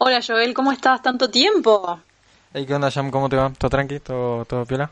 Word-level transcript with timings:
Hola 0.00 0.20
Joel, 0.24 0.54
¿cómo 0.54 0.70
estás? 0.70 1.02
¿Tanto 1.02 1.28
tiempo? 1.28 2.00
Hey, 2.54 2.64
¿qué 2.66 2.74
onda, 2.74 2.90
Jam? 2.90 3.10
¿Cómo 3.10 3.28
te 3.28 3.34
va? 3.34 3.50
¿Todo 3.50 3.68
tranqui? 3.68 3.98
¿Todo, 3.98 4.44
todo 4.44 4.64
piola? 4.64 4.90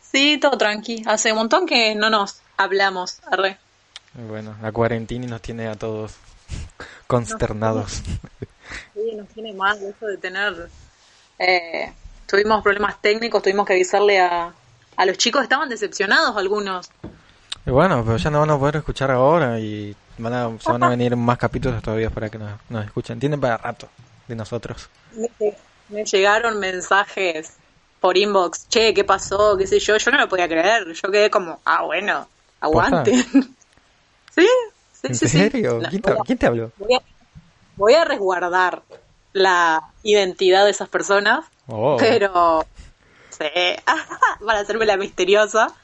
Sí, 0.00 0.38
todo 0.38 0.58
tranqui. 0.58 1.02
Hace 1.06 1.32
un 1.32 1.38
montón 1.38 1.66
que 1.66 1.94
no 1.94 2.10
nos 2.10 2.40
hablamos. 2.58 3.20
Arre. 3.30 3.58
Bueno, 4.12 4.54
la 4.60 4.72
cuarentena 4.72 5.26
nos 5.26 5.40
tiene 5.40 5.68
a 5.68 5.74
todos 5.74 6.14
consternados. 7.06 8.02
Sí, 8.94 9.14
nos 9.16 9.28
tiene 9.28 9.52
mal 9.54 9.78
eso 9.82 10.06
de 10.06 10.18
tener... 10.18 10.68
Eh, 11.38 11.92
tuvimos 12.26 12.62
problemas 12.62 13.00
técnicos, 13.00 13.42
tuvimos 13.42 13.66
que 13.66 13.72
avisarle 13.72 14.20
a, 14.20 14.52
a 14.96 15.06
los 15.06 15.16
chicos, 15.16 15.42
estaban 15.42 15.68
decepcionados 15.68 16.36
algunos. 16.36 16.90
Y 17.64 17.70
bueno, 17.70 18.04
pero 18.04 18.18
ya 18.18 18.30
no 18.30 18.40
van 18.40 18.50
a 18.50 18.58
poder 18.58 18.76
escuchar 18.76 19.10
ahora 19.10 19.58
y 19.58 19.96
van 20.18 20.32
a, 20.32 20.58
se 20.60 20.72
van 20.72 20.82
a 20.82 20.88
venir 20.88 21.16
más 21.16 21.38
capítulos 21.38 21.82
todavía 21.82 22.10
para 22.10 22.28
que 22.28 22.38
nos, 22.38 22.50
nos 22.70 22.84
escuchen. 22.84 23.18
Tienen 23.18 23.40
para 23.40 23.56
rato 23.56 23.88
de 24.28 24.36
nosotros. 24.36 24.88
Me, 25.88 26.04
llegaron 26.04 26.58
mensajes 26.58 27.52
por 28.00 28.16
inbox, 28.16 28.68
che, 28.68 28.92
¿qué 28.92 29.04
pasó? 29.04 29.56
¿Qué 29.56 29.66
sé 29.66 29.78
yo? 29.78 29.96
Yo 29.96 30.10
no 30.10 30.18
lo 30.18 30.28
podía 30.28 30.48
creer. 30.48 30.92
Yo 30.92 31.10
quedé 31.10 31.30
como, 31.30 31.60
ah, 31.64 31.82
bueno, 31.84 32.28
aguante. 32.60 33.12
¿Sí? 34.34 34.46
Sí, 34.92 35.08
¿En 35.08 35.14
sí, 35.14 35.28
serio? 35.28 35.82
¿Quién 35.88 36.02
te, 36.02 36.10
voy 36.10 36.20
a- 36.20 36.24
quién 36.24 36.38
te 36.38 36.46
habló? 36.46 36.72
voy 36.76 36.94
a, 36.94 37.02
voy 37.76 37.94
a 37.94 38.04
resguardar 38.04 38.82
la 39.32 39.82
identidad 40.02 40.64
de 40.64 40.70
esas 40.70 40.88
personas, 40.88 41.44
Oh, 41.68 41.96
pero 41.98 42.66
sí, 43.30 43.44
para 44.46 44.60
hacerme 44.60 44.86
la 44.86 44.96
misteriosa. 44.96 45.74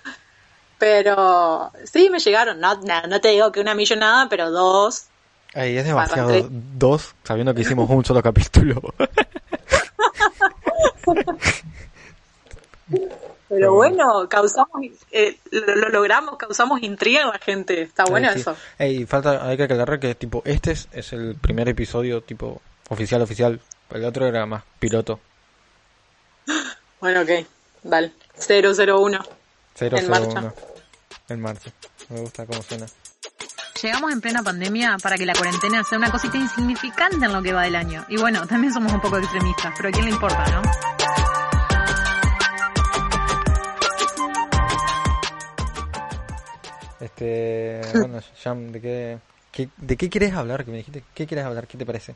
Pero 0.83 1.71
sí, 1.85 2.11
me 2.11 2.19
llegaron, 2.19 2.59
no, 2.59 2.75
no, 2.75 3.03
no 3.07 3.21
te 3.21 3.29
digo 3.29 3.53
que 3.53 3.61
una 3.61 3.73
millonada, 3.73 4.29
pero 4.29 4.51
dos. 4.51 5.05
Ay, 5.55 5.77
es 5.77 5.85
demasiado. 5.85 6.49
Dos, 6.51 7.15
sabiendo 7.23 7.55
que 7.55 7.61
hicimos 7.61 7.89
un 7.89 8.05
solo 8.05 8.21
capítulo. 8.21 8.83
Pero 13.49 13.75
bueno, 13.75 14.29
causamos, 14.29 14.83
eh, 15.13 15.39
lo, 15.53 15.77
lo 15.77 15.89
logramos, 15.91 16.37
causamos 16.37 16.83
intriga 16.83 17.21
en 17.21 17.29
la 17.29 17.39
gente. 17.39 17.83
Está 17.83 18.05
bueno 18.07 18.33
sí. 18.33 18.41
eso. 18.41 18.57
Ey, 18.77 19.07
falta, 19.07 19.47
hay 19.47 19.57
que 19.57 19.63
aclarar 19.63 20.01
que 20.01 20.17
tipo, 20.17 20.43
este 20.45 20.73
es, 20.73 20.89
es 20.91 21.13
el 21.13 21.37
primer 21.37 21.69
episodio 21.69 22.23
tipo 22.23 22.61
oficial, 22.89 23.23
oficial. 23.23 23.61
El 23.91 24.05
otro 24.05 24.27
era 24.27 24.47
más 24.47 24.65
piloto. 24.81 25.21
Bueno, 27.01 27.21
ok, 27.21 27.47
dale. 27.85 28.11
001. 28.49 29.21
001. 29.79 29.97
En 29.99 30.11
marcha. 30.11 30.53
En 31.33 31.41
marcha. 31.41 31.71
Me 32.09 32.21
gusta 32.21 32.47
cómo 32.47 32.63
suena. 32.63 32.87
Llegamos 33.83 34.13
en 34.13 34.21
plena 34.21 34.43
pandemia 34.43 34.97
para 35.03 35.17
que 35.17 35.27
la 35.27 35.33
cuarentena 35.35 35.83
sea 35.83 35.99
una 35.99 36.11
cosita 36.11 36.37
insignificante 36.37 37.25
en 37.27 37.33
lo 37.33 37.43
que 37.43 37.53
va 37.53 37.63
del 37.63 37.75
año. 37.77 38.05
Y 38.09 38.17
bueno, 38.17 38.47
también 38.47 38.73
somos 38.73 38.93
un 38.93 39.01
poco 39.01 39.19
extremistas, 39.19 39.73
pero 39.77 39.89
¿a 39.89 39.93
quién 39.93 40.05
le 40.05 40.11
importa, 40.13 40.45
no? 40.51 40.63
Este, 47.01 47.81
bueno, 47.95 48.21
Jam, 48.43 48.71
¿de 48.71 48.81
qué, 48.81 49.19
qué- 49.51 49.69
¿de 49.77 49.97
qué 49.97 50.09
quieres 50.09 50.35
hablar? 50.35 50.65
Que 50.65 50.71
me 50.71 50.77
dijiste, 50.79 51.03
¿qué 51.15 51.27
quieres 51.27 51.45
hablar? 51.45 51.67
¿Qué 51.67 51.77
te 51.77 51.85
parece? 51.87 52.15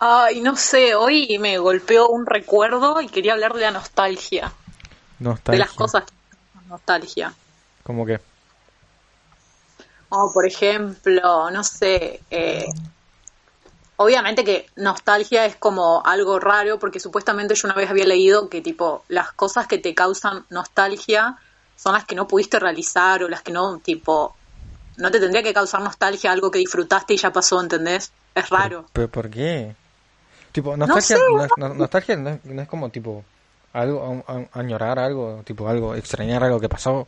Ay, 0.00 0.40
no 0.40 0.56
sé, 0.56 0.94
hoy 0.94 1.38
me 1.38 1.56
golpeó 1.58 2.08
un 2.08 2.26
recuerdo 2.26 3.00
y 3.00 3.06
quería 3.08 3.32
hablar 3.32 3.54
de 3.54 3.60
la 3.60 3.70
nostalgia. 3.70 4.52
De 5.18 5.24
Nostalgia. 5.24 5.64
las 5.64 5.72
cosas 5.74 6.02
nostalgia. 6.74 7.32
¿Cómo 7.84 8.04
que? 8.04 8.20
O 10.08 10.30
por 10.32 10.46
ejemplo, 10.46 11.50
no 11.50 11.62
sé, 11.64 12.20
eh, 12.30 12.66
obviamente 13.96 14.44
que 14.44 14.66
nostalgia 14.76 15.46
es 15.46 15.56
como 15.56 16.02
algo 16.04 16.38
raro 16.40 16.78
porque 16.78 17.00
supuestamente 17.00 17.54
yo 17.54 17.68
una 17.68 17.74
vez 17.76 17.90
había 17.90 18.06
leído 18.06 18.48
que 18.48 18.60
tipo 18.60 19.04
las 19.08 19.32
cosas 19.32 19.66
que 19.66 19.78
te 19.78 19.94
causan 19.94 20.44
nostalgia 20.50 21.36
son 21.76 21.94
las 21.94 22.04
que 22.04 22.14
no 22.14 22.26
pudiste 22.28 22.58
realizar 22.58 23.22
o 23.22 23.28
las 23.28 23.42
que 23.42 23.52
no, 23.52 23.78
tipo, 23.78 24.36
no 24.96 25.10
te 25.10 25.18
tendría 25.20 25.42
que 25.42 25.52
causar 25.54 25.80
nostalgia 25.82 26.30
algo 26.32 26.50
que 26.50 26.58
disfrutaste 26.60 27.14
y 27.14 27.16
ya 27.16 27.32
pasó, 27.32 27.60
¿entendés? 27.60 28.12
Es 28.34 28.48
raro. 28.50 28.86
¿Pero 28.92 29.08
por 29.08 29.28
qué? 29.30 29.74
Tipo, 30.52 30.76
nostalgia 30.76 31.16
sé, 31.16 31.22
no, 31.32 31.44
es, 31.44 31.50
no- 31.56 31.74
nostalgia 31.74 32.16
no 32.16 32.30
es, 32.30 32.44
no 32.44 32.62
es 32.62 32.68
como 32.68 32.88
tipo 32.90 33.24
algo, 33.74 34.24
a- 34.26 34.32
a- 34.32 34.48
añorar 34.60 34.98
algo, 34.98 35.42
tipo 35.44 35.68
algo, 35.68 35.94
extrañar 35.94 36.42
algo 36.44 36.60
que 36.60 36.68
pasó. 36.68 37.06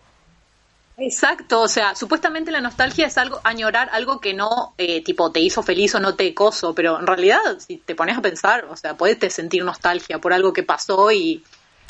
Exacto, 0.98 1.60
o 1.60 1.68
sea, 1.68 1.94
supuestamente 1.94 2.50
la 2.50 2.62
nostalgia 2.62 3.06
es 3.06 3.18
algo, 3.18 3.38
añorar 3.44 3.90
algo 3.92 4.18
que 4.18 4.32
no, 4.32 4.74
eh, 4.78 5.04
tipo, 5.04 5.30
te 5.30 5.40
hizo 5.40 5.62
feliz 5.62 5.94
o 5.94 6.00
no 6.00 6.14
te 6.16 6.32
coso, 6.34 6.74
pero 6.74 6.98
en 6.98 7.06
realidad, 7.06 7.38
si 7.58 7.76
te 7.76 7.94
pones 7.94 8.16
a 8.16 8.22
pensar, 8.22 8.64
o 8.70 8.76
sea, 8.78 8.96
puedes 8.96 9.18
te 9.18 9.28
sentir 9.28 9.62
nostalgia 9.62 10.18
por 10.20 10.32
algo 10.32 10.54
que 10.54 10.62
pasó 10.62 11.12
y, 11.12 11.44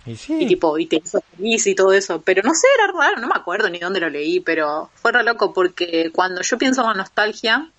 Y 0.06 0.16
sí, 0.16 0.34
y 0.40 0.46
tipo, 0.46 0.76
y 0.78 0.86
te 0.86 0.96
hizo 0.96 1.20
feliz 1.36 1.66
y 1.68 1.74
todo 1.76 1.92
eso, 1.92 2.20
pero 2.22 2.42
no 2.42 2.52
sé, 2.54 2.66
era 2.76 2.92
raro, 2.92 3.20
no 3.20 3.28
me 3.28 3.34
acuerdo 3.36 3.70
ni 3.70 3.78
dónde 3.78 4.00
lo 4.00 4.10
leí, 4.10 4.40
pero 4.40 4.90
fue 4.96 5.12
re 5.12 5.22
loco 5.22 5.52
porque 5.52 6.10
cuando 6.12 6.42
yo 6.42 6.58
pienso 6.58 6.80
en 6.82 6.88
la 6.88 6.94
nostalgia, 6.94 7.70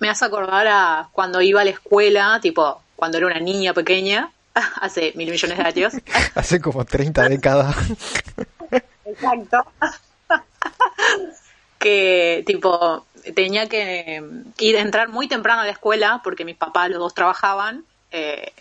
me 0.00 0.08
hace 0.08 0.24
acordar 0.24 0.66
a 0.68 1.08
cuando 1.12 1.40
iba 1.40 1.60
a 1.60 1.64
la 1.64 1.70
escuela, 1.70 2.38
tipo, 2.40 2.82
cuando 2.96 3.18
era 3.18 3.26
una 3.26 3.40
niña 3.40 3.72
pequeña, 3.74 4.32
hace 4.80 5.12
mil 5.16 5.30
millones 5.30 5.58
de 5.58 5.64
años. 5.64 5.94
hace 6.34 6.60
como 6.60 6.84
30 6.84 7.28
décadas. 7.28 7.76
Exacto. 9.04 9.64
que 11.78 12.42
tipo 12.46 13.06
tenía 13.34 13.68
que 13.68 14.22
ir 14.58 14.76
a 14.76 14.80
entrar 14.80 15.08
muy 15.08 15.28
temprano 15.28 15.62
a 15.62 15.64
la 15.64 15.72
escuela 15.72 16.20
porque 16.24 16.44
mis 16.44 16.56
papás 16.56 16.90
los 16.90 16.98
dos 16.98 17.14
trabajaban 17.14 17.84
eh, 18.10 18.52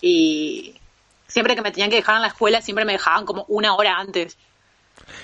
y 0.00 0.74
siempre 1.28 1.54
que 1.54 1.62
me 1.62 1.70
tenían 1.70 1.90
que 1.90 1.96
dejar 1.96 2.16
en 2.16 2.22
la 2.22 2.28
escuela 2.28 2.62
siempre 2.62 2.84
me 2.84 2.92
dejaban 2.92 3.24
como 3.26 3.44
una 3.48 3.74
hora 3.74 3.98
antes. 3.98 4.36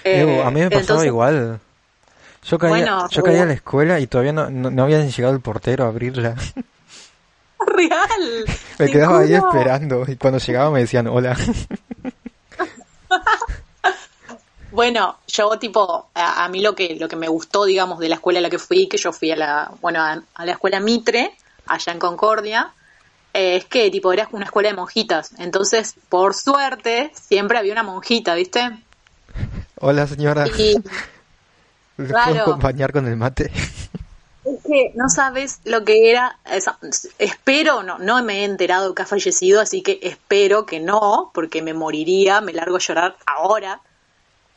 Eh, 0.04 0.42
a 0.44 0.50
mí 0.50 0.60
me 0.60 0.70
pasaba 0.70 0.80
entonces- 0.80 1.06
igual. 1.06 1.60
Yo 2.44 2.56
caía, 2.58 2.70
Bueno, 2.70 3.08
yo 3.10 3.22
caía 3.22 3.38
a 3.38 3.40
la 3.40 3.44
bueno. 3.46 3.52
escuela 3.54 4.00
y 4.00 4.06
todavía 4.06 4.32
no, 4.32 4.48
no, 4.48 4.70
no 4.70 4.84
había 4.84 5.04
llegado 5.04 5.34
el 5.34 5.40
portero 5.40 5.84
a 5.84 5.88
abrirla. 5.88 6.34
Real. 7.68 8.44
Me 8.78 8.90
quedaba 8.90 9.20
ahí 9.20 9.34
esperando 9.34 10.04
y 10.06 10.16
cuando 10.16 10.38
llegaba 10.38 10.70
me 10.70 10.80
decían 10.80 11.06
hola. 11.06 11.36
Bueno, 14.70 15.18
yo 15.26 15.58
tipo, 15.58 16.08
a, 16.14 16.44
a 16.44 16.48
mí 16.48 16.60
lo 16.60 16.74
que, 16.74 16.96
lo 17.00 17.08
que 17.08 17.16
me 17.16 17.26
gustó, 17.26 17.64
digamos, 17.64 17.98
de 17.98 18.08
la 18.08 18.16
escuela 18.16 18.38
a 18.38 18.42
la 18.42 18.50
que 18.50 18.58
fui, 18.58 18.86
que 18.86 18.98
yo 18.98 19.12
fui 19.12 19.30
a 19.32 19.36
la, 19.36 19.72
bueno, 19.80 20.00
a, 20.00 20.22
a 20.34 20.46
la 20.46 20.52
escuela 20.52 20.78
Mitre, 20.78 21.34
allá 21.66 21.92
en 21.92 21.98
Concordia, 21.98 22.70
eh, 23.32 23.56
es 23.56 23.64
que 23.64 23.90
tipo 23.90 24.12
era 24.12 24.28
una 24.32 24.44
escuela 24.44 24.68
de 24.68 24.74
monjitas. 24.76 25.32
Entonces, 25.38 25.94
por 26.08 26.34
suerte, 26.34 27.10
siempre 27.14 27.58
había 27.58 27.72
una 27.72 27.82
monjita, 27.82 28.34
¿viste? 28.34 28.70
Hola 29.80 30.06
señora, 30.06 30.46
Y 30.46 30.74
¿le 31.96 32.08
claro. 32.08 32.30
puedo 32.30 32.42
acompañar 32.42 32.92
con 32.92 33.06
el 33.08 33.16
mate? 33.16 33.50
Es 34.56 34.62
que 34.64 34.92
no 34.94 35.08
sabes 35.08 35.60
lo 35.64 35.84
que 35.84 36.10
era. 36.10 36.38
esa- 36.50 36.78
espero, 37.18 37.82
no, 37.82 37.98
no 37.98 38.22
me 38.24 38.40
he 38.40 38.44
enterado 38.44 38.94
que 38.94 39.02
ha 39.02 39.06
fallecido, 39.06 39.60
así 39.60 39.82
que 39.82 39.98
espero 40.02 40.66
que 40.66 40.80
no, 40.80 41.30
porque 41.34 41.62
me 41.62 41.74
moriría, 41.74 42.40
me 42.40 42.52
largo 42.52 42.76
a 42.76 42.80
llorar 42.80 43.16
ahora. 43.26 43.80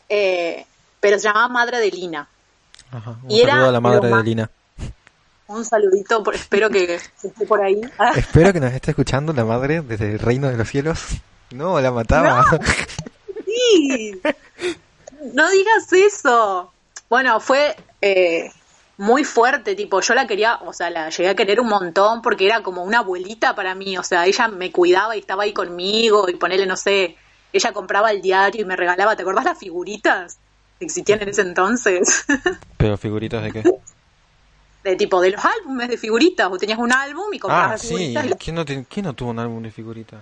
Eh, 0.09 0.65
pero 0.99 1.17
se 1.17 1.27
llamaba 1.27 1.47
Madre 1.47 1.79
de 1.79 1.89
Lina. 1.91 2.27
Ajá, 2.91 3.15
un 3.23 3.31
Y 3.31 3.41
era 3.41 3.53
saludo 3.53 3.69
a 3.69 3.71
la 3.71 3.79
madre 3.79 4.09
de 4.09 4.23
Lina. 4.23 4.49
Un 5.47 5.65
saludito, 5.65 6.23
por- 6.23 6.35
espero 6.35 6.69
que 6.69 6.95
esté 6.95 7.45
por 7.45 7.61
ahí. 7.61 7.81
Ah, 7.97 8.11
Espero 8.15 8.53
que 8.53 8.59
nos 8.59 8.71
esté 8.73 8.91
escuchando 8.91 9.33
la 9.33 9.43
madre 9.45 9.81
desde 9.81 10.11
el 10.13 10.19
reino 10.19 10.47
de 10.49 10.57
los 10.57 10.67
cielos. 10.69 11.01
No, 11.51 11.79
la 11.81 11.91
mataba. 11.91 12.45
sí. 13.45 14.21
No 15.33 15.49
digas 15.49 15.91
eso. 15.91 16.71
Bueno, 17.09 17.39
fue 17.41 17.75
eh, 18.01 18.49
muy 19.01 19.23
fuerte, 19.23 19.75
tipo, 19.75 19.99
yo 20.01 20.13
la 20.13 20.27
quería, 20.27 20.57
o 20.65 20.73
sea, 20.73 20.89
la 20.89 21.09
llegué 21.09 21.29
a 21.29 21.35
querer 21.35 21.59
un 21.59 21.67
montón 21.67 22.21
porque 22.21 22.45
era 22.45 22.61
como 22.61 22.83
una 22.83 22.99
abuelita 22.99 23.55
para 23.55 23.73
mí, 23.73 23.97
o 23.97 24.03
sea, 24.03 24.25
ella 24.27 24.47
me 24.47 24.71
cuidaba 24.71 25.15
y 25.15 25.19
estaba 25.19 25.43
ahí 25.43 25.53
conmigo 25.53 26.29
y 26.29 26.35
ponerle, 26.35 26.67
no 26.67 26.77
sé, 26.77 27.15
ella 27.51 27.73
compraba 27.73 28.11
el 28.11 28.21
diario 28.21 28.61
y 28.61 28.65
me 28.65 28.75
regalaba, 28.75 29.15
¿te 29.15 29.23
acordás 29.23 29.45
las 29.45 29.57
figuritas 29.57 30.37
que 30.79 30.85
existían 30.85 31.21
en 31.23 31.29
ese 31.29 31.41
entonces? 31.41 32.25
Pero 32.77 32.97
figuritas 32.97 33.43
de 33.43 33.51
qué? 33.51 33.63
de 34.83 34.95
tipo, 34.95 35.21
de 35.21 35.31
los 35.31 35.41
álbumes 35.45 35.89
de 35.89 35.97
figuritas, 35.97 36.49
vos 36.49 36.57
tenías 36.59 36.79
un 36.79 36.91
álbum 36.91 37.31
y 37.33 37.39
comprabas 37.39 37.75
Ah, 37.75 37.77
sí. 37.77 38.13
figuritas 38.13 38.25
y 38.25 38.43
¿Quién 38.43 38.55
no, 38.55 38.65
te- 38.65 38.85
quién 38.85 39.05
no 39.05 39.13
tuvo 39.13 39.29
un 39.29 39.39
álbum 39.39 39.61
de 39.61 39.71
figuritas? 39.71 40.21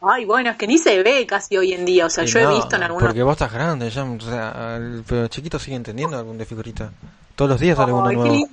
Ay, 0.00 0.24
bueno, 0.24 0.50
es 0.50 0.56
que 0.56 0.66
ni 0.66 0.78
se 0.78 1.02
ve 1.02 1.26
casi 1.26 1.56
hoy 1.56 1.72
en 1.74 1.84
día, 1.84 2.06
o 2.06 2.10
sea, 2.10 2.24
Y 2.24 2.26
yo 2.26 2.38
he 2.40 2.46
visto 2.46 2.76
en 2.76 2.82
algunos... 2.82 3.04
Porque 3.08 3.22
vos 3.22 3.32
estás 3.32 3.52
grande 3.52 3.88
ya, 3.88 4.04
o 4.04 4.20
sea, 4.20 4.76
el- 4.76 5.04
pero 5.06 5.28
chiquito 5.28 5.58
sigue 5.58 5.76
entendiendo 5.76 6.18
álbum 6.18 6.36
de 6.36 6.44
figuritas. 6.44 6.90
Todos 7.42 7.50
los 7.50 7.60
días 7.60 7.76
sale 7.76 7.92
uno 7.92 8.12
nuevo. 8.12 8.48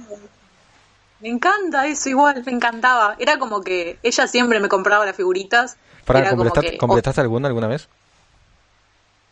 Me 1.19 1.29
encanta 1.29 1.85
eso 1.85 2.09
igual, 2.09 2.41
me 2.43 2.51
encantaba. 2.51 3.15
Era 3.19 3.37
como 3.37 3.61
que 3.61 3.99
ella 4.01 4.25
siempre 4.25 4.59
me 4.59 4.67
compraba 4.67 5.05
las 5.05 5.15
figuritas. 5.15 5.77
Como 6.07 6.27
¿completaste, 6.29 6.71
que- 6.71 6.77
¿completaste 6.79 7.21
alguna 7.21 7.47
alguna 7.49 7.67
vez? 7.67 7.87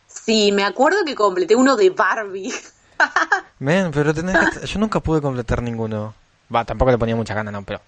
Sí, 0.06 0.52
me 0.52 0.62
acuerdo 0.62 1.04
que 1.04 1.16
completé 1.16 1.56
uno 1.56 1.74
de 1.74 1.90
Barbie. 1.90 2.52
Men, 3.58 3.90
pero 3.90 4.14
tenés 4.14 4.36
que- 4.60 4.66
yo 4.66 4.78
nunca 4.78 5.00
pude 5.00 5.20
completar 5.20 5.60
ninguno. 5.60 6.14
Va, 6.54 6.64
tampoco 6.64 6.92
le 6.92 6.98
ponía 6.98 7.16
mucha 7.16 7.34
gana, 7.34 7.50
no, 7.50 7.62
pero. 7.64 7.80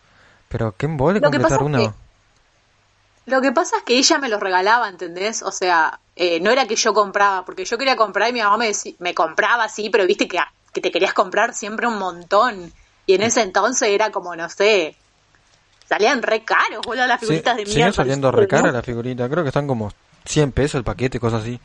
Pero 0.48 0.74
qué 0.76 0.86
embole 0.86 1.20
completar 1.20 1.60
es 1.60 1.64
uno. 1.66 1.78
que- 1.78 3.30
Lo 3.30 3.40
que 3.40 3.52
pasa 3.52 3.76
es 3.76 3.82
que 3.84 3.96
ella 3.96 4.18
me 4.18 4.28
los 4.28 4.40
regalaba, 4.40 4.88
¿entendés? 4.88 5.42
O 5.42 5.52
sea, 5.52 6.00
eh, 6.16 6.40
no 6.40 6.50
era 6.50 6.66
que 6.66 6.74
yo 6.74 6.92
compraba, 6.92 7.44
porque 7.44 7.64
yo 7.64 7.78
quería 7.78 7.94
comprar 7.94 8.30
y 8.30 8.32
mi 8.32 8.40
mamá 8.40 8.56
me, 8.56 8.72
me 8.98 9.14
compraba, 9.14 9.68
sí, 9.68 9.88
pero 9.90 10.04
viste 10.06 10.26
que, 10.26 10.38
que 10.72 10.80
te 10.80 10.90
querías 10.90 11.12
comprar 11.14 11.54
siempre 11.54 11.86
un 11.86 11.98
montón. 11.98 12.72
Y 13.06 13.14
en 13.14 13.22
ese 13.22 13.42
entonces 13.42 13.88
era 13.88 14.10
como, 14.10 14.36
no 14.36 14.48
sé, 14.48 14.94
salían 15.88 16.22
re 16.22 16.44
caros, 16.44 16.80
boludo, 16.84 17.06
las 17.06 17.20
Sí, 17.20 17.26
figuritas 17.26 17.56
de 17.56 17.66
siguen 17.66 17.76
mierda. 17.78 17.92
saliendo 17.92 18.30
re 18.30 18.46
caras 18.46 18.72
las 18.72 18.84
figuritas. 18.84 19.28
Creo 19.28 19.42
que 19.42 19.48
están 19.48 19.66
como 19.66 19.92
100 20.26 20.52
pesos 20.52 20.76
el 20.76 20.84
paquete, 20.84 21.18
cosas 21.18 21.42
así. 21.42 21.58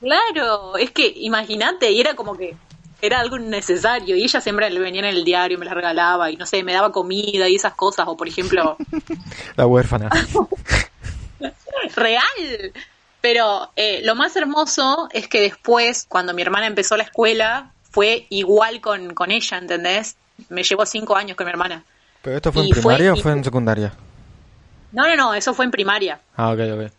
Claro, 0.00 0.76
es 0.76 0.90
que 0.90 1.06
imagínate, 1.16 1.92
y 1.92 2.00
era 2.00 2.14
como 2.14 2.36
que 2.36 2.56
era 3.00 3.20
algo 3.20 3.38
necesario, 3.38 4.16
y 4.16 4.22
ella 4.24 4.40
siempre 4.40 4.68
le 4.70 4.80
venía 4.80 5.00
en 5.00 5.06
el 5.06 5.24
diario, 5.24 5.58
me 5.58 5.64
las 5.64 5.74
regalaba, 5.74 6.30
y 6.30 6.36
no 6.36 6.46
sé, 6.46 6.62
me 6.64 6.72
daba 6.72 6.90
comida 6.92 7.48
y 7.48 7.54
esas 7.56 7.74
cosas, 7.74 8.06
o 8.08 8.16
por 8.16 8.26
ejemplo, 8.28 8.76
La 9.56 9.66
huérfana. 9.66 10.08
real. 11.96 12.72
Pero 13.20 13.70
eh, 13.76 14.00
lo 14.04 14.14
más 14.16 14.34
hermoso 14.34 15.08
es 15.12 15.28
que 15.28 15.40
después, 15.40 16.06
cuando 16.08 16.34
mi 16.34 16.42
hermana 16.42 16.66
empezó 16.66 16.96
la 16.96 17.04
escuela, 17.04 17.70
fue 17.92 18.26
igual 18.30 18.80
con, 18.80 19.14
con 19.14 19.30
ella, 19.30 19.58
¿entendés? 19.58 20.16
Me 20.48 20.62
llevó 20.62 20.84
cinco 20.86 21.14
años 21.16 21.36
con 21.36 21.46
mi 21.46 21.50
hermana. 21.50 21.84
¿Pero 22.22 22.36
esto 22.36 22.52
fue 22.52 22.62
en 22.62 22.68
fue- 22.70 22.80
primaria 22.80 23.12
o 23.12 23.16
fue 23.16 23.32
en 23.32 23.44
secundaria? 23.44 23.92
No, 24.92 25.06
no, 25.06 25.16
no, 25.16 25.34
eso 25.34 25.54
fue 25.54 25.64
en 25.64 25.70
primaria. 25.70 26.20
Ah, 26.36 26.50
ok, 26.52 26.60
ok. 26.74 26.92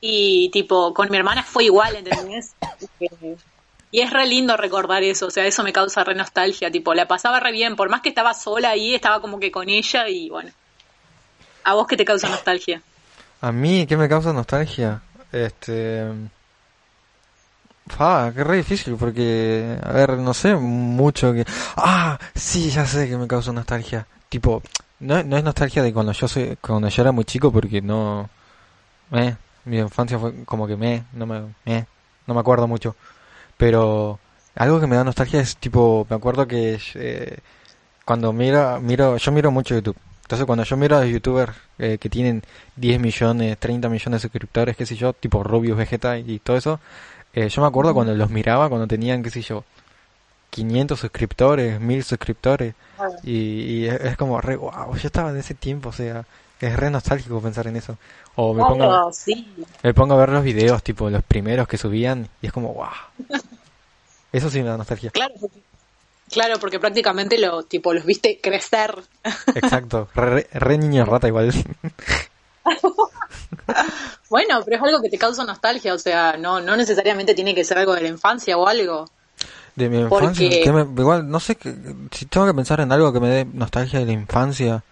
Y 0.00 0.50
tipo, 0.50 0.94
con 0.94 1.10
mi 1.10 1.16
hermana 1.16 1.42
fue 1.42 1.64
igual, 1.64 1.96
¿entendés? 1.96 2.54
Y 3.90 4.02
es 4.02 4.10
re 4.12 4.26
lindo 4.26 4.54
recordar 4.58 5.02
eso, 5.02 5.28
o 5.28 5.30
sea, 5.30 5.46
eso 5.46 5.62
me 5.64 5.72
causa 5.72 6.04
re 6.04 6.14
nostalgia, 6.14 6.70
tipo, 6.70 6.92
la 6.92 7.08
pasaba 7.08 7.40
re 7.40 7.52
bien, 7.52 7.74
por 7.74 7.88
más 7.88 8.02
que 8.02 8.10
estaba 8.10 8.34
sola 8.34 8.68
ahí, 8.68 8.94
estaba 8.94 9.22
como 9.22 9.40
que 9.40 9.50
con 9.50 9.70
ella 9.70 10.06
y 10.10 10.28
bueno. 10.28 10.50
¿A 11.64 11.72
vos 11.72 11.86
qué 11.86 11.96
te 11.96 12.04
causa 12.04 12.28
nostalgia? 12.28 12.82
A 13.40 13.50
mí, 13.50 13.86
¿qué 13.86 13.96
me 13.96 14.06
causa 14.06 14.34
nostalgia? 14.34 15.00
Este... 15.32 16.04
Fa, 17.88 18.32
qué 18.34 18.44
re 18.44 18.56
difícil 18.58 18.96
porque, 18.96 19.78
a 19.82 19.92
ver, 19.92 20.18
no 20.18 20.34
sé 20.34 20.54
mucho 20.54 21.32
que... 21.32 21.44
Ah, 21.76 22.18
sí, 22.34 22.70
ya 22.70 22.86
sé 22.86 23.08
que 23.08 23.16
me 23.16 23.26
causa 23.26 23.52
nostalgia. 23.52 24.06
Tipo, 24.28 24.62
no, 25.00 25.22
no 25.22 25.36
es 25.36 25.44
nostalgia 25.44 25.82
de 25.82 25.92
cuando 25.92 26.12
yo 26.12 26.28
soy, 26.28 26.56
cuando 26.60 26.88
yo 26.88 27.02
era 27.02 27.12
muy 27.12 27.24
chico 27.24 27.52
porque 27.52 27.80
no... 27.80 28.28
Mi 29.64 29.78
infancia 29.78 30.18
fue 30.18 30.44
como 30.44 30.66
que 30.66 30.76
me, 30.76 31.04
no 31.12 31.26
me, 31.26 31.40
no 32.26 32.34
me 32.34 32.40
acuerdo 32.40 32.66
mucho. 32.66 32.96
Pero 33.56 34.18
algo 34.54 34.80
que 34.80 34.86
me 34.86 34.96
da 34.96 35.04
nostalgia 35.04 35.40
es 35.40 35.56
tipo, 35.56 36.06
me 36.08 36.16
acuerdo 36.16 36.46
que 36.46 36.80
eh, 36.94 37.38
cuando 38.04 38.32
miro, 38.32 38.80
miro, 38.80 39.16
yo 39.16 39.32
miro 39.32 39.50
mucho 39.50 39.74
YouTube. 39.74 39.96
Entonces 40.22 40.46
cuando 40.46 40.64
yo 40.64 40.76
miro 40.76 40.96
a 40.96 41.00
los 41.00 41.10
youtubers 41.10 41.54
eh, 41.78 41.98
que 41.98 42.10
tienen 42.10 42.42
10 42.76 43.00
millones, 43.00 43.58
30 43.58 43.88
millones 43.88 44.20
de 44.20 44.28
suscriptores, 44.28 44.76
qué 44.76 44.84
sé 44.84 44.94
yo, 44.94 45.12
tipo 45.12 45.42
Rubius, 45.42 45.76
Vegeta 45.76 46.18
y 46.18 46.38
todo 46.38 46.56
eso, 46.56 46.80
eh, 47.34 47.48
yo 47.48 47.62
me 47.62 47.68
acuerdo 47.68 47.94
cuando 47.94 48.14
los 48.14 48.30
miraba, 48.30 48.68
cuando 48.68 48.86
tenían, 48.86 49.22
qué 49.22 49.30
sé 49.30 49.42
yo, 49.42 49.64
500 50.50 50.98
suscriptores, 50.98 51.80
1000 51.80 52.04
suscriptores, 52.04 52.74
y, 53.22 53.32
y 53.32 53.86
es, 53.86 54.16
como 54.16 54.40
re, 54.40 54.56
wow, 54.56 54.94
yo 54.96 55.06
estaba 55.06 55.30
en 55.30 55.36
ese 55.36 55.54
tiempo, 55.54 55.90
o 55.90 55.92
sea, 55.92 56.24
es 56.60 56.76
re 56.76 56.90
nostálgico 56.90 57.40
pensar 57.40 57.66
en 57.66 57.76
eso. 57.76 57.96
O 58.34 58.54
me 58.54 58.62
pongo, 58.64 59.12
sí. 59.12 59.48
me 59.82 59.94
pongo 59.94 60.14
a 60.14 60.18
ver 60.18 60.30
los 60.30 60.44
videos, 60.44 60.82
tipo 60.82 61.10
los 61.10 61.22
primeros 61.22 61.68
que 61.68 61.76
subían, 61.76 62.28
y 62.40 62.46
es 62.46 62.52
como, 62.52 62.72
wow. 62.74 62.88
Eso 64.32 64.50
sí 64.50 64.60
me 64.60 64.68
da 64.68 64.76
nostalgia. 64.76 65.10
Claro, 65.10 65.34
porque, 65.40 65.60
claro, 66.30 66.58
porque 66.60 66.78
prácticamente 66.78 67.38
lo, 67.38 67.62
tipo, 67.62 67.94
los 67.94 68.04
viste 68.04 68.40
crecer. 68.42 68.94
Exacto, 69.54 70.08
re, 70.14 70.46
re 70.52 70.78
niño 70.78 71.04
rata 71.04 71.28
igual. 71.28 71.52
Bueno, 74.30 74.60
pero 74.64 74.76
es 74.76 74.82
algo 74.82 75.00
que 75.00 75.08
te 75.08 75.18
causa 75.18 75.44
nostalgia, 75.44 75.94
o 75.94 75.98
sea, 75.98 76.36
no, 76.38 76.60
no 76.60 76.76
necesariamente 76.76 77.34
tiene 77.34 77.54
que 77.54 77.64
ser 77.64 77.78
algo 77.78 77.94
de 77.94 78.02
la 78.02 78.08
infancia 78.08 78.56
o 78.58 78.66
algo. 78.68 79.08
De 79.74 79.88
mi 79.88 80.04
Porque- 80.08 80.24
infancia, 80.26 80.50
que 80.64 80.72
me- 80.72 81.00
igual, 81.00 81.28
no 81.30 81.40
sé, 81.40 81.56
que, 81.56 81.74
si 82.10 82.26
tengo 82.26 82.46
que 82.46 82.54
pensar 82.54 82.80
en 82.80 82.90
algo 82.92 83.12
que 83.12 83.20
me 83.20 83.28
dé 83.28 83.44
nostalgia 83.44 84.00
de 84.00 84.06
la 84.06 84.12
infancia. 84.12 84.82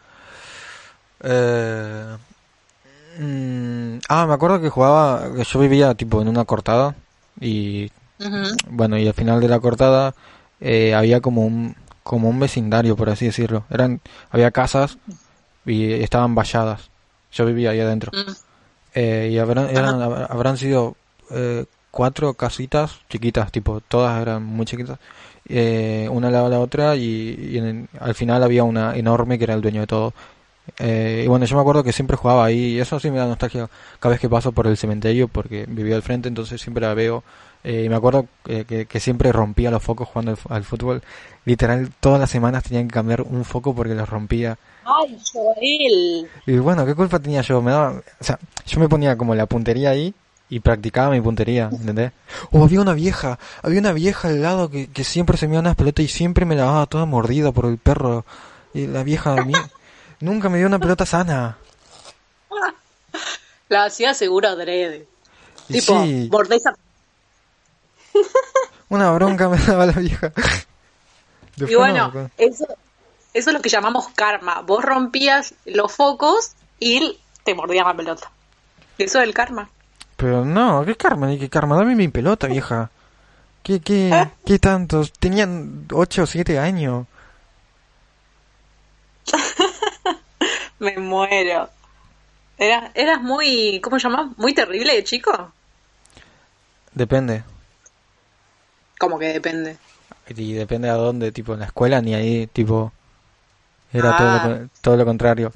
Eh, 1.22 2.16
mm, 3.18 3.98
ah, 4.08 4.26
me 4.26 4.34
acuerdo 4.34 4.60
que 4.60 4.68
jugaba, 4.70 5.34
que 5.34 5.44
yo 5.44 5.58
vivía 5.60 5.94
tipo 5.94 6.20
en 6.22 6.28
una 6.28 6.44
cortada 6.44 6.94
y 7.40 7.90
bueno, 8.70 8.96
y 8.96 9.06
al 9.06 9.14
final 9.14 9.40
de 9.40 9.48
la 9.48 9.60
cortada 9.60 10.14
eh, 10.60 10.94
había 10.94 11.20
como 11.20 11.44
un 11.44 11.76
como 12.02 12.28
un 12.28 12.38
vecindario, 12.38 12.94
por 12.96 13.10
así 13.10 13.26
decirlo. 13.26 13.64
Eran 13.68 14.00
había 14.30 14.52
casas 14.52 14.96
y 15.66 15.92
estaban 15.92 16.34
valladas. 16.36 16.88
Yo 17.32 17.44
vivía 17.44 17.70
ahí 17.70 17.80
adentro. 17.80 18.12
Mm. 18.14 18.30
Eh, 18.98 19.28
y 19.32 19.38
habrán, 19.38 19.68
eran, 19.70 20.00
hab- 20.00 20.26
habrán 20.30 20.56
sido 20.56 20.96
eh, 21.30 21.66
cuatro 21.90 22.32
casitas 22.34 23.00
chiquitas, 23.10 23.52
tipo, 23.52 23.80
todas 23.82 24.20
eran 24.22 24.42
muy 24.42 24.64
chiquitas, 24.64 24.98
eh, 25.48 26.08
una 26.10 26.28
al 26.28 26.32
lado 26.32 26.44
de 26.46 26.50
la 26.56 26.60
otra 26.60 26.96
y, 26.96 27.50
y 27.52 27.58
en- 27.58 27.88
al 28.00 28.14
final 28.14 28.42
había 28.42 28.64
una 28.64 28.96
enorme 28.96 29.36
que 29.36 29.44
era 29.44 29.52
el 29.54 29.60
dueño 29.60 29.82
de 29.82 29.86
todo. 29.86 30.14
Eh, 30.78 31.22
y 31.24 31.28
bueno, 31.28 31.44
yo 31.46 31.54
me 31.56 31.60
acuerdo 31.60 31.84
que 31.84 31.92
siempre 31.92 32.16
jugaba 32.16 32.44
ahí 32.46 32.74
y 32.74 32.80
eso 32.80 32.98
sí 32.98 33.10
me 33.10 33.18
da 33.18 33.26
nostalgia 33.26 33.68
cada 34.00 34.12
vez 34.14 34.20
que 34.20 34.28
paso 34.28 34.50
por 34.52 34.66
el 34.66 34.76
cementerio 34.78 35.28
porque 35.28 35.64
vivía 35.68 35.94
al 35.96 36.02
frente, 36.02 36.28
entonces 36.28 36.60
siempre 36.60 36.86
la 36.86 36.94
veo. 36.94 37.22
Eh, 37.64 37.82
y 37.84 37.88
me 37.88 37.96
acuerdo 37.96 38.26
eh, 38.46 38.64
que, 38.66 38.86
que 38.86 39.00
siempre 39.00 39.30
rompía 39.32 39.70
los 39.70 39.82
focos 39.82 40.08
jugando 40.08 40.32
al, 40.32 40.38
al 40.56 40.64
fútbol. 40.64 41.02
Literal, 41.44 41.90
todas 42.00 42.18
las 42.20 42.30
semanas 42.30 42.62
tenían 42.64 42.88
que 42.88 42.94
cambiar 42.94 43.22
un 43.22 43.44
foco 43.44 43.74
porque 43.74 43.94
los 43.94 44.08
rompía. 44.08 44.56
Ay, 44.88 45.18
Joel. 45.32 46.30
Y 46.46 46.58
bueno, 46.58 46.86
¿qué 46.86 46.94
culpa 46.94 47.18
tenía 47.18 47.42
yo? 47.42 47.60
Me 47.60 47.72
daba, 47.72 47.90
o 48.20 48.24
sea, 48.24 48.38
yo 48.66 48.78
me 48.80 48.88
ponía 48.88 49.16
como 49.16 49.34
la 49.34 49.46
puntería 49.46 49.90
ahí 49.90 50.14
y 50.48 50.60
practicaba 50.60 51.10
mi 51.10 51.20
puntería, 51.20 51.68
¿entendés? 51.72 52.12
O 52.52 52.62
había 52.62 52.80
una 52.80 52.94
vieja, 52.94 53.38
había 53.62 53.80
una 53.80 53.92
vieja 53.92 54.28
al 54.28 54.42
lado 54.42 54.70
que, 54.70 54.88
que 54.88 55.02
siempre 55.02 55.36
se 55.36 55.48
me 55.48 55.54
iba 55.54 55.60
unas 55.60 55.74
pelotas 55.74 56.04
y 56.04 56.08
siempre 56.08 56.44
me 56.44 56.54
la 56.54 56.64
daba 56.66 56.86
toda 56.86 57.04
mordida 57.04 57.50
por 57.50 57.66
el 57.66 57.78
perro. 57.78 58.24
Y 58.74 58.86
la 58.86 59.02
vieja 59.02 59.34
de 59.34 59.44
mí 59.46 59.52
nunca 60.20 60.48
me 60.48 60.58
dio 60.58 60.66
una 60.68 60.78
pelota 60.78 61.04
sana. 61.04 61.58
La 63.68 63.86
hacía 63.86 64.14
seguro 64.14 64.48
adrede. 64.48 65.08
Y 65.68 65.80
Tipo, 65.80 66.00
sí, 66.04 66.28
mordés 66.30 66.64
a- 66.66 66.76
una 68.88 69.10
bronca 69.12 69.48
me 69.48 69.58
daba 69.58 69.86
la 69.86 69.92
vieja. 69.92 70.32
Y 71.58 71.74
bueno, 71.74 72.12
no, 72.14 72.30
eso, 72.36 72.66
eso 73.36 73.50
es 73.50 73.54
lo 73.54 73.60
que 73.60 73.68
llamamos 73.68 74.08
karma. 74.14 74.62
Vos 74.62 74.82
rompías 74.82 75.54
los 75.66 75.92
focos 75.92 76.52
y 76.80 77.18
te 77.44 77.54
mordían 77.54 77.86
la 77.86 77.94
pelota. 77.94 78.30
Eso 78.96 79.18
es 79.18 79.24
el 79.28 79.34
karma. 79.34 79.68
pero 80.16 80.42
no, 80.44 80.84
¿qué 80.86 80.96
karma? 80.96 81.26
Ni 81.26 81.38
qué 81.38 81.50
karma, 81.50 81.76
dame 81.76 81.94
mi 81.94 82.08
pelota, 82.08 82.46
vieja. 82.46 82.90
¿Qué, 83.62 83.80
qué, 83.80 84.28
qué 84.46 84.58
tantos? 84.58 85.12
Tenían 85.12 85.86
8 85.92 86.22
o 86.22 86.26
7 86.26 86.58
años. 86.58 87.06
Me 90.78 90.96
muero. 90.96 91.68
Eras, 92.56 92.90
eras 92.94 93.20
muy, 93.20 93.80
¿cómo 93.82 93.98
se 93.98 94.08
llama? 94.08 94.32
Muy 94.38 94.54
terrible 94.54 94.94
de 94.94 95.04
chico. 95.04 95.52
Depende. 96.94 97.44
Como 98.98 99.18
que 99.18 99.26
depende. 99.26 99.76
Y 100.28 100.54
depende 100.54 100.88
a 100.88 100.94
dónde, 100.94 101.32
tipo 101.32 101.52
en 101.52 101.60
la 101.60 101.66
escuela 101.66 102.00
ni 102.00 102.14
ahí, 102.14 102.46
tipo 102.46 102.92
era 103.92 104.16
todo, 104.16 104.28
lo, 104.28 104.54
Ah. 104.64 104.68
todo 104.80 104.96
lo 104.96 105.04
contrario. 105.04 105.52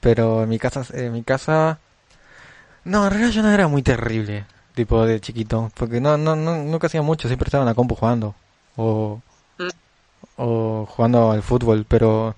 Pero 0.00 0.42
en 0.44 0.48
mi 0.48 0.58
casa, 0.58 0.84
en 0.94 1.12
mi 1.12 1.22
casa, 1.22 1.78
no, 2.84 3.04
en 3.04 3.10
realidad 3.10 3.30
yo 3.30 3.42
no 3.42 3.50
era 3.50 3.68
muy 3.68 3.82
terrible, 3.82 4.46
tipo 4.74 5.04
de 5.04 5.20
chiquito, 5.20 5.70
porque 5.74 6.00
no, 6.00 6.16
no, 6.16 6.34
no, 6.36 6.56
nunca 6.56 6.86
hacía 6.86 7.02
mucho, 7.02 7.28
siempre 7.28 7.48
estaba 7.48 7.62
en 7.64 7.68
la 7.68 7.74
compu 7.74 7.94
jugando 7.94 8.34
o, 8.76 9.20
Mm. 9.58 9.68
o 10.38 10.86
jugando 10.86 11.32
al 11.32 11.42
fútbol, 11.42 11.84
pero 11.86 12.34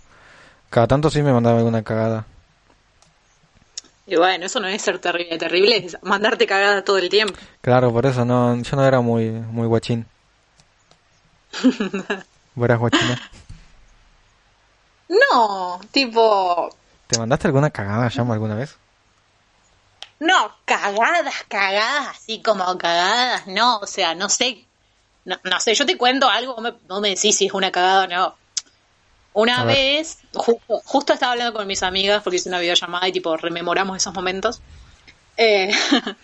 cada 0.70 0.88
tanto 0.88 1.08
sí 1.10 1.22
me 1.22 1.32
mandaba 1.32 1.58
alguna 1.58 1.82
cagada. 1.84 2.26
Y 4.04 4.16
bueno, 4.16 4.46
eso 4.46 4.58
no 4.58 4.66
es 4.66 4.82
ser 4.82 4.98
terrible. 4.98 5.38
Terrible 5.38 5.76
es 5.76 5.96
mandarte 6.02 6.44
cagada 6.46 6.82
todo 6.82 6.98
el 6.98 7.08
tiempo. 7.08 7.34
Claro, 7.60 7.92
por 7.92 8.04
eso 8.04 8.24
no, 8.24 8.60
yo 8.60 8.76
no 8.76 8.84
era 8.84 9.00
muy, 9.00 9.30
muy 9.30 9.68
guachín. 9.68 10.04
¿Vos 12.54 12.64
eras 12.64 12.78
guachina? 12.80 13.20
No, 15.12 15.80
tipo, 15.90 16.74
¿Te 17.06 17.18
mandaste 17.18 17.46
alguna 17.46 17.68
cagada, 17.70 18.10
llamo, 18.14 18.32
alguna 18.32 18.54
vez? 18.54 18.76
no, 20.18 20.50
cagadas, 20.64 21.34
cagadas, 21.48 22.16
así 22.16 22.40
como 22.40 22.64
cagadas, 22.78 23.46
no, 23.48 23.78
o 23.78 23.86
sea, 23.86 24.14
no 24.14 24.28
sé, 24.28 24.64
no, 25.24 25.36
no 25.42 25.60
sé, 25.60 25.74
yo 25.74 25.84
te 25.84 25.98
cuento 25.98 26.28
algo, 26.28 26.54
vos 26.54 26.62
me, 26.62 26.70
vos 26.88 27.00
me 27.00 27.10
decís 27.10 27.36
si 27.36 27.46
es 27.46 27.52
una 27.52 27.70
cagada 27.70 28.04
o 28.04 28.06
no. 28.06 28.36
Una 29.34 29.64
vez, 29.64 30.18
justo, 30.34 30.80
justo 30.84 31.12
estaba 31.12 31.32
hablando 31.32 31.54
con 31.54 31.66
mis 31.66 31.82
amigas 31.82 32.22
porque 32.22 32.36
hice 32.36 32.48
una 32.48 32.60
videollamada 32.60 33.08
y 33.08 33.12
tipo 33.12 33.36
rememoramos 33.36 33.96
esos 33.96 34.14
momentos. 34.14 34.60
Eh, 35.36 35.72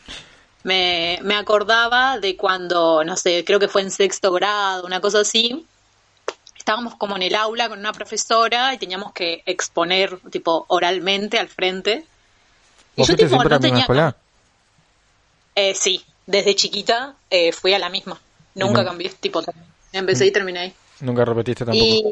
me, 0.62 1.18
me 1.22 1.34
acordaba 1.34 2.18
de 2.18 2.36
cuando, 2.36 3.02
no 3.04 3.16
sé, 3.16 3.44
creo 3.44 3.58
que 3.58 3.68
fue 3.68 3.82
en 3.82 3.90
sexto 3.90 4.30
grado, 4.32 4.86
una 4.86 5.00
cosa 5.00 5.20
así. 5.20 5.66
Estábamos 6.68 6.96
como 6.96 7.16
en 7.16 7.22
el 7.22 7.34
aula 7.34 7.70
con 7.70 7.78
una 7.78 7.92
profesora 7.94 8.74
y 8.74 8.78
teníamos 8.78 9.14
que 9.14 9.42
exponer, 9.46 10.18
tipo, 10.30 10.66
oralmente 10.68 11.38
al 11.38 11.48
frente. 11.48 12.04
Y 12.94 13.00
¿Vos 13.00 13.08
yo, 13.08 13.16
tipo, 13.16 13.42
no 13.42 13.58
tenía... 13.58 13.80
escuela? 13.80 14.14
Eh, 15.54 15.74
sí, 15.74 16.04
desde 16.26 16.54
chiquita 16.54 17.14
eh, 17.30 17.52
fui 17.52 17.72
a 17.72 17.78
la 17.78 17.88
misma. 17.88 18.20
Nunca 18.54 18.82
no- 18.82 18.88
cambié, 18.90 19.08
tipo, 19.08 19.42
empecé 19.94 20.26
y 20.26 20.30
terminé 20.30 20.58
ahí. 20.58 20.74
Nunca 21.00 21.24
repetiste 21.24 21.64
tampoco. 21.64 21.86
Y 21.86 22.04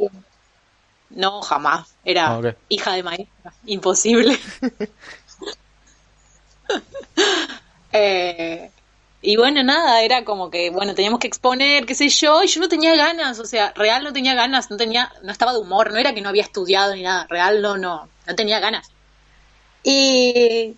no, 1.11 1.43
jamás. 1.43 1.89
Era 2.03 2.29
Ah, 2.39 2.55
hija 2.71 2.95
de 2.95 3.03
maestra. 3.03 3.53
Imposible. 3.67 4.39
Eh, 7.93 8.71
y 9.27 9.37
bueno, 9.37 9.63
nada, 9.63 10.03
era 10.03 10.25
como 10.25 10.51
que, 10.51 10.71
bueno, 10.71 10.95
teníamos 10.95 11.19
que 11.21 11.27
exponer, 11.27 11.85
qué 11.87 11.95
sé 11.95 12.09
yo, 12.09 12.43
y 12.43 12.47
yo 12.49 12.61
no 12.61 12.69
tenía 12.69 12.95
ganas, 12.95 13.39
o 13.41 13.45
sea, 13.45 13.73
real 13.75 14.05
no 14.05 14.13
tenía 14.13 14.35
ganas, 14.35 14.71
no 14.71 14.77
tenía, 14.77 15.13
no 15.23 15.33
estaba 15.33 15.53
de 15.53 15.59
humor, 15.59 15.91
no 15.93 15.99
era 15.99 16.15
que 16.15 16.21
no 16.21 16.29
había 16.29 16.43
estudiado 16.45 16.95
ni 16.95 17.03
nada, 17.03 17.27
real 17.29 17.61
no, 17.61 17.77
no, 17.77 18.09
no 18.27 18.35
tenía 18.37 18.61
ganas. 18.61 18.89
Y 19.83 20.75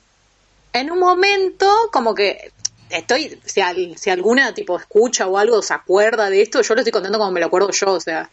en 0.73 0.91
un 0.91 0.99
momento, 0.99 1.71
como 1.93 2.15
que 2.15 2.53
estoy, 2.91 3.41
si, 3.45 3.61
al- 3.61 3.97
si 3.99 4.11
alguna 4.11 4.53
tipo 4.55 4.79
escucha 4.79 5.27
o 5.27 5.39
algo 5.39 5.63
se 5.63 5.75
acuerda 5.75 6.31
de 6.31 6.43
esto, 6.43 6.61
yo 6.63 6.75
lo 6.75 6.81
estoy 6.81 6.93
contando 6.93 7.19
como 7.19 7.31
me 7.31 7.41
lo 7.41 7.47
acuerdo 7.47 7.71
yo, 7.71 7.93
o 7.93 8.01
sea. 8.01 8.29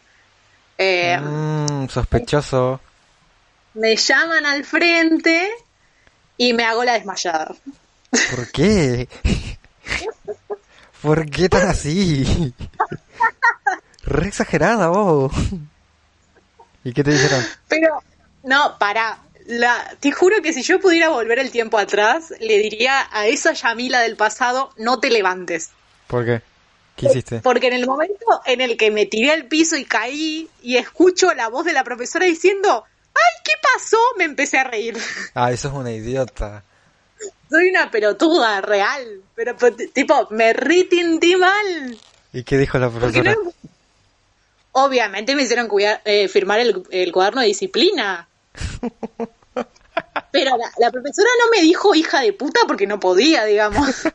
eh, 0.78 1.18
Mm, 1.20 1.88
sospechoso. 1.88 2.80
Me 3.74 3.96
llaman 3.96 4.46
al 4.46 4.64
frente 4.64 5.50
y 6.38 6.52
me 6.52 6.64
hago 6.64 6.84
la 6.84 6.94
desmayada. 6.94 7.54
¿Por 8.10 8.50
qué? 8.52 9.08
¿Por 11.02 11.28
qué 11.30 11.48
tan 11.48 11.68
así? 11.68 12.54
Re 14.04 14.28
exagerada 14.28 14.88
vos. 14.88 15.32
¿Y 16.84 16.92
qué 16.92 17.02
te 17.02 17.12
dijeron? 17.12 17.44
Pero, 17.68 18.02
no, 18.44 18.78
para. 18.78 19.18
La, 19.46 19.96
te 20.00 20.10
juro 20.10 20.42
que 20.42 20.52
si 20.52 20.62
yo 20.62 20.80
pudiera 20.80 21.08
volver 21.08 21.38
el 21.38 21.52
tiempo 21.52 21.78
atrás, 21.78 22.34
le 22.40 22.58
diría 22.58 23.06
a 23.12 23.28
esa 23.28 23.52
Yamila 23.52 24.00
del 24.00 24.16
pasado, 24.16 24.72
no 24.76 24.98
te 24.98 25.08
levantes. 25.08 25.70
¿Por 26.08 26.24
qué? 26.24 26.42
¿Qué 26.96 27.06
hiciste? 27.06 27.40
Porque 27.40 27.68
en 27.68 27.74
el 27.74 27.86
momento 27.86 28.40
en 28.44 28.60
el 28.60 28.76
que 28.76 28.90
me 28.90 29.06
tiré 29.06 29.30
al 29.30 29.44
piso 29.44 29.76
y 29.76 29.84
caí 29.84 30.48
y 30.62 30.76
escucho 30.76 31.32
la 31.34 31.48
voz 31.48 31.64
de 31.64 31.74
la 31.74 31.84
profesora 31.84 32.26
diciendo, 32.26 32.84
¡ay, 33.14 33.42
qué 33.44 33.52
pasó! 33.72 33.98
Me 34.18 34.24
empecé 34.24 34.58
a 34.58 34.64
reír. 34.64 34.96
Ah, 35.34 35.52
eso 35.52 35.68
es 35.68 35.74
una 35.74 35.92
idiota. 35.92 36.64
Soy 37.48 37.70
una 37.70 37.90
pelotuda, 37.90 38.60
real. 38.60 39.20
Pero, 39.34 39.56
pero, 39.58 39.76
tipo, 39.92 40.26
me 40.30 40.52
retintí 40.52 41.36
mal. 41.36 41.96
¿Y 42.32 42.42
qué 42.44 42.58
dijo 42.58 42.78
la 42.78 42.90
profesora? 42.90 43.34
no- 43.34 43.52
Obviamente 44.72 45.34
me 45.34 45.42
hicieron 45.44 45.68
cuidar- 45.68 46.02
eh, 46.04 46.28
firmar 46.28 46.60
el, 46.60 46.82
el 46.90 47.12
cuaderno 47.12 47.40
de 47.40 47.46
disciplina. 47.46 48.28
Pero 50.32 50.56
la, 50.58 50.70
la 50.78 50.90
profesora 50.90 51.28
no 51.40 51.50
me 51.50 51.62
dijo 51.62 51.94
hija 51.94 52.20
de 52.20 52.32
puta 52.34 52.60
porque 52.66 52.86
no 52.86 53.00
podía, 53.00 53.44
digamos. 53.46 53.88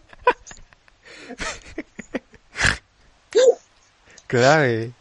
Clave. 4.27 4.91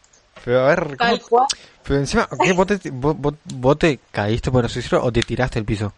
Pero 0.44 0.60
a 0.64 0.68
ver, 0.68 0.96
¿cómo? 0.96 1.46
Pero 1.82 1.98
encima, 2.00 2.28
¿qué, 2.42 2.52
vos, 2.52 2.66
te, 2.66 2.90
vos, 2.90 3.16
vos- 3.18 3.34
vos 3.44 3.78
te 3.78 3.98
caíste 4.10 4.50
por 4.50 4.64
así 4.64 4.76
decirlo 4.76 5.04
o 5.04 5.12
te 5.12 5.22
tiraste 5.22 5.58
al 5.58 5.64
piso? 5.64 5.92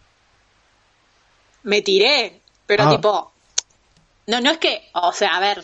Me 1.63 1.81
tiré, 1.81 2.41
pero 2.65 2.83
Ah. 2.83 2.89
tipo, 2.89 3.31
no, 4.27 4.41
no 4.41 4.51
es 4.51 4.57
que, 4.57 4.89
o 4.93 5.11
sea, 5.13 5.35
a 5.35 5.39
ver, 5.39 5.63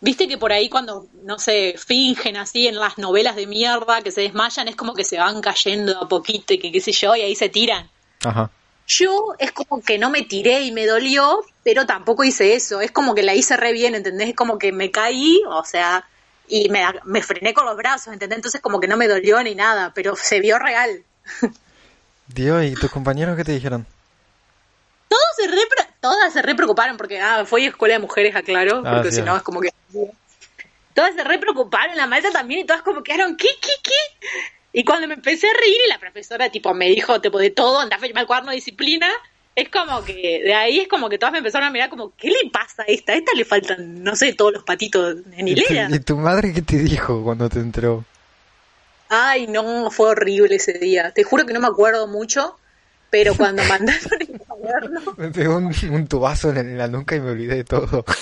viste 0.00 0.28
que 0.28 0.38
por 0.38 0.52
ahí 0.52 0.68
cuando, 0.68 1.06
no 1.24 1.38
sé, 1.38 1.74
fingen 1.78 2.36
así 2.36 2.66
en 2.66 2.76
las 2.76 2.98
novelas 2.98 3.36
de 3.36 3.46
mierda 3.46 4.02
que 4.02 4.10
se 4.10 4.22
desmayan, 4.22 4.68
es 4.68 4.76
como 4.76 4.94
que 4.94 5.04
se 5.04 5.18
van 5.18 5.40
cayendo 5.40 5.98
a 6.02 6.08
poquito 6.08 6.54
y 6.54 6.58
que 6.58 6.72
qué 6.72 6.80
sé 6.80 6.92
yo, 6.92 7.14
y 7.16 7.20
ahí 7.22 7.34
se 7.34 7.48
tiran. 7.48 7.90
Ajá. 8.24 8.50
Yo 8.86 9.34
es 9.38 9.52
como 9.52 9.80
que 9.82 9.96
no 9.98 10.10
me 10.10 10.22
tiré 10.22 10.62
y 10.62 10.72
me 10.72 10.86
dolió, 10.86 11.40
pero 11.62 11.86
tampoco 11.86 12.24
hice 12.24 12.54
eso. 12.54 12.80
Es 12.80 12.90
como 12.90 13.14
que 13.14 13.22
la 13.22 13.34
hice 13.34 13.56
re 13.56 13.72
bien, 13.72 13.94
¿entendés? 13.94 14.30
Es 14.30 14.34
como 14.34 14.58
que 14.58 14.72
me 14.72 14.90
caí, 14.90 15.40
o 15.48 15.64
sea, 15.64 16.04
y 16.48 16.68
me, 16.68 16.84
me 17.04 17.22
frené 17.22 17.54
con 17.54 17.64
los 17.64 17.76
brazos, 17.76 18.12
¿entendés? 18.12 18.36
Entonces 18.38 18.60
como 18.60 18.80
que 18.80 18.88
no 18.88 18.96
me 18.96 19.06
dolió 19.08 19.42
ni 19.42 19.54
nada, 19.54 19.92
pero 19.94 20.16
se 20.16 20.40
vio 20.40 20.58
real. 20.58 21.04
Dios, 22.26 22.64
¿y 22.64 22.74
tus 22.74 22.90
compañeros 22.90 23.36
qué 23.36 23.44
te 23.44 23.52
dijeron? 23.52 23.86
Todos 25.12 25.36
se 25.36 25.46
re, 25.48 25.58
todas 26.00 26.32
se 26.32 26.40
re 26.40 26.54
preocuparon, 26.54 26.96
porque 26.96 27.20
ah, 27.20 27.44
fue 27.44 27.66
escuela 27.66 27.94
de 27.94 28.00
mujeres, 28.00 28.34
aclaro, 28.34 28.82
Ah, 28.84 28.94
porque 28.94 29.10
sí, 29.10 29.16
si 29.16 29.22
no 29.22 29.36
es 29.36 29.42
como 29.42 29.60
que... 29.60 29.70
Todas 30.94 31.14
se 31.14 31.22
re 31.24 31.38
preocuparon, 31.38 31.96
la 31.96 32.06
maestra 32.06 32.32
también, 32.32 32.60
y 32.60 32.64
todas 32.64 32.82
como 32.82 33.02
quedaron, 33.02 33.36
¿qué, 33.36 33.48
qué, 33.60 33.72
qué? 33.82 34.28
Y 34.72 34.84
cuando 34.84 35.06
me 35.06 35.14
empecé 35.14 35.48
a 35.48 35.52
reír 35.52 35.76
y 35.86 35.88
la 35.88 35.98
profesora 35.98 36.50
tipo 36.50 36.72
me 36.72 36.88
dijo, 36.88 37.20
tipo, 37.20 37.38
de 37.38 37.50
todo, 37.50 37.80
anda 37.80 37.96
a 37.96 37.98
firmar 37.98 38.22
el 38.22 38.26
cuaderno 38.26 38.50
de 38.50 38.56
disciplina, 38.56 39.08
es 39.54 39.68
como 39.68 40.02
que, 40.02 40.40
de 40.42 40.54
ahí 40.54 40.80
es 40.80 40.88
como 40.88 41.10
que 41.10 41.18
todas 41.18 41.32
me 41.32 41.38
empezaron 41.38 41.68
a 41.68 41.70
mirar 41.70 41.90
como, 41.90 42.14
¿qué 42.16 42.28
le 42.28 42.50
pasa 42.50 42.82
a 42.82 42.86
esta? 42.86 43.12
A 43.12 43.16
esta 43.16 43.32
le 43.34 43.44
faltan, 43.44 44.02
no 44.02 44.16
sé, 44.16 44.32
todos 44.32 44.52
los 44.52 44.64
patitos 44.64 45.18
en 45.32 45.48
¿Y 45.48 45.52
hilera. 45.52 45.88
y 45.90 45.98
tu 46.00 46.16
madre 46.16 46.54
qué 46.54 46.62
te 46.62 46.78
dijo 46.78 47.22
cuando 47.22 47.50
te 47.50 47.58
entró? 47.58 48.04
Ay, 49.10 49.46
no, 49.46 49.90
fue 49.90 50.08
horrible 50.08 50.56
ese 50.56 50.72
día. 50.78 51.12
Te 51.12 51.22
juro 51.22 51.44
que 51.44 51.52
no 51.52 51.60
me 51.60 51.66
acuerdo 51.66 52.06
mucho, 52.06 52.58
pero 53.10 53.34
cuando 53.34 53.62
mandaron 53.68 54.31
Me 55.16 55.30
pegó 55.30 55.56
un, 55.56 55.72
un 55.90 56.06
tubazo 56.06 56.50
en, 56.50 56.58
en 56.58 56.78
la 56.78 56.88
nuca 56.88 57.16
y 57.16 57.20
me 57.20 57.30
olvidé 57.30 57.56
de 57.56 57.64
todo. 57.64 58.04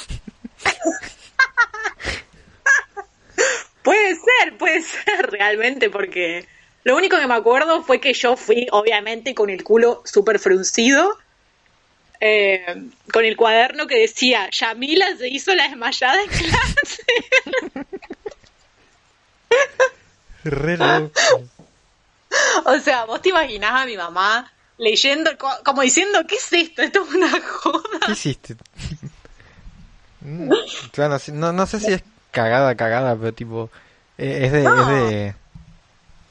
Puede 3.83 4.15
ser, 4.15 4.59
puede 4.59 4.83
ser 4.83 5.31
realmente, 5.31 5.89
porque 5.89 6.47
lo 6.85 6.97
único 6.97 7.19
que 7.19 7.27
me 7.27 7.35
acuerdo 7.35 7.83
fue 7.83 7.99
que 7.99 8.13
yo 8.13 8.37
fui, 8.37 8.67
obviamente, 8.71 9.35
con 9.35 9.49
el 9.49 9.65
culo 9.65 10.03
súper 10.05 10.39
fruncido, 10.39 11.17
eh, 12.21 12.91
con 13.13 13.25
el 13.25 13.37
cuaderno 13.37 13.87
que 13.87 13.99
decía, 13.99 14.51
Yamila 14.51 15.17
se 15.17 15.29
hizo 15.29 15.55
la 15.55 15.69
desmayada 15.69 16.23
en 16.23 16.29
clase. 16.29 17.03
Re 20.45 20.77
loco. 20.77 21.11
o 22.67 22.79
sea, 22.79 23.07
vos 23.07 23.23
te 23.23 23.31
imaginás 23.31 23.83
a 23.83 23.87
mi 23.87 23.97
mamá 23.97 24.53
leyendo, 24.81 25.31
como 25.65 25.83
diciendo, 25.83 26.21
¿qué 26.27 26.37
es 26.37 26.53
esto? 26.53 26.83
Esto 26.83 27.03
es 27.05 27.15
una 27.15 27.31
joda. 27.41 28.01
¿Qué 28.07 28.13
hiciste? 28.13 28.57
Mm, 30.23 30.51
sí, 31.21 31.33
no, 31.33 31.53
no 31.53 31.67
sé 31.67 31.81
si 31.81 31.93
es 31.93 32.03
cagada, 32.31 32.75
cagada, 32.75 33.17
pero 33.17 33.33
tipo, 33.33 33.71
eh, 34.19 34.41
es 34.45 34.53
de, 34.53 34.65
es 34.65 34.87
de, 34.89 35.35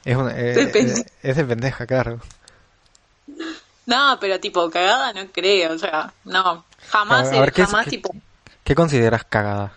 es, 0.04 0.16
una- 0.16 0.38
eh, 0.38 0.52
De 0.54 0.66
pendeja. 0.68 1.00
eh, 1.00 1.12
es 1.22 1.36
de 1.36 1.44
pendeja, 1.44 1.86
claro. 1.86 2.20
No, 3.86 4.18
pero 4.20 4.38
tipo, 4.38 4.70
cagada 4.70 5.12
no 5.12 5.26
creo, 5.32 5.72
o 5.74 5.78
sea, 5.78 6.12
no. 6.24 6.64
Jamás, 6.90 7.28
A 7.28 7.30
ver, 7.30 7.34
a 7.36 7.40
ver, 7.40 7.52
¿qué 7.52 7.62
es- 7.62 7.68
jamás, 7.68 7.84
qué- 7.84 7.90
tipo... 7.90 8.14
¿Qué 8.64 8.74
consideras 8.74 9.24
cagada? 9.24 9.72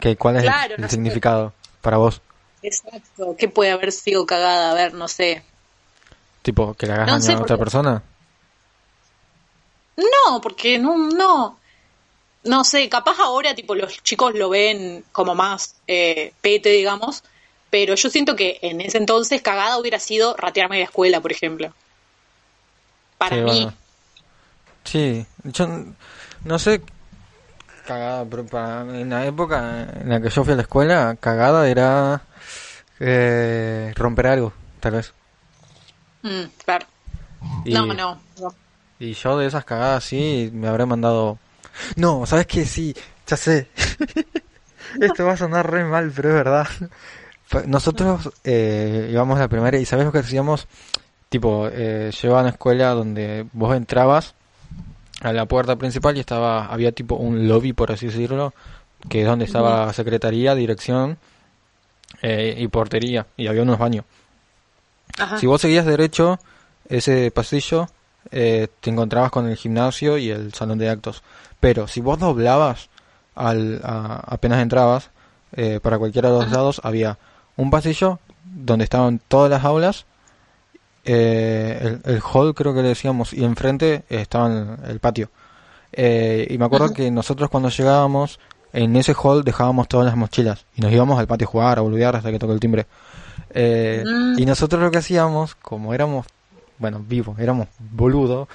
¿Qué, 0.00 0.16
¿Cuál 0.16 0.36
es 0.36 0.42
el- 0.44 0.48
Claro, 0.48 0.74
el, 0.76 0.80
no 0.80 0.88
significado 0.88 1.52
para 1.80 1.98
vos? 1.98 2.22
Exacto, 2.62 3.36
¿qué 3.38 3.48
puede 3.48 3.70
haber 3.70 3.92
sido 3.92 4.26
cagada? 4.26 4.72
A 4.72 4.74
ver, 4.74 4.94
no 4.94 5.06
sé. 5.08 5.44
Tipo, 6.42 6.74
que 6.74 6.86
le 6.86 6.92
hagas 6.94 7.06
No 7.06 7.12
daño 7.14 7.22
sé, 7.24 7.32
a 7.32 7.34
otra 7.36 7.46
porque- 7.56 7.58
persona. 7.64 8.02
No, 9.96 10.40
porque 10.40 10.78
no, 10.78 10.96
no. 10.96 11.58
No 12.44 12.64
sé, 12.64 12.88
capaz 12.88 13.18
ahora 13.20 13.54
tipo 13.54 13.74
los 13.74 14.02
chicos 14.02 14.34
lo 14.34 14.48
ven 14.48 15.04
como 15.12 15.34
más 15.34 15.74
eh, 15.86 16.32
pete, 16.40 16.70
digamos, 16.70 17.22
pero 17.68 17.94
yo 17.96 18.08
siento 18.08 18.34
que 18.34 18.58
en 18.62 18.80
ese 18.80 18.96
entonces 18.96 19.42
cagada 19.42 19.76
hubiera 19.78 19.98
sido 19.98 20.34
ratearme 20.38 20.76
de 20.76 20.82
la 20.84 20.88
escuela, 20.88 21.20
por 21.20 21.32
ejemplo. 21.32 21.74
Para 23.18 23.36
Sí, 23.36 23.42
mí. 23.42 23.62
bueno. 23.64 23.74
Sí, 24.84 25.26
yo 25.44 25.68
no 26.44 26.58
sé 26.58 26.80
cagada, 27.86 28.24
pero 28.24 28.46
para, 28.46 28.80
en 28.98 29.10
la 29.10 29.26
época 29.26 29.86
en 30.00 30.08
la 30.08 30.20
que 30.22 30.30
yo 30.30 30.42
fui 30.42 30.54
a 30.54 30.56
la 30.56 30.62
escuela, 30.62 31.16
cagada 31.20 31.68
era 31.68 32.22
eh, 33.00 33.92
romper 33.96 34.28
algo, 34.28 34.52
tal 34.80 34.92
vez. 34.92 35.12
Mm, 36.22 36.42
claro. 36.64 36.86
Y, 37.64 37.72
No, 37.72 37.86
no. 37.86 38.20
no. 38.40 38.54
y 38.98 39.12
yo 39.14 39.38
de 39.38 39.46
esas 39.46 39.64
cagadas 39.64 40.04
sí 40.04 40.50
me 40.52 40.68
habré 40.68 40.86
mandado... 40.86 41.38
No, 41.96 42.26
¿sabes 42.26 42.46
qué? 42.46 42.64
Sí, 42.66 42.94
ya 43.26 43.36
sé. 43.36 43.68
Esto 45.00 45.24
va 45.24 45.32
a 45.32 45.36
sonar 45.36 45.70
re 45.70 45.84
mal, 45.84 46.12
pero 46.14 46.30
es 46.30 46.34
verdad. 46.34 46.68
Nosotros 47.66 48.30
eh, 48.44 49.08
íbamos 49.10 49.38
a 49.38 49.42
la 49.42 49.48
primaria 49.48 49.80
y 49.80 49.84
¿sabes 49.84 50.04
lo 50.04 50.12
que 50.12 50.18
hacíamos? 50.18 50.68
Tipo, 51.28 51.68
eh, 51.70 52.10
yo 52.12 52.28
iba 52.28 52.38
a 52.38 52.42
una 52.42 52.50
escuela 52.50 52.90
donde 52.90 53.46
vos 53.52 53.74
entrabas 53.76 54.34
a 55.20 55.32
la 55.32 55.46
puerta 55.46 55.76
principal 55.76 56.16
y 56.16 56.20
estaba 56.20 56.66
había 56.66 56.92
tipo 56.92 57.16
un 57.16 57.46
lobby, 57.48 57.72
por 57.72 57.92
así 57.92 58.06
decirlo, 58.06 58.52
que 59.08 59.20
es 59.22 59.26
donde 59.26 59.44
estaba 59.44 59.92
secretaría, 59.92 60.54
dirección 60.54 61.18
eh, 62.22 62.54
y 62.58 62.68
portería 62.68 63.26
y 63.36 63.46
había 63.46 63.62
unos 63.62 63.78
baños. 63.78 64.04
Ajá. 65.18 65.38
Si 65.38 65.46
vos 65.46 65.60
seguías 65.60 65.86
derecho 65.86 66.38
ese 66.88 67.30
pasillo, 67.30 67.88
eh, 68.30 68.68
te 68.80 68.90
encontrabas 68.90 69.30
con 69.30 69.48
el 69.48 69.56
gimnasio 69.56 70.18
y 70.18 70.30
el 70.30 70.52
salón 70.54 70.78
de 70.78 70.88
actos. 70.90 71.22
Pero 71.60 71.88
si 71.88 72.00
vos 72.00 72.18
doblabas 72.18 72.88
al, 73.34 73.80
a- 73.84 74.22
apenas 74.26 74.60
entrabas, 74.60 75.10
eh, 75.56 75.80
para 75.82 75.98
cualquiera 75.98 76.30
de 76.30 76.38
los 76.40 76.50
lados 76.50 76.80
había 76.84 77.18
un 77.56 77.70
pasillo 77.70 78.18
donde 78.44 78.84
estaban 78.84 79.20
todas 79.28 79.50
las 79.50 79.64
aulas, 79.64 80.06
eh, 81.04 81.78
el, 82.04 82.12
el 82.14 82.20
hall 82.22 82.54
creo 82.54 82.74
que 82.74 82.82
le 82.82 82.88
decíamos, 82.88 83.32
y 83.32 83.44
enfrente 83.44 84.04
estaba 84.08 84.48
el, 84.48 84.76
el 84.90 85.00
patio. 85.00 85.30
Eh, 85.92 86.46
y 86.50 86.58
me 86.58 86.66
acuerdo 86.66 86.92
que 86.94 87.10
nosotros 87.10 87.50
cuando 87.50 87.68
llegábamos, 87.68 88.38
en 88.72 88.94
ese 88.96 89.14
hall 89.14 89.42
dejábamos 89.42 89.88
todas 89.88 90.06
las 90.06 90.16
mochilas 90.16 90.64
y 90.76 90.80
nos 90.82 90.92
íbamos 90.92 91.18
al 91.18 91.26
patio 91.26 91.48
a 91.48 91.50
jugar, 91.50 91.78
a 91.78 91.82
boludear 91.82 92.14
hasta 92.16 92.30
que 92.30 92.38
tocó 92.38 92.52
el 92.52 92.60
timbre. 92.60 92.86
Eh, 93.52 94.04
Mm. 94.06 94.38
Y 94.38 94.46
nosotros 94.46 94.82
lo 94.82 94.90
que 94.90 94.98
hacíamos, 94.98 95.54
como 95.56 95.92
éramos, 95.94 96.26
bueno, 96.78 97.04
vivos, 97.06 97.38
éramos 97.38 97.68
boludos, 97.78 98.48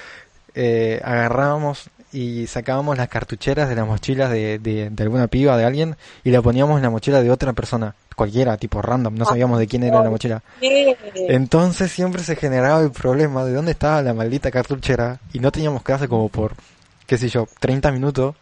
eh, 0.53 1.01
agarrábamos 1.03 1.89
y 2.13 2.47
sacábamos 2.47 2.97
las 2.97 3.09
cartucheras 3.09 3.67
de 3.67 3.75
las 3.75 3.85
mochilas 3.85 4.31
de, 4.31 4.57
de, 4.59 4.89
de 4.89 5.03
alguna 5.03 5.27
piba, 5.27 5.57
de 5.57 5.65
alguien, 5.65 5.97
y 6.23 6.31
la 6.31 6.41
poníamos 6.41 6.77
en 6.77 6.83
la 6.83 6.89
mochila 6.89 7.21
de 7.21 7.29
otra 7.29 7.51
persona, 7.51 7.93
cualquiera, 8.15 8.55
tipo 8.55 8.81
random, 8.81 9.15
no 9.15 9.25
sabíamos 9.25 9.59
de 9.59 9.67
quién 9.67 9.83
era 9.83 10.01
la 10.01 10.09
mochila. 10.09 10.41
Entonces 11.27 11.91
siempre 11.91 12.23
se 12.23 12.35
generaba 12.37 12.81
el 12.81 12.91
problema 12.91 13.43
de 13.43 13.53
dónde 13.53 13.71
estaba 13.71 14.01
la 14.01 14.13
maldita 14.13 14.49
cartuchera 14.49 15.19
y 15.33 15.39
no 15.39 15.51
teníamos 15.51 15.83
clase 15.83 16.07
como 16.07 16.29
por, 16.29 16.53
qué 17.05 17.17
sé 17.17 17.27
yo, 17.27 17.47
30 17.59 17.91
minutos, 17.91 18.35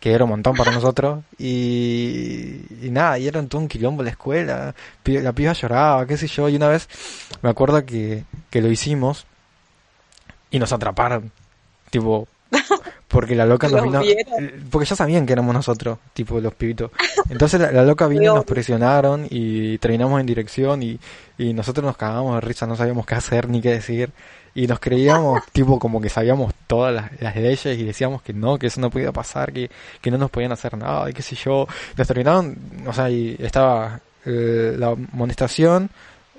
que 0.00 0.12
era 0.12 0.24
un 0.24 0.30
montón 0.30 0.54
para 0.54 0.70
nosotros, 0.70 1.24
y, 1.38 2.60
y 2.82 2.90
nada, 2.90 3.18
y 3.18 3.26
era 3.26 3.42
todo 3.44 3.60
un 3.60 3.68
quilombo 3.68 4.02
la 4.02 4.10
escuela, 4.10 4.74
la 5.04 5.32
piba 5.32 5.52
lloraba, 5.52 6.06
qué 6.06 6.16
sé 6.16 6.28
yo, 6.28 6.48
y 6.48 6.56
una 6.56 6.68
vez 6.68 6.88
me 7.42 7.50
acuerdo 7.50 7.84
que, 7.84 8.24
que 8.50 8.62
lo 8.62 8.70
hicimos 8.70 9.26
y 10.50 10.58
nos 10.58 10.72
atraparon, 10.72 11.32
tipo, 11.90 12.28
porque 13.08 13.34
la 13.34 13.44
loca 13.44 13.68
nos 13.68 13.82
vino, 13.82 14.00
vieron. 14.00 14.68
porque 14.70 14.86
ya 14.86 14.94
sabían 14.94 15.26
que 15.26 15.32
éramos 15.32 15.54
nosotros, 15.54 15.98
tipo 16.12 16.40
los 16.40 16.54
pibitos. 16.54 16.90
Entonces 17.28 17.60
la, 17.60 17.72
la 17.72 17.82
loca 17.82 18.06
vino 18.06 18.22
y 18.22 18.26
nos 18.26 18.44
presionaron 18.44 19.26
y 19.28 19.78
terminamos 19.78 20.20
en 20.20 20.26
dirección 20.26 20.82
y, 20.82 20.98
y 21.36 21.52
nosotros 21.54 21.84
nos 21.84 21.96
cagábamos 21.96 22.36
de 22.36 22.40
risa, 22.42 22.66
no 22.66 22.76
sabíamos 22.76 23.04
qué 23.04 23.14
hacer 23.16 23.48
ni 23.48 23.60
qué 23.60 23.70
decir. 23.72 24.12
Y 24.58 24.66
nos 24.66 24.80
creíamos, 24.80 25.44
tipo, 25.52 25.78
como 25.78 26.00
que 26.00 26.08
sabíamos 26.08 26.52
todas 26.66 26.92
las, 27.20 27.36
leyes 27.36 27.78
y 27.78 27.84
decíamos 27.84 28.22
que 28.22 28.32
no, 28.32 28.58
que 28.58 28.66
eso 28.66 28.80
no 28.80 28.90
podía 28.90 29.12
pasar, 29.12 29.52
que, 29.52 29.70
que 30.00 30.10
no 30.10 30.18
nos 30.18 30.32
podían 30.32 30.50
hacer 30.50 30.76
nada, 30.76 31.08
y 31.08 31.12
qué 31.12 31.22
sé 31.22 31.36
yo. 31.36 31.68
Nos 31.96 32.08
terminaron, 32.08 32.58
o 32.84 32.92
sea, 32.92 33.08
y 33.08 33.36
estaba 33.38 34.00
eh, 34.26 34.74
la 34.76 34.88
amonestación, 34.88 35.90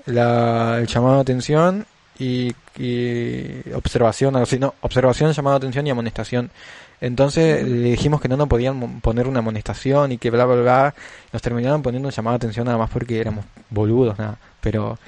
la, 0.05 0.79
el 0.81 0.87
llamado 0.87 1.15
de 1.15 1.21
atención 1.21 1.85
y, 2.17 2.53
y 2.77 3.71
observación, 3.73 4.35
algo 4.35 4.43
así, 4.43 4.59
no, 4.59 4.73
observación, 4.81 5.31
llamado 5.31 5.57
de 5.57 5.67
atención 5.67 5.87
y 5.87 5.91
amonestación. 5.91 6.51
Entonces 6.99 7.65
le 7.65 7.91
dijimos 7.91 8.19
que 8.19 8.27
no 8.27 8.35
nos 8.35 8.49
podían 8.49 8.99
poner 8.99 9.29
una 9.29 9.39
amonestación 9.39 10.11
y 10.11 10.17
que 10.17 10.29
bla 10.29 10.43
bla 10.43 10.55
bla. 10.57 10.95
Nos 11.31 11.41
terminaron 11.41 11.81
poniendo 11.81 12.09
un 12.09 12.13
llamado 12.13 12.33
de 12.33 12.47
atención 12.47 12.65
nada 12.65 12.77
más 12.77 12.89
porque 12.89 13.21
éramos 13.21 13.45
boludos, 13.69 14.19
nada. 14.19 14.37
Pero 14.59 14.99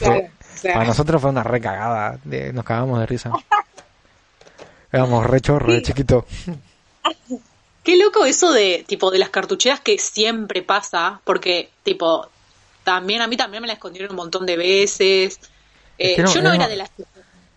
o 0.00 0.32
sea, 0.64 0.74
para 0.74 0.86
nosotros 0.86 1.20
fue 1.20 1.30
una 1.30 1.42
re 1.42 1.60
cagada, 1.60 2.18
de, 2.24 2.52
nos 2.52 2.64
cagamos 2.64 2.98
de 3.00 3.06
risa. 3.06 3.30
Éramos 4.92 5.26
re 5.26 5.40
chorro 5.40 5.72
de 5.72 5.82
chiquito. 5.82 6.24
Qué 7.82 7.96
loco 7.96 8.24
eso 8.24 8.52
de, 8.52 8.84
tipo, 8.86 9.10
de 9.10 9.18
las 9.18 9.28
cartucheras 9.30 9.80
que 9.80 9.98
siempre 9.98 10.62
pasa, 10.62 11.20
porque, 11.24 11.70
tipo, 11.82 12.28
también 12.82 13.20
a 13.20 13.26
mí 13.26 13.36
también 13.36 13.60
me 13.60 13.66
la 13.66 13.74
escondieron 13.74 14.10
un 14.10 14.16
montón 14.16 14.46
de 14.46 14.56
veces. 14.56 15.38
Eh, 15.98 16.16
que 16.16 16.22
no- 16.22 16.32
yo 16.32 16.42
no 16.42 16.52
era 16.52 16.66
de 16.68 16.76
las 16.76 16.90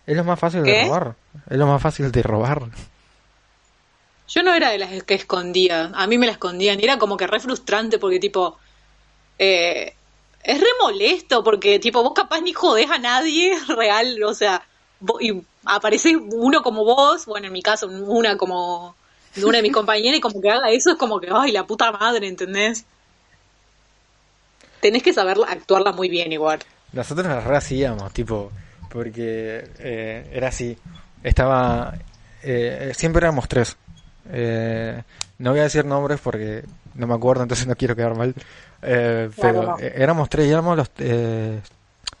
Es 0.06 0.16
lo 0.16 0.24
más 0.24 0.38
fácil 0.38 0.62
de 0.64 0.84
robar. 0.84 1.14
Es 1.48 1.56
lo 1.56 1.66
más 1.66 1.80
fácil 1.80 2.10
de 2.12 2.22
robar. 2.22 2.62
yo 4.28 4.42
no 4.42 4.52
era 4.54 4.70
de 4.70 4.78
las 4.78 5.02
que 5.04 5.14
escondía, 5.14 5.90
a 5.94 6.06
mí 6.06 6.18
me 6.18 6.26
la 6.26 6.32
escondían 6.32 6.78
y 6.80 6.84
era 6.84 6.98
como 6.98 7.16
que 7.16 7.26
re 7.26 7.40
frustrante 7.40 7.98
porque 7.98 8.18
tipo 8.20 8.58
eh, 9.38 9.94
es 10.48 10.60
re 10.60 10.66
molesto 10.80 11.44
porque 11.44 11.78
tipo 11.78 12.02
vos 12.02 12.12
capaz 12.14 12.40
ni 12.40 12.52
jodés 12.52 12.90
a 12.90 12.98
nadie 12.98 13.52
real, 13.68 14.22
o 14.24 14.34
sea, 14.34 14.62
vo- 15.00 15.18
y 15.20 15.44
aparece 15.64 16.16
uno 16.16 16.62
como 16.62 16.84
vos, 16.84 17.26
bueno, 17.26 17.46
en 17.48 17.52
mi 17.52 17.62
caso 17.62 17.86
una 17.88 18.36
como 18.36 18.94
una 19.36 19.56
de 19.58 19.62
mis 19.62 19.72
compañeras 19.80 20.18
y 20.18 20.20
como 20.20 20.40
que 20.40 20.50
haga 20.50 20.70
eso 20.70 20.90
es 20.90 20.96
como 20.96 21.20
que 21.20 21.28
ay, 21.32 21.52
la 21.52 21.66
puta 21.66 21.92
madre, 21.92 22.26
¿entendés? 22.28 22.84
Tenés 24.80 25.02
que 25.02 25.12
saber 25.12 25.36
actuarla 25.48 25.92
muy 25.92 26.08
bien 26.08 26.32
igual. 26.32 26.60
Nosotros 26.92 27.26
las 27.26 27.44
re 27.44 27.56
hacíamos, 27.56 28.12
tipo, 28.12 28.50
porque 28.90 29.68
eh, 29.78 30.30
era 30.32 30.48
así. 30.48 30.76
Estaba. 31.22 31.94
eh, 32.42 32.92
siempre 32.94 33.24
éramos 33.24 33.48
tres. 33.48 33.76
Eh, 34.30 35.02
no 35.38 35.50
voy 35.50 35.60
a 35.60 35.64
decir 35.64 35.84
nombres 35.84 36.20
porque 36.22 36.62
no 36.94 37.06
me 37.06 37.14
acuerdo, 37.14 37.42
entonces 37.42 37.66
no 37.66 37.74
quiero 37.76 37.96
quedar 37.96 38.16
mal. 38.16 38.34
Eh, 38.82 39.30
pero 39.40 39.52
Claro, 39.62 39.68
no. 39.72 39.78
eh, 39.80 39.92
éramos 39.96 40.28
tres 40.28 40.46
y 40.46 40.50
éramos 40.50 40.76
los. 40.76 40.90
eh, 40.98 41.60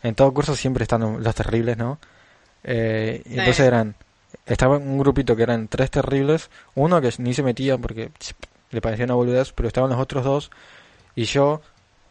en 0.02 0.14
todo 0.14 0.32
curso 0.32 0.54
siempre 0.56 0.82
están 0.82 1.22
los 1.22 1.34
terribles, 1.34 1.76
¿no? 1.76 1.98
Eh, 2.64 3.22
Sí. 3.24 3.30
entonces 3.38 3.60
eran. 3.66 3.94
Estaba 4.46 4.76
un 4.78 4.98
grupito 4.98 5.36
que 5.36 5.42
eran 5.42 5.68
tres 5.68 5.90
terribles. 5.90 6.50
Uno 6.74 7.00
que 7.00 7.12
ni 7.18 7.34
se 7.34 7.42
metía 7.42 7.78
porque 7.78 8.10
le 8.70 8.80
parecía 8.80 9.04
una 9.06 9.14
boludez, 9.14 9.52
pero 9.52 9.68
estaban 9.68 9.90
los 9.90 9.98
otros 10.00 10.24
dos. 10.24 10.50
Y 11.14 11.24
yo, 11.24 11.60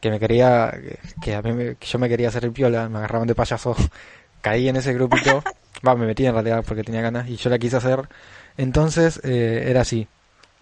que 0.02 0.10
me 0.12 0.20
quería, 0.20 0.74
que 1.22 1.36
a 1.36 1.42
mí 1.42 1.76
que 1.80 1.86
yo 1.88 2.00
me 2.00 2.10
quería 2.10 2.30
hacer 2.30 2.46
el 2.46 2.52
piola, 2.52 2.90
me 2.90 2.98
agarraban 3.00 3.28
de 3.28 3.36
payaso, 3.36 3.76
caí 4.42 4.68
en 4.70 4.76
ese 4.78 4.94
grupito, 4.94 5.44
va, 5.88 5.96
me 5.96 6.06
metí 6.06 6.26
en 6.26 6.34
realidad 6.34 6.64
porque 6.68 6.84
tenía 6.84 7.02
ganas 7.02 7.28
y 7.30 7.36
yo 7.38 7.50
la 7.50 7.60
quise 7.60 7.78
hacer. 7.78 8.08
Entonces 8.58 9.20
eh, 9.24 9.66
era 9.68 9.82
así. 9.82 10.08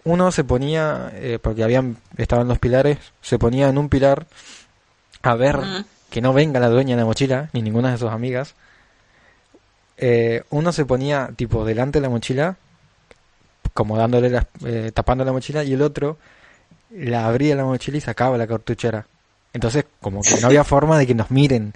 Uno 0.06 0.30
se 0.30 0.44
ponía, 0.44 1.10
eh, 1.14 1.38
porque 1.42 1.64
habían, 1.64 1.96
estaban 2.16 2.46
los 2.46 2.58
pilares, 2.60 2.98
se 3.22 3.38
ponía 3.38 3.68
en 3.68 3.76
un 3.76 3.88
pilar 3.88 4.26
a 5.22 5.34
ver 5.34 5.58
que 6.10 6.20
no 6.20 6.32
venga 6.32 6.60
la 6.60 6.68
dueña 6.68 6.94
de 6.94 7.02
la 7.02 7.06
mochila, 7.06 7.50
ni 7.52 7.60
ninguna 7.60 7.90
de 7.90 7.98
sus 7.98 8.10
amigas. 8.10 8.54
Eh, 9.98 10.44
uno 10.50 10.72
se 10.72 10.84
ponía 10.84 11.30
tipo 11.34 11.64
delante 11.64 11.98
de 11.98 12.02
la 12.04 12.08
mochila, 12.08 12.54
como 13.74 13.98
dándole 13.98 14.40
eh, 14.64 14.92
tapando 14.94 15.24
la 15.24 15.32
mochila, 15.32 15.64
y 15.64 15.72
el 15.72 15.82
otro 15.82 16.18
la 16.90 17.26
abría 17.26 17.56
la 17.56 17.64
mochila 17.64 17.96
y 17.98 18.00
sacaba 18.00 18.38
la 18.38 18.46
cartuchera. 18.46 19.06
Entonces, 19.52 19.86
como 20.00 20.22
que 20.22 20.40
no 20.40 20.46
había 20.46 20.62
forma 20.74 20.98
de 20.98 21.06
que 21.08 21.14
nos 21.16 21.30
miren. 21.32 21.72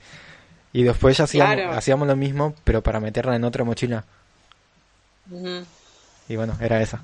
Y 0.73 0.85
después 0.85 1.16
ya 1.16 1.25
hacíamos, 1.25 1.55
Claro. 1.57 1.73
hacíamos 1.73 2.07
lo 2.07 2.14
mismo, 2.14 2.55
pero 2.62 2.81
para 2.81 3.01
meterla 3.01 3.35
en 3.35 3.43
otra 3.43 3.64
mochila. 3.64 4.05
Y 6.29 6.37
bueno, 6.37 6.57
era 6.61 6.81
esa. 6.81 7.01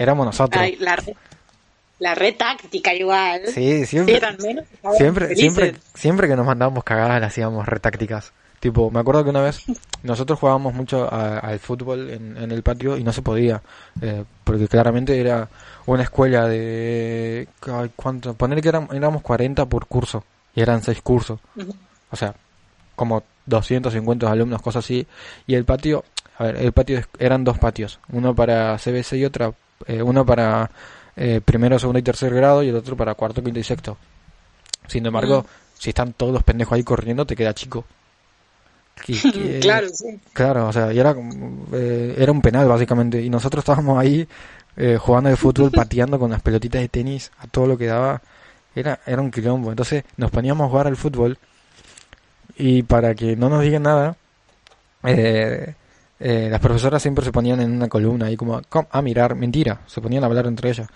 Éramos 0.00 0.24
nosotros. 0.24 0.62
Ay, 0.62 0.76
la 0.80 0.96
re, 0.96 1.14
la 1.98 2.14
re 2.14 2.32
táctica 2.32 2.94
igual. 2.94 3.42
Sí, 3.48 3.84
siempre, 3.84 4.18
menos, 4.42 4.64
siempre, 4.96 5.26
felices. 5.26 5.54
siempre, 5.54 5.74
siempre 5.94 6.26
que 6.26 6.36
nos 6.36 6.46
mandábamos 6.46 6.82
cagadas, 6.84 7.20
le 7.20 7.26
hacíamos 7.26 7.66
retácticas. 7.66 8.32
Tipo, 8.60 8.90
me 8.90 9.00
acuerdo 9.00 9.24
que 9.24 9.30
una 9.30 9.42
vez 9.42 9.62
nosotros 10.02 10.38
jugábamos 10.38 10.72
mucho 10.72 11.06
al 11.12 11.58
fútbol 11.58 12.08
en, 12.08 12.38
en 12.38 12.50
el 12.50 12.62
patio 12.62 12.96
y 12.96 13.04
no 13.04 13.12
se 13.12 13.20
podía, 13.20 13.60
eh, 14.00 14.24
porque 14.42 14.68
claramente 14.68 15.20
era 15.20 15.50
una 15.84 16.02
escuela 16.02 16.48
de... 16.48 17.46
ay, 17.70 17.90
¿Cuánto? 17.94 18.32
Poner 18.32 18.62
que 18.62 18.70
éramos, 18.70 18.94
éramos 18.94 19.20
40 19.20 19.66
por 19.66 19.86
curso 19.86 20.24
y 20.54 20.62
eran 20.62 20.82
6 20.82 21.02
cursos. 21.02 21.40
O 22.10 22.16
sea, 22.16 22.34
como 22.96 23.22
250 23.44 24.30
alumnos, 24.30 24.62
cosas 24.62 24.82
así. 24.82 25.06
Y 25.46 25.56
el 25.56 25.66
patio, 25.66 26.04
a 26.38 26.44
ver, 26.44 26.56
el 26.56 26.72
patio 26.72 27.02
eran 27.18 27.44
dos 27.44 27.58
patios, 27.58 28.00
uno 28.10 28.34
para 28.34 28.78
CBC 28.78 29.12
y 29.14 29.24
otra, 29.26 29.52
eh, 29.86 30.02
uno 30.02 30.24
para 30.26 30.70
eh, 31.16 31.40
primero, 31.44 31.78
segundo 31.78 31.98
y 31.98 32.02
tercer 32.02 32.32
grado 32.34 32.62
y 32.62 32.68
el 32.68 32.76
otro 32.76 32.96
para 32.96 33.14
cuarto, 33.14 33.42
quinto 33.42 33.58
y 33.60 33.64
sexto. 33.64 33.96
Sin 34.86 35.04
embargo, 35.06 35.42
Mm. 35.42 35.46
si 35.78 35.90
están 35.90 36.12
todos 36.14 36.32
los 36.32 36.42
pendejos 36.42 36.74
ahí 36.74 36.82
corriendo, 36.82 37.26
te 37.26 37.36
queda 37.36 37.52
chico. 37.54 37.84
Que- 39.04 39.58
Claro, 39.60 39.88
sí. 39.88 40.20
Claro, 40.32 40.68
o 40.68 40.72
sea, 40.72 40.92
y 40.92 40.98
era, 40.98 41.14
eh, 41.72 42.14
era 42.18 42.32
un 42.32 42.40
penal 42.42 42.68
básicamente. 42.68 43.20
Y 43.22 43.30
nosotros 43.30 43.62
estábamos 43.62 43.98
ahí 43.98 44.26
eh, 44.76 44.96
jugando 45.00 45.30
de 45.30 45.36
fútbol, 45.36 45.70
pateando 45.74 46.18
con 46.18 46.30
las 46.30 46.42
pelotitas 46.42 46.80
de 46.80 46.88
tenis 46.88 47.30
a 47.38 47.46
todo 47.46 47.66
lo 47.66 47.76
que 47.78 47.86
daba. 47.86 48.20
Era, 48.74 49.00
era 49.06 49.20
un 49.20 49.30
quilombo. 49.30 49.70
Entonces 49.70 50.04
nos 50.16 50.30
poníamos 50.30 50.66
a 50.66 50.70
jugar 50.70 50.86
al 50.86 50.96
fútbol 50.96 51.38
y 52.56 52.82
para 52.82 53.14
que 53.14 53.36
no 53.36 53.48
nos 53.48 53.62
digan 53.62 53.82
nada, 53.82 54.16
eh, 55.04 55.74
eh, 56.20 56.48
las 56.50 56.60
profesoras 56.60 57.00
siempre 57.02 57.24
se 57.24 57.32
ponían 57.32 57.60
en 57.60 57.72
una 57.72 57.88
columna 57.88 58.26
ahí 58.26 58.36
como 58.36 58.60
"Com- 58.68 58.86
a 58.90 59.02
mirar, 59.02 59.34
mentira, 59.34 59.80
se 59.86 60.00
ponían 60.00 60.22
a 60.22 60.26
hablar 60.26 60.46
entre 60.46 60.70
ellas. 60.70 60.88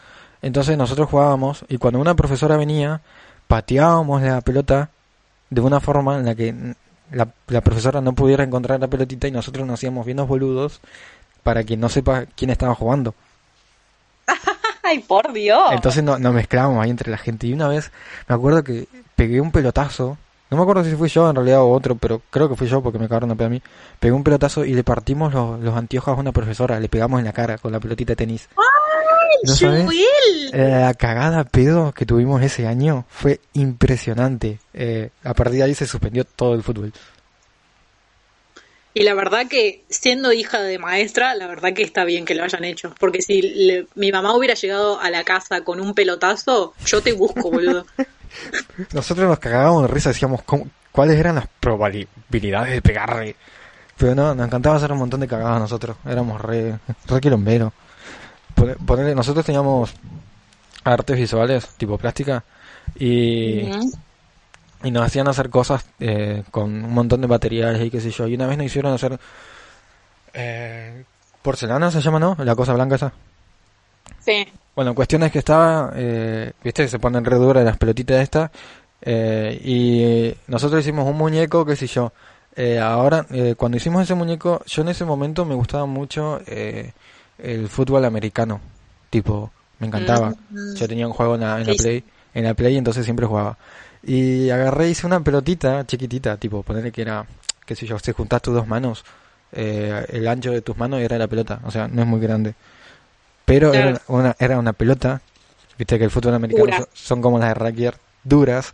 Entonces 0.43 0.77
nosotros 0.77 1.09
jugábamos 1.09 1.65
y 1.69 1.79
cuando 1.79 1.99
una 1.99 2.15
profesora 2.15 2.57
venía, 2.57 3.01
pateábamos 3.49 4.21
la 4.23 4.41
pelota 4.43 4.91
de 5.51 5.61
una 5.61 5.81
forma 5.81 6.17
en 6.19 6.27
la 6.27 6.35
que 6.35 6.75
la, 7.11 7.29
la 7.49 7.61
profesora 7.63 8.01
no 8.01 8.13
pudiera 8.15 8.45
encontrar 8.45 8.79
la 8.81 8.89
pelotita 8.89 9.27
y 9.27 9.31
nosotros 9.31 9.67
nos 9.67 9.75
hacíamos 9.75 10.05
bien 10.05 10.19
los 10.19 10.29
boludos 10.29 10.81
para 11.43 11.65
que 11.65 11.77
no 11.77 11.89
sepa 11.89 12.27
quién 12.37 12.51
estaba 12.51 12.75
jugando. 12.75 13.15
Ay, 14.83 14.99
por 15.01 15.33
Dios. 15.33 15.73
Entonces 15.73 16.03
no- 16.03 16.19
nos 16.19 16.35
mezclábamos 16.35 16.83
ahí 16.85 16.91
entre 16.91 17.11
la 17.11 17.19
gente. 17.19 17.47
Y 17.47 17.53
una 17.53 17.69
vez 17.69 17.91
me 18.29 18.35
acuerdo 18.35 18.63
que 18.65 18.87
pegué 19.17 19.41
un 19.41 19.51
pelotazo. 19.53 20.19
No 20.55 20.59
me 20.59 20.63
acuerdo 20.63 20.85
si 20.85 20.95
fui 20.95 21.09
yo 21.09 21.29
en 21.29 21.35
realidad 21.35 21.63
o 21.63 21.71
otro, 21.73 21.97
pero 21.97 22.23
creo 22.31 22.49
que 22.49 22.55
fui 22.55 22.69
yo 22.69 22.81
porque 22.81 22.97
me 22.97 23.09
cagaron 23.09 23.33
a 23.33 23.45
a 23.45 23.49
mí. 23.49 23.61
Pegué 23.99 24.13
un 24.13 24.23
pelotazo 24.23 24.65
y 24.65 24.73
le 24.73 24.85
partimos 24.85 25.35
los, 25.35 25.59
los 25.59 25.75
anteojos 25.75 26.17
a 26.17 26.21
una 26.21 26.31
profesora. 26.31 26.79
Le 26.79 26.89
pegamos 26.89 27.19
en 27.19 27.25
la 27.25 27.33
cara 27.33 27.59
con 27.59 27.73
la 27.73 27.81
pelotita 27.81 28.13
de 28.13 28.17
tenis. 28.17 28.49
¿No? 29.43 29.57
Joel. 29.57 30.51
la 30.53 30.95
cagada 30.95 31.43
pedo 31.43 31.91
que 31.91 32.07
tuvimos 32.07 32.41
ese 32.41 32.69
año 32.69 33.05
fue 33.09 33.41
impresionante. 33.55 34.61
Eh, 34.73 35.11
a 35.25 35.35
partir 35.35 35.59
de 35.59 35.65
ahí 35.65 35.75
se 35.75 35.89
suspendió 35.89 36.25
todo 36.25 36.55
el 36.55 36.63
fútbol. 36.63 36.93
Y 38.97 39.03
la 39.03 39.15
verdad 39.15 39.47
que, 39.49 39.83
siendo 39.89 40.33
hija 40.33 40.63
de 40.63 40.79
maestra, 40.79 41.35
la 41.35 41.49
verdad 41.49 41.73
que 41.73 41.83
está 41.83 42.05
bien 42.05 42.25
que 42.25 42.37
lo 42.37 42.45
hayan 42.45 42.63
hecho. 42.65 42.95
Porque 43.01 43.23
si 43.23 43.43
le- 43.43 43.87
mi 43.97 44.13
mamá 44.13 44.37
hubiera 44.37 44.55
llegado 44.55 45.01
a 45.01 45.11
la 45.11 45.25
casa 45.25 45.63
con 45.63 45.81
un 45.81 45.95
pelotazo, 45.95 46.75
yo 46.87 47.03
te 47.03 47.13
busco, 47.13 47.51
boludo. 47.51 47.85
Nosotros 48.93 49.29
nos 49.29 49.39
cagábamos 49.41 49.83
de 49.83 49.89
risa, 49.89 50.11
decíamos 50.11 50.43
¿cómo- 50.45 50.69
cuáles 50.93 51.19
eran 51.19 51.35
las 51.35 51.49
probabilidades 51.61 52.73
de 52.73 52.83
pegarle. 52.83 53.37
Pero 53.97 54.15
no, 54.15 54.33
nos 54.35 54.47
encantaba 54.47 54.77
hacer 54.77 54.93
un 54.93 54.99
montón 54.99 55.21
de 55.21 55.29
cagadas 55.29 55.61
nosotros. 55.61 55.97
Éramos 56.07 56.41
re, 56.41 56.79
re 57.07 57.21
quilomberos. 57.21 57.73
Nosotros 59.17 59.45
teníamos 59.45 59.93
artes 60.85 61.17
visuales, 61.17 61.67
tipo 61.77 61.99
plástica, 61.99 62.45
y. 62.97 63.63
y 64.85 64.91
nos 64.91 65.05
hacían 65.05 65.27
hacer 65.29 65.51
cosas 65.51 65.85
eh, 65.99 66.45
con 66.51 66.85
un 66.85 66.93
montón 66.95 67.21
de 67.21 67.27
materiales 67.27 67.83
y 67.83 67.91
qué 67.91 68.01
sé 68.01 68.11
yo. 68.11 68.27
Y 68.27 68.35
una 68.35 68.47
vez 68.47 68.57
nos 68.57 68.67
hicieron 68.67 68.93
hacer 68.93 69.19
eh, 70.33 71.05
porcelana, 71.43 71.91
se 71.91 72.01
llama, 72.01 72.21
¿no? 72.21 72.37
La 72.39 72.55
cosa 72.55 72.75
blanca 72.75 72.95
esa. 72.95 73.13
Sí. 74.21 74.47
Bueno, 74.77 74.95
cuestión 74.95 75.23
es 75.23 75.33
que 75.33 75.39
estaba, 75.39 75.93
eh, 75.95 76.53
viste, 76.63 76.89
se 76.89 76.99
ponen 76.99 77.25
re 77.25 77.37
duras 77.37 77.65
las 77.65 77.77
pelotitas 77.77 78.21
estas, 78.21 78.51
eh, 79.07 79.61
y 79.63 80.51
nosotros 80.51 80.81
hicimos 80.81 81.07
un 81.07 81.17
muñeco, 81.17 81.65
qué 81.65 81.77
sé 81.77 81.87
yo. 81.87 82.13
Eh, 82.57 82.79
ahora, 82.79 83.27
eh, 83.31 83.55
cuando 83.57 83.77
hicimos 83.77 84.03
ese 84.03 84.15
muñeco, 84.15 84.63
yo 84.67 84.83
en 84.83 84.89
ese 84.89 85.05
momento 85.05 85.45
me 85.45 85.55
gustaba 85.55 85.87
mucho 85.87 86.41
el 86.47 87.69
fútbol 87.69 88.05
americano, 88.05 88.61
tipo, 89.11 89.51
me 89.79 89.89
encantaba. 89.89 90.31
Mm. 90.51 90.75
Yo 90.75 90.89
tenía 90.89 91.07
un 91.07 91.13
juego 91.13 91.35
en 91.35 91.43
la, 91.43 91.61
en 91.61 91.67
la. 91.67 91.75
Play, 91.75 92.05
en 92.33 92.45
la 92.45 92.55
Play, 92.55 92.77
entonces 92.77 93.05
siempre 93.05 93.27
jugaba. 93.27 93.59
Y 94.07 94.51
agarré, 94.51 94.91
hice 94.91 95.07
una 95.07 95.21
pelotita 95.21 95.87
chiquitita, 95.87 96.37
tipo, 96.37 96.63
ponerle 96.63 96.93
que 96.93 97.03
era, 97.03 97.25
qué 97.65 97.75
sé 97.75 97.87
yo, 97.87 97.99
si 97.99 98.13
juntás 98.13 98.43
tus 98.43 98.53
dos 98.55 98.67
manos, 98.67 99.05
eh, 99.53 100.05
el 100.11 100.29
ancho 100.29 100.51
de 100.53 100.61
tus 100.61 100.77
manos 100.77 101.01
era 101.01 101.17
la 101.17 101.27
pelota, 101.27 101.61
o 101.65 101.71
sea, 101.71 101.89
no 101.89 102.03
es 102.03 102.09
muy 102.09 102.21
grande. 102.21 102.55
Pero 103.45 103.71
Claro. 103.71 103.89
era 103.91 104.01
una, 104.09 104.37
era 104.39 104.59
una 104.59 104.73
pelota, 104.73 105.21
viste 105.79 105.99
que 105.99 106.05
el 106.05 106.11
fútbol 106.11 106.35
americano 106.35 106.65
Dura. 106.67 106.89
son, 106.93 107.23
como 107.23 107.39
las 107.39 107.49
de 107.49 107.55
rugby, 107.55 107.91
duras, 108.25 108.73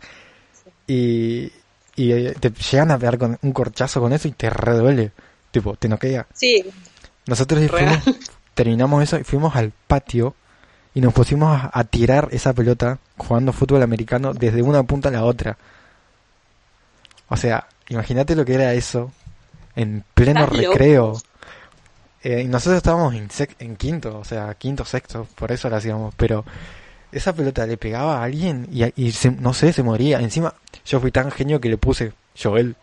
y, 0.87 1.51
y 1.95 2.11
eh, 2.11 2.33
te 2.39 2.49
llegan 2.51 2.91
a 2.91 2.97
pegar 2.99 3.17
con 3.17 3.37
un 3.41 3.51
corchazo 3.53 4.01
con 4.01 4.11
eso 4.13 4.27
y 4.27 4.31
te 4.31 4.49
reduele, 4.49 5.11
tipo, 5.51 5.75
te 5.75 5.87
noquea. 5.87 6.27
Sí. 6.33 6.65
Nosotros 7.27 7.61
fuimos, 7.69 7.99
terminamos 8.53 9.03
eso 9.03 9.17
y 9.19 9.23
fuimos 9.23 9.55
al 9.55 9.71
patio 9.87 10.35
y 10.93 11.01
nos 11.01 11.13
pusimos 11.13 11.61
a, 11.71 11.83
tirar 11.85 12.27
esa 12.31 12.53
pelota 12.53 12.99
jugando 13.17 13.53
fútbol 13.53 13.81
americano 13.81 14.33
desde 14.33 14.61
una 14.61 14.83
punta 14.83 15.09
a 15.09 15.11
la 15.11 15.23
otra. 15.23 15.57
O 17.29 17.37
sea, 17.37 17.67
imagínate 17.87 18.35
lo 18.35 18.43
que 18.43 18.55
era 18.55 18.73
eso 18.73 19.11
en 19.75 20.03
pleno 20.13 20.45
recreo. 20.45 21.17
Eh, 22.23 22.41
y 22.41 22.47
nosotros 22.47 22.77
estábamos 22.77 23.15
en, 23.15 23.75
quinto, 23.77 24.19
o 24.19 24.23
sea, 24.23 24.53
quinto, 24.55 24.85
sexto, 24.85 25.27
por 25.35 25.51
eso 25.51 25.69
lo 25.69 25.77
hacíamos. 25.77 26.13
Pero 26.15 26.43
esa 27.11 27.33
pelota 27.33 27.65
le 27.65 27.77
pegaba 27.77 28.19
a 28.19 28.23
alguien 28.23 28.67
y, 28.71 28.83
y 29.01 29.11
se- 29.11 29.31
no 29.31 29.53
sé, 29.53 29.71
se 29.73 29.83
moría. 29.83 30.19
Encima, 30.19 30.53
yo 30.85 30.99
fui 30.99 31.11
tan 31.11 31.31
genio 31.31 31.59
que 31.61 31.69
le 31.69 31.77
puse 31.77 32.11
Joel. 32.41 32.75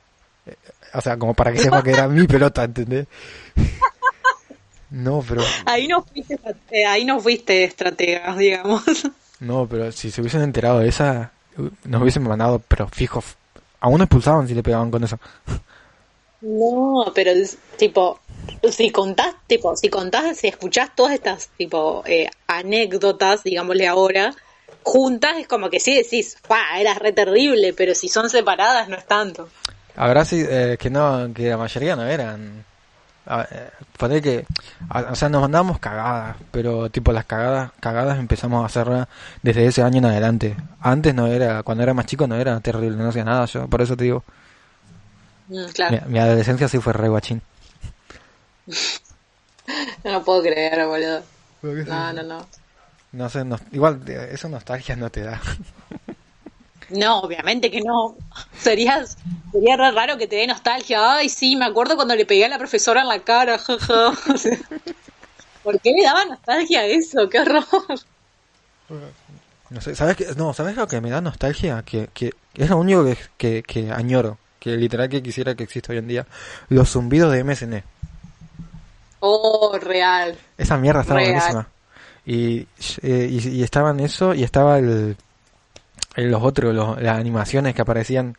Eh, 0.46 0.56
O 0.94 1.00
sea, 1.02 1.18
como 1.18 1.34
para 1.34 1.52
que 1.52 1.58
sepa 1.58 1.82
que 1.82 1.92
era 1.92 2.08
mi 2.08 2.26
pelota, 2.26 2.64
¿entendés? 2.64 3.06
No, 4.90 5.22
pero 5.26 5.42
Ahí 5.66 5.86
no 5.86 6.02
fuiste, 6.02 6.38
ahí 6.86 7.04
no 7.04 7.20
fuiste 7.20 7.64
estratega, 7.64 8.34
digamos. 8.38 8.82
no, 9.40 9.66
pero 9.68 9.92
si 9.92 10.10
se 10.10 10.20
hubiesen 10.20 10.42
enterado 10.42 10.78
de 10.80 10.88
esa, 10.88 11.32
nos 11.84 12.02
hubiesen 12.02 12.22
mandado, 12.22 12.62
pero 12.66 12.88
fijo, 12.88 13.22
a 13.80 13.88
uno 13.88 14.04
expulsaban 14.04 14.48
si 14.48 14.54
le 14.54 14.62
pegaban 14.62 14.90
con 14.90 15.04
eso. 15.04 15.18
No, 16.40 17.12
pero 17.14 17.32
tipo, 17.76 18.20
si 18.70 18.90
contás, 18.90 19.34
tipo, 19.46 19.76
si 19.76 19.88
contás, 19.88 20.36
si 20.38 20.48
escuchás 20.48 20.94
todas 20.94 21.12
estas, 21.12 21.48
tipo, 21.56 22.02
eh, 22.06 22.30
anécdotas, 22.46 23.42
digámosle 23.42 23.88
ahora, 23.88 24.34
juntas, 24.84 25.36
es 25.38 25.48
como 25.48 25.68
que 25.68 25.80
sí 25.80 25.94
decís, 25.94 26.36
¡fa! 26.42 26.78
Era 26.78 26.94
re 26.94 27.12
terrible, 27.12 27.72
pero 27.72 27.94
si 27.94 28.08
son 28.08 28.30
separadas 28.30 28.88
no 28.88 28.96
es 28.96 29.06
tanto. 29.06 29.48
Habrá 29.96 30.24
sí, 30.24 30.44
eh, 30.48 30.76
que 30.78 30.90
no, 30.90 31.32
que 31.34 31.48
la 31.48 31.56
mayoría 31.56 31.96
no 31.96 32.04
eran. 32.06 32.64
A- 33.30 33.46
eh, 33.50 33.70
poner 33.98 34.22
que, 34.22 34.46
a- 34.88 35.12
o 35.12 35.14
sea, 35.14 35.28
nos 35.28 35.42
mandábamos 35.42 35.78
cagadas, 35.78 36.36
pero 36.50 36.90
tipo 36.90 37.12
las 37.12 37.26
cagadas, 37.26 37.72
cagadas 37.78 38.18
empezamos 38.18 38.62
a 38.62 38.66
hacerlas 38.66 39.06
desde 39.42 39.66
ese 39.66 39.82
año 39.82 39.98
en 39.98 40.06
adelante. 40.06 40.56
Antes 40.80 41.14
no 41.14 41.26
era, 41.26 41.62
cuando 41.62 41.82
era 41.84 41.92
más 41.94 42.06
chico 42.06 42.26
no 42.26 42.34
era 42.36 42.58
terrible, 42.60 42.96
no 42.96 43.08
hacía 43.10 43.24
nada 43.24 43.44
yo, 43.44 43.68
por 43.68 43.82
eso 43.82 43.96
te 43.96 44.04
digo, 44.04 44.24
Mm, 45.48 45.64
claro, 45.74 45.98
mi, 46.06 46.12
mi 46.12 46.18
adolescencia 46.18 46.68
sí 46.68 46.78
fue 46.78 46.92
re 46.92 47.08
guachín. 47.08 47.40
no 50.04 50.12
lo 50.12 50.22
puedo 50.24 50.42
creer, 50.42 50.86
boludo. 50.86 51.22
No, 51.62 52.12
no, 52.12 52.22
no. 52.22 52.46
No 53.12 53.28
sé, 53.30 53.44
nos- 53.44 53.62
igual 53.72 54.02
eh, 54.06 54.28
esa 54.32 54.48
nostalgia 54.48 54.94
no 54.96 55.10
te 55.10 55.22
da. 55.22 55.40
No, 56.90 57.20
obviamente 57.20 57.70
que 57.70 57.80
no. 57.82 58.16
Sería, 58.58 59.04
sería 59.52 59.76
re 59.76 59.90
raro 59.90 60.16
que 60.16 60.26
te 60.26 60.36
dé 60.36 60.46
nostalgia. 60.46 61.16
Ay, 61.16 61.28
sí, 61.28 61.54
me 61.56 61.66
acuerdo 61.66 61.96
cuando 61.96 62.14
le 62.16 62.24
pegué 62.26 62.46
a 62.46 62.48
la 62.48 62.58
profesora 62.58 63.02
en 63.02 63.08
la 63.08 63.20
cara, 63.20 63.60
¿Por 65.62 65.80
qué 65.80 65.92
le 65.92 66.02
daba 66.04 66.24
nostalgia 66.24 66.80
a 66.80 66.86
eso? 66.86 67.28
¡Qué 67.28 67.40
horror! 67.40 67.64
No 69.70 69.80
sé, 69.82 69.94
¿sabes 69.94 70.16
qué? 70.16 70.26
No, 70.36 70.54
¿sabes 70.54 70.76
lo 70.76 70.88
que 70.88 71.00
me 71.00 71.10
da 71.10 71.20
nostalgia? 71.20 71.82
Que, 71.82 72.08
que 72.14 72.32
es 72.54 72.70
lo 72.70 72.78
único 72.78 73.04
que, 73.04 73.18
que, 73.36 73.62
que 73.62 73.92
añoro, 73.92 74.38
que 74.58 74.70
literal 74.76 75.08
que 75.10 75.22
quisiera 75.22 75.54
que 75.54 75.64
exista 75.64 75.92
hoy 75.92 75.98
en 75.98 76.08
día. 76.08 76.26
Los 76.70 76.90
zumbidos 76.92 77.30
de 77.32 77.44
MSN. 77.44 77.82
Oh, 79.20 79.76
real. 79.78 80.38
Esa 80.56 80.78
mierda 80.78 81.02
estaba 81.02 81.20
Real. 81.20 81.32
buenísima. 81.32 81.68
Y, 82.24 82.66
eh, 83.02 83.28
y, 83.30 83.48
y 83.48 83.62
estaban 83.62 84.00
eso, 84.00 84.32
y 84.34 84.42
estaba 84.44 84.78
el- 84.78 85.16
los 86.24 86.42
otros, 86.42 86.74
los- 86.74 87.00
las 87.00 87.18
animaciones 87.18 87.74
que 87.74 87.82
aparecían. 87.82 88.36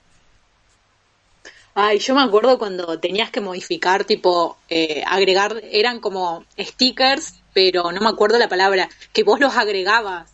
Ay, 1.76 2.00
yo 2.00 2.16
me 2.16 2.22
acuerdo 2.22 2.58
cuando 2.60 3.00
tenías 3.00 3.30
que 3.32 3.42
modificar, 3.42 4.04
tipo, 4.04 4.58
eh, 4.70 5.04
agregar, 5.08 5.62
eran 5.72 6.00
como 6.00 6.44
stickers, 6.60 7.36
pero 7.54 7.92
no 7.92 8.02
me 8.02 8.10
acuerdo 8.10 8.38
la 8.38 8.50
palabra, 8.50 8.90
que 9.14 9.24
vos 9.24 9.40
los 9.40 9.56
agregabas. 9.56 10.30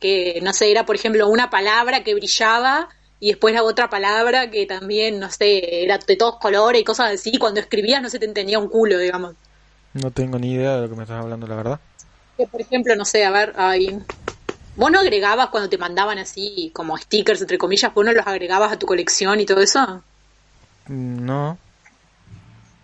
Que, 0.00 0.40
no 0.42 0.52
sé, 0.52 0.70
era 0.70 0.84
por 0.86 0.96
ejemplo 0.96 1.28
una 1.28 1.50
palabra 1.50 2.04
que 2.04 2.14
brillaba 2.14 2.88
y 3.20 3.28
después 3.28 3.54
la 3.54 3.62
otra 3.62 3.88
palabra 3.88 4.50
que 4.50 4.66
también, 4.66 5.18
no 5.20 5.30
sé, 5.30 5.84
era 5.84 5.98
de 5.98 6.16
todos 6.16 6.36
colores 6.38 6.80
y 6.82 6.84
cosas 6.84 7.12
así. 7.12 7.30
y 7.34 7.38
Cuando 7.38 7.60
escribías 7.60 8.02
no 8.02 8.10
se 8.10 8.18
te 8.18 8.26
entendía 8.26 8.58
un 8.58 8.68
culo, 8.68 8.98
digamos. 8.98 9.34
No 9.94 10.10
tengo 10.10 10.38
ni 10.38 10.52
idea 10.52 10.76
de 10.76 10.82
lo 10.82 10.88
que 10.90 10.96
me 10.96 11.02
estás 11.04 11.22
hablando, 11.22 11.46
la 11.46 11.56
verdad. 11.56 11.80
Que, 12.36 12.46
por 12.46 12.60
ejemplo, 12.60 12.94
no 12.96 13.04
sé, 13.04 13.24
a 13.24 13.30
ver, 13.30 13.54
ay, 13.56 13.98
vos 14.76 14.90
no 14.90 15.00
agregabas 15.00 15.48
cuando 15.48 15.68
te 15.68 15.78
mandaban 15.78 16.18
así 16.18 16.70
como 16.74 16.96
stickers, 16.96 17.40
entre 17.40 17.58
comillas, 17.58 17.92
vos 17.94 18.04
no 18.04 18.12
los 18.12 18.26
agregabas 18.26 18.72
a 18.72 18.78
tu 18.78 18.86
colección 18.86 19.40
y 19.40 19.46
todo 19.46 19.60
eso. 19.60 20.02
Mm, 20.88 21.24
No. 21.24 21.58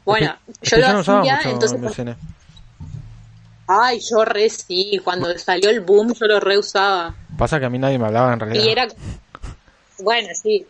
Bueno, 0.04 0.36
Es 0.48 0.58
que- 0.58 0.64
es 0.66 0.70
yo 0.70 0.76
que 0.76 0.80
lo 0.82 0.92
no 0.92 0.98
hacía, 1.20 1.34
mucho 1.36 1.48
entonces. 1.50 2.16
Ay, 3.68 4.00
yo 4.10 4.24
re 4.24 4.50
sí, 4.50 5.00
cuando 5.04 5.38
salió 5.38 5.70
el 5.70 5.80
boom 5.80 6.12
yo 6.12 6.26
lo 6.26 6.40
re 6.40 6.58
usaba. 6.58 7.14
Pasa 7.38 7.60
que 7.60 7.66
a 7.66 7.70
mí 7.70 7.78
nadie 7.78 7.98
me 7.98 8.06
hablaba 8.06 8.32
en 8.32 8.40
realidad. 8.40 8.64
Y 8.64 8.68
era, 8.68 8.86
bueno, 10.00 10.28
sí. 10.34 10.66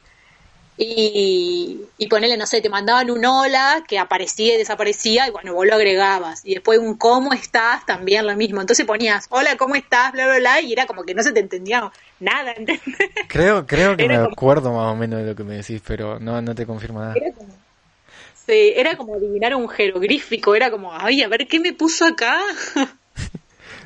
Y, 0.78 1.80
y 1.98 2.06
ponele, 2.08 2.36
no 2.36 2.46
sé, 2.46 2.60
te 2.60 2.68
mandaban 2.70 3.10
un 3.10 3.24
hola 3.24 3.84
que 3.86 3.98
aparecía 3.98 4.54
y 4.54 4.58
desaparecía 4.58 5.28
y 5.28 5.30
bueno, 5.30 5.54
vos 5.54 5.66
lo 5.66 5.74
agregabas. 5.74 6.44
Y 6.44 6.54
después 6.54 6.78
un 6.78 6.96
cómo 6.96 7.32
estás, 7.32 7.84
también 7.86 8.26
lo 8.26 8.34
mismo. 8.36 8.60
Entonces 8.60 8.86
ponías, 8.86 9.26
hola, 9.30 9.56
¿cómo 9.56 9.74
estás? 9.74 10.12
Bla, 10.12 10.26
bla, 10.26 10.38
bla, 10.38 10.60
y 10.60 10.72
era 10.72 10.86
como 10.86 11.04
que 11.04 11.14
no 11.14 11.22
se 11.22 11.32
te 11.32 11.40
entendía 11.40 11.92
nada, 12.20 12.52
¿entendés? 12.52 12.80
Creo, 13.28 13.66
creo 13.66 13.96
que 13.96 14.04
Era 14.04 14.14
me 14.18 14.22
como- 14.24 14.32
acuerdo 14.32 14.72
más 14.72 14.92
o 14.92 14.96
menos 14.96 15.20
de 15.20 15.26
lo 15.26 15.36
que 15.36 15.44
me 15.44 15.56
decís, 15.56 15.80
pero 15.86 16.18
no, 16.18 16.40
no 16.42 16.54
te 16.54 16.66
confirmo 16.66 17.00
nada. 17.00 17.14
Era 17.16 17.32
como, 17.34 17.54
sí, 18.46 18.72
era 18.74 18.96
como 18.96 19.14
adivinar 19.14 19.54
un 19.54 19.68
jeroglífico, 19.68 20.54
era 20.54 20.70
como, 20.70 20.92
ay, 20.92 21.22
a 21.22 21.28
ver 21.28 21.46
qué 21.48 21.60
me 21.60 21.72
puso 21.72 22.06
acá. 22.06 22.40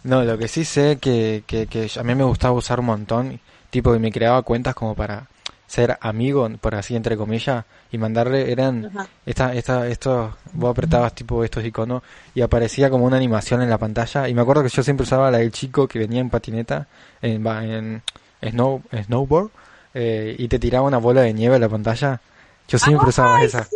No, 0.05 0.23
lo 0.23 0.39
que 0.39 0.47
sí 0.47 0.65
sé 0.65 0.99
que, 1.01 1.43
que, 1.49 1.67
que 1.67 1.91
a 1.99 2.03
mí 2.05 2.15
me 2.15 2.23
gustaba 2.23 2.55
usar 2.55 2.79
un 2.79 2.87
montón, 2.87 3.41
tipo 3.71 3.93
que 3.93 3.99
me 3.99 4.13
creaba 4.13 4.43
cuentas 4.43 4.73
como 4.75 4.95
para 4.95 5.27
ser 5.67 5.99
amigo, 6.01 6.49
por 6.61 6.75
así 6.75 6.95
entre 6.97 7.17
comillas, 7.17 7.65
y 7.91 7.99
mandarle, 7.99 8.53
eran 8.53 8.91
esta, 9.27 9.53
esta, 9.55 9.89
estos, 9.89 10.33
vos 10.53 10.71
apretabas 10.71 11.15
tipo 11.15 11.43
estos 11.45 11.65
iconos 11.65 12.03
y 12.35 12.41
aparecía 12.41 12.89
como 12.91 13.05
una 13.05 13.17
animación 13.17 13.63
en 13.63 13.71
la 13.71 13.79
pantalla, 13.79 14.29
y 14.29 14.35
me 14.35 14.43
acuerdo 14.43 14.63
que 14.63 14.69
yo 14.69 14.83
siempre 14.83 15.05
usaba 15.05 15.31
la 15.31 15.39
del 15.39 15.51
chico 15.53 15.89
que 15.89 15.99
venía 15.99 16.21
en 16.21 16.31
patineta, 16.31 16.87
en, 17.23 17.45
en 17.47 18.03
snow, 18.51 18.83
snowboard, 19.05 19.51
eh, 19.95 20.37
y 20.39 20.47
te 20.49 20.59
tiraba 20.59 20.87
una 20.87 20.99
bola 20.99 21.23
de 21.23 21.33
nieve 21.33 21.57
a 21.57 21.59
la 21.59 21.69
pantalla, 21.69 22.21
yo 22.69 22.79
siempre 22.79 23.09
usaba 23.09 23.43
esa, 23.43 23.67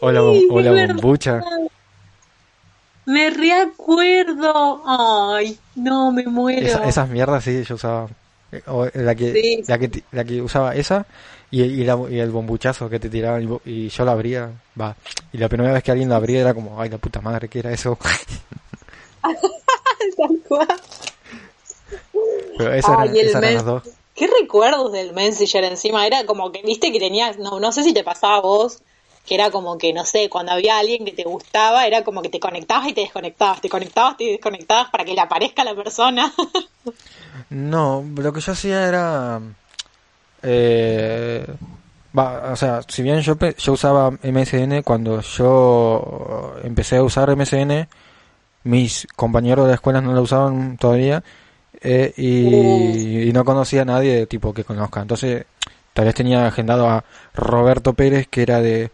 o 0.00 0.10
la, 0.10 0.22
o 0.22 0.60
la 0.60 0.70
verdad. 0.70 0.94
bombucha, 0.94 1.42
Me 3.06 3.30
reacuerdo. 3.30 4.82
Ay, 4.86 5.58
no, 5.74 6.12
me 6.12 6.24
muero. 6.26 6.66
Esa- 6.66 6.84
esas 6.86 7.08
mierdas 7.08 7.42
sí, 7.44 7.64
yo 7.64 7.74
usaba. 7.76 8.08
O 8.66 8.86
la 8.94 9.14
que, 9.14 9.32
Sí. 9.32 9.62
la 9.68 9.78
que, 9.78 10.02
la 10.12 10.24
que 10.24 10.40
usaba 10.42 10.74
esa 10.74 11.06
y, 11.50 11.62
y, 11.62 11.84
la- 11.84 11.98
y 12.10 12.18
el 12.18 12.30
bombuchazo 12.30 12.88
que 12.88 12.98
te 13.00 13.08
tiraba 13.10 13.40
y, 13.40 13.48
y 13.64 13.88
yo 13.88 14.04
la 14.04 14.12
abría, 14.12 14.50
va. 14.80 14.96
Y 15.32 15.38
la 15.38 15.48
primera 15.48 15.72
vez 15.72 15.82
que 15.82 15.90
alguien 15.90 16.08
la 16.08 16.16
abría 16.16 16.40
era 16.40 16.54
como, 16.54 16.80
ay, 16.80 16.88
la 16.90 16.98
puta 16.98 17.20
madre, 17.20 17.48
¿qué 17.48 17.58
era 17.60 17.72
eso? 17.72 17.98
Tal 20.16 20.40
cual. 20.48 20.68
Pero 22.56 22.72
esas 22.74 22.98
Ay, 22.98 23.08
eran, 23.10 23.16
esas 23.28 23.42
eran 23.42 23.54
las 23.54 23.64
dos. 23.64 23.82
¿Qué 24.14 24.26
recuerdos 24.40 24.92
del 24.92 25.12
Messenger 25.12 25.64
encima? 25.64 26.06
Era 26.06 26.26
como 26.26 26.50
que, 26.50 26.62
viste 26.62 26.90
que 26.90 26.98
tenías, 26.98 27.38
no, 27.38 27.60
no 27.60 27.70
sé 27.72 27.84
si 27.84 27.92
te 27.94 28.02
pasaba 28.02 28.38
a 28.38 28.40
vos, 28.40 28.80
que 29.28 29.34
era 29.34 29.50
como 29.50 29.76
que, 29.76 29.92
no 29.92 30.06
sé, 30.06 30.30
cuando 30.30 30.52
había 30.52 30.78
alguien 30.78 31.04
que 31.04 31.12
te 31.12 31.24
gustaba, 31.24 31.86
era 31.86 32.02
como 32.02 32.22
que 32.22 32.30
te 32.30 32.40
conectabas 32.40 32.88
y 32.88 32.94
te 32.94 33.02
desconectabas, 33.02 33.60
te 33.60 33.68
conectabas 33.68 34.14
y 34.14 34.24
te 34.24 34.30
desconectabas 34.32 34.90
para 34.90 35.04
que 35.04 35.14
le 35.14 35.20
aparezca 35.20 35.62
a 35.62 35.66
la 35.66 35.74
persona. 35.74 36.32
No, 37.50 38.04
lo 38.16 38.32
que 38.32 38.40
yo 38.40 38.52
hacía 38.52 38.86
era... 38.88 39.40
Eh, 40.42 41.46
va, 42.18 42.52
o 42.52 42.56
sea, 42.56 42.82
si 42.88 43.02
bien 43.02 43.20
yo, 43.20 43.38
yo 43.38 43.72
usaba 43.72 44.10
MSN, 44.10 44.82
cuando 44.82 45.20
yo 45.20 46.56
empecé 46.64 46.96
a 46.96 47.04
usar 47.04 47.34
MSN, 47.34 47.88
mis 48.64 49.06
compañeros 49.14 49.64
de 49.66 49.70
la 49.70 49.74
escuela 49.76 50.00
no 50.00 50.12
lo 50.12 50.22
usaban 50.22 50.76
todavía 50.76 51.22
eh, 51.80 52.12
y, 52.16 53.28
y 53.28 53.32
no 53.32 53.44
conocía 53.44 53.82
a 53.82 53.86
nadie 53.86 54.26
tipo 54.26 54.52
que 54.52 54.64
conozca. 54.64 55.00
Entonces, 55.00 55.46
tal 55.94 56.06
vez 56.06 56.14
tenía 56.14 56.46
agendado 56.46 56.88
a 56.88 57.04
Roberto 57.34 57.94
Pérez, 57.94 58.26
que 58.28 58.42
era 58.42 58.60
de 58.60 58.90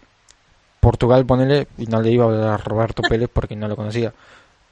Portugal, 0.85 1.25
ponele, 1.27 1.67
y 1.79 1.87
no 1.87 2.01
le 2.03 2.11
iba 2.13 2.25
a 2.25 2.29
hablar 2.29 2.49
a 2.49 2.57
Roberto 2.59 3.03
Pérez 3.03 3.29
porque 3.33 3.57
no 3.57 3.67
lo 3.69 3.75
conocía. 3.77 4.13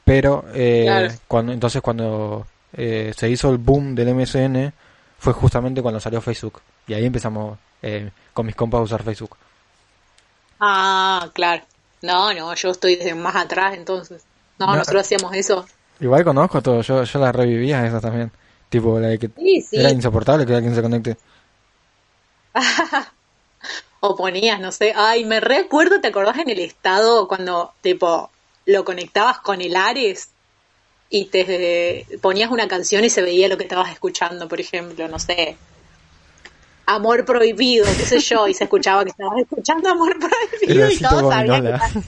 Pero 0.04 0.44
eh, 0.54 0.84
Claro. 0.86 1.08
cuando 1.26 1.52
entonces 1.52 1.80
cuando 1.82 2.46
eh, 2.74 3.12
se 3.16 3.28
hizo 3.30 3.50
el 3.50 3.58
boom 3.58 3.94
del 3.94 4.14
MSN 4.14 4.72
fue 5.18 5.32
justamente 5.32 5.80
cuando 5.82 6.00
salió 6.00 6.20
Facebook 6.20 6.60
y 6.86 6.94
ahí 6.94 7.04
empezamos 7.06 7.58
eh, 7.82 8.10
con 8.34 8.44
mis 8.46 8.54
compas 8.56 8.80
a 8.80 8.82
usar 8.82 9.02
Facebook. 9.02 9.36
ah, 10.60 11.28
claro. 11.32 11.62
No, 12.02 12.34
no, 12.34 12.52
yo 12.54 12.70
estoy 12.70 12.96
desde 12.96 13.14
más 13.14 13.36
atrás 13.36 13.74
entonces. 13.74 14.24
No, 14.58 14.66
No. 14.66 14.76
nosotros 14.76 15.02
hacíamos 15.02 15.32
eso. 15.34 15.64
Igual 16.00 16.24
conozco 16.24 16.60
todo, 16.60 16.82
yo, 16.82 17.04
yo 17.04 17.18
las 17.20 17.34
revivía 17.34 17.86
esas 17.86 18.02
también. 18.02 18.30
Tipo, 18.68 18.98
la 18.98 19.08
de 19.08 19.18
que 19.18 19.28
Sí, 19.36 19.60
sí. 19.62 19.76
era 19.76 19.90
insoportable 19.90 20.44
que 20.46 20.54
alguien 20.54 20.74
se 20.74 20.82
conecte. 20.82 21.16
O 24.04 24.16
ponías, 24.16 24.58
no 24.58 24.72
sé, 24.72 24.92
ay, 24.96 25.24
me 25.24 25.38
recuerdo, 25.38 26.00
¿te 26.00 26.08
acordás 26.08 26.36
en 26.38 26.50
el 26.50 26.58
estado 26.58 27.28
cuando, 27.28 27.72
tipo, 27.82 28.30
lo 28.66 28.84
conectabas 28.84 29.38
con 29.38 29.60
el 29.60 29.76
Ares 29.76 30.30
y 31.08 31.26
te 31.26 32.04
ponías 32.20 32.50
una 32.50 32.66
canción 32.66 33.04
y 33.04 33.10
se 33.10 33.22
veía 33.22 33.46
lo 33.48 33.56
que 33.56 33.62
estabas 33.62 33.92
escuchando, 33.92 34.48
por 34.48 34.60
ejemplo, 34.60 35.06
no 35.06 35.20
sé, 35.20 35.56
Amor 36.86 37.24
Prohibido, 37.24 37.84
qué 37.96 38.04
sé 38.04 38.18
yo, 38.18 38.48
y 38.48 38.54
se 38.54 38.64
escuchaba 38.64 39.04
que 39.04 39.10
estabas 39.10 39.38
escuchando 39.38 39.88
Amor 39.88 40.16
Prohibido 40.18 40.90
y 40.90 40.98
todos 40.98 41.32
sabían 41.32 41.62
que 41.62 41.70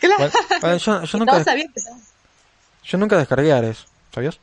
Claro, 0.00 0.16
Bueno, 0.18 0.32
bueno, 0.60 0.76
yo, 0.78 1.02
yo 1.04 1.16
y 1.16 1.20
nunca, 1.20 1.32
todos 1.32 1.44
sabían 1.44 1.72
que 1.74 1.80
estabas- 1.80 2.12
yo 2.84 2.98
nunca 2.98 3.18
descargué 3.18 3.52
Ares, 3.52 3.84
¿sabías? 4.14 4.38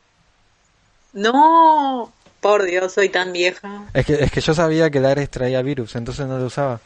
No, 1.14 2.12
por 2.44 2.62
Dios, 2.64 2.92
soy 2.92 3.08
tan 3.08 3.32
vieja. 3.32 3.86
Es 3.94 4.04
que, 4.04 4.14
es 4.22 4.30
que 4.30 4.42
yo 4.42 4.52
sabía 4.52 4.90
que 4.90 4.98
el 4.98 5.06
Ares 5.06 5.30
traía 5.30 5.62
virus, 5.62 5.96
entonces 5.96 6.26
no 6.26 6.38
lo 6.38 6.44
usaba. 6.44 6.78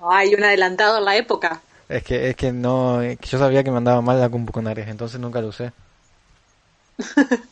Ay, 0.00 0.32
un 0.34 0.44
adelantado 0.44 0.98
en 0.98 1.04
la 1.04 1.16
época. 1.16 1.60
Es 1.88 2.04
que, 2.04 2.30
es 2.30 2.36
que 2.36 2.52
no, 2.52 3.02
es 3.02 3.18
que 3.18 3.26
yo 3.26 3.38
sabía 3.38 3.64
que 3.64 3.72
me 3.72 3.78
andaba 3.78 4.00
mal 4.00 4.20
la 4.20 4.28
compu 4.30 4.52
con 4.52 4.68
Ares, 4.68 4.86
entonces 4.86 5.18
nunca 5.18 5.40
lo 5.40 5.48
usé. 5.48 5.72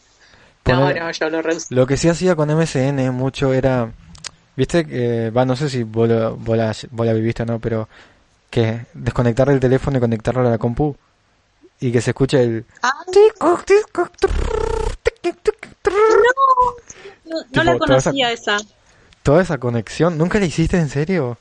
No, 0.64 0.74
Poner- 0.86 1.00
no, 1.00 1.10
yo 1.10 1.28
lo 1.28 1.42
reusé. 1.42 1.74
Lo 1.74 1.88
que 1.88 1.96
sí 1.96 2.08
hacía 2.08 2.36
con 2.36 2.48
MSN 2.48 3.10
mucho 3.10 3.52
era, 3.52 3.90
viste, 4.54 4.86
que 4.86 5.30
va, 5.30 5.44
no 5.44 5.56
sé 5.56 5.68
si 5.68 5.82
vos, 5.82 6.08
lo- 6.08 6.36
vos 6.36 6.56
la, 6.56 6.72
vos 6.92 7.04
la 7.04 7.12
viviste 7.14 7.42
o 7.42 7.46
no, 7.46 7.58
pero 7.58 7.88
que 8.48 8.86
desconectar 8.94 9.48
el 9.50 9.58
teléfono 9.58 9.96
y 9.96 10.00
conectarlo 10.00 10.46
a 10.46 10.50
la 10.50 10.58
compu 10.58 10.94
y 11.80 11.90
que 11.90 12.00
se 12.00 12.10
escuche 12.10 12.40
el... 12.44 12.64
Ah, 12.80 12.92
no, 15.90 17.40
no 17.40 17.42
Tipo, 17.44 17.62
la 17.64 17.78
toda 17.78 17.96
esa- 17.98 18.10
conocía 18.10 18.32
esa. 18.32 18.56
Toda 19.22 19.42
esa 19.42 19.58
conexión, 19.58 20.18
¿nunca 20.18 20.38
la 20.40 20.46
hiciste 20.46 20.78
en 20.78 20.88
serio? 20.88 21.38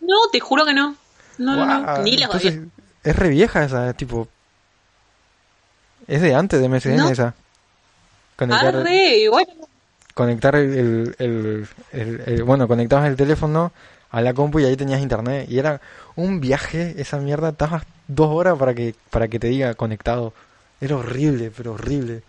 No, 0.00 0.14
te 0.32 0.40
juro 0.40 0.64
que 0.64 0.72
no. 0.74 0.96
No, 1.38 1.54
no, 1.56 1.66
no. 1.66 1.98
Ni 2.02 2.16
la 2.16 2.26
entonces, 2.26 2.60
es 3.04 3.16
re 3.16 3.28
vieja 3.28 3.64
esa, 3.64 3.92
tipo... 3.92 4.28
Es 6.06 6.22
de 6.22 6.34
antes 6.34 6.60
de 6.60 6.68
MSN 6.68 6.96
No. 6.96 7.10
esa. 7.10 7.34
Conectar, 8.36 8.76
Arre, 8.76 9.28
bueno. 9.28 9.52
conectar 10.14 10.54
el, 10.56 10.74
el, 10.74 11.16
el- 11.18 11.68
el- 11.92 12.22
el- 12.26 12.42
Bueno, 12.44 12.68
conectabas 12.68 13.08
el 13.08 13.16
teléfono 13.16 13.72
a 14.10 14.20
la 14.20 14.32
compu 14.34 14.60
y 14.60 14.64
ahí 14.64 14.76
tenías 14.76 15.00
internet. 15.00 15.46
Y 15.50 15.58
era 15.58 15.80
un 16.14 16.40
viaje, 16.40 16.94
esa 16.98 17.18
mierda, 17.18 17.50
estabas 17.50 17.82
dos 18.08 18.28
horas 18.30 18.56
para 18.58 18.72
que, 18.74 18.94
para 19.10 19.28
que 19.28 19.38
te 19.38 19.48
diga 19.48 19.74
conectado. 19.74 20.32
Era 20.80 20.96
horrible, 20.96 21.50
pero 21.54 21.72
horrible. 21.72 22.22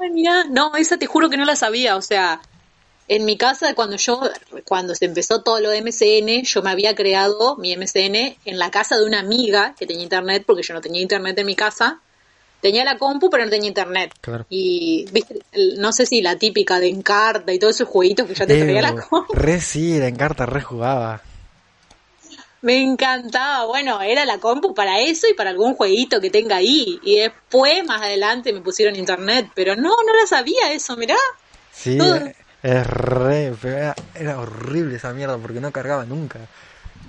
Ay, 0.00 0.10
mira, 0.10 0.44
no, 0.44 0.74
esa 0.76 0.96
te 0.98 1.06
juro 1.06 1.28
que 1.28 1.36
no 1.36 1.44
la 1.44 1.56
sabía. 1.56 1.96
O 1.96 2.02
sea, 2.02 2.40
en 3.08 3.24
mi 3.24 3.36
casa, 3.36 3.74
cuando 3.74 3.96
yo, 3.96 4.20
cuando 4.64 4.94
se 4.94 5.04
empezó 5.04 5.42
todo 5.42 5.60
lo 5.60 5.70
de 5.70 5.78
MSN, 5.82 6.42
yo 6.44 6.62
me 6.62 6.70
había 6.70 6.94
creado 6.94 7.56
mi 7.56 7.72
MSN 7.76 8.36
en 8.44 8.58
la 8.58 8.70
casa 8.70 8.96
de 8.96 9.04
una 9.04 9.20
amiga 9.20 9.74
que 9.78 9.86
tenía 9.86 10.02
internet, 10.04 10.44
porque 10.46 10.62
yo 10.62 10.74
no 10.74 10.80
tenía 10.80 11.02
internet 11.02 11.38
en 11.38 11.46
mi 11.46 11.56
casa. 11.56 12.00
Tenía 12.60 12.84
la 12.84 12.98
compu, 12.98 13.30
pero 13.30 13.44
no 13.44 13.50
tenía 13.50 13.68
internet. 13.68 14.12
Claro. 14.20 14.44
Y, 14.50 15.06
viste, 15.12 15.40
El- 15.52 15.80
no 15.80 15.92
sé 15.92 16.04
si 16.06 16.20
la 16.20 16.36
típica 16.36 16.78
de 16.78 16.88
Encarta 16.88 17.52
y 17.52 17.58
todos 17.58 17.74
esos 17.76 17.88
jueguitos 17.88 18.26
que 18.26 18.34
ya 18.34 18.46
te 18.46 18.58
traía 18.62 18.82
la 18.82 18.94
compu. 18.94 19.32
re 19.34 19.60
sí, 19.60 19.94
era 19.96 20.08
en 20.08 20.16
carta, 20.16 20.44
re 20.46 20.60
jugaba. 20.60 21.22
Me 22.62 22.80
encantaba. 22.82 23.64
Bueno, 23.66 24.00
era 24.02 24.24
la 24.26 24.38
compu 24.38 24.74
para 24.74 25.00
eso 25.00 25.26
y 25.28 25.34
para 25.34 25.50
algún 25.50 25.74
jueguito 25.74 26.20
que 26.20 26.30
tenga 26.30 26.56
ahí. 26.56 26.98
Y 27.02 27.16
después, 27.20 27.84
más 27.84 28.02
adelante, 28.02 28.52
me 28.52 28.60
pusieron 28.60 28.96
internet. 28.96 29.50
Pero 29.54 29.76
no, 29.76 29.90
no 29.90 30.14
la 30.14 30.26
sabía 30.26 30.72
eso, 30.72 30.96
mirá. 30.96 31.16
Sí, 31.72 31.96
Todo. 31.98 32.16
es 32.62 32.86
re, 32.86 33.52
era, 33.64 33.94
era 34.14 34.38
horrible 34.38 34.96
esa 34.96 35.12
mierda 35.14 35.38
porque 35.38 35.60
no 35.60 35.72
cargaba 35.72 36.04
nunca. 36.04 36.38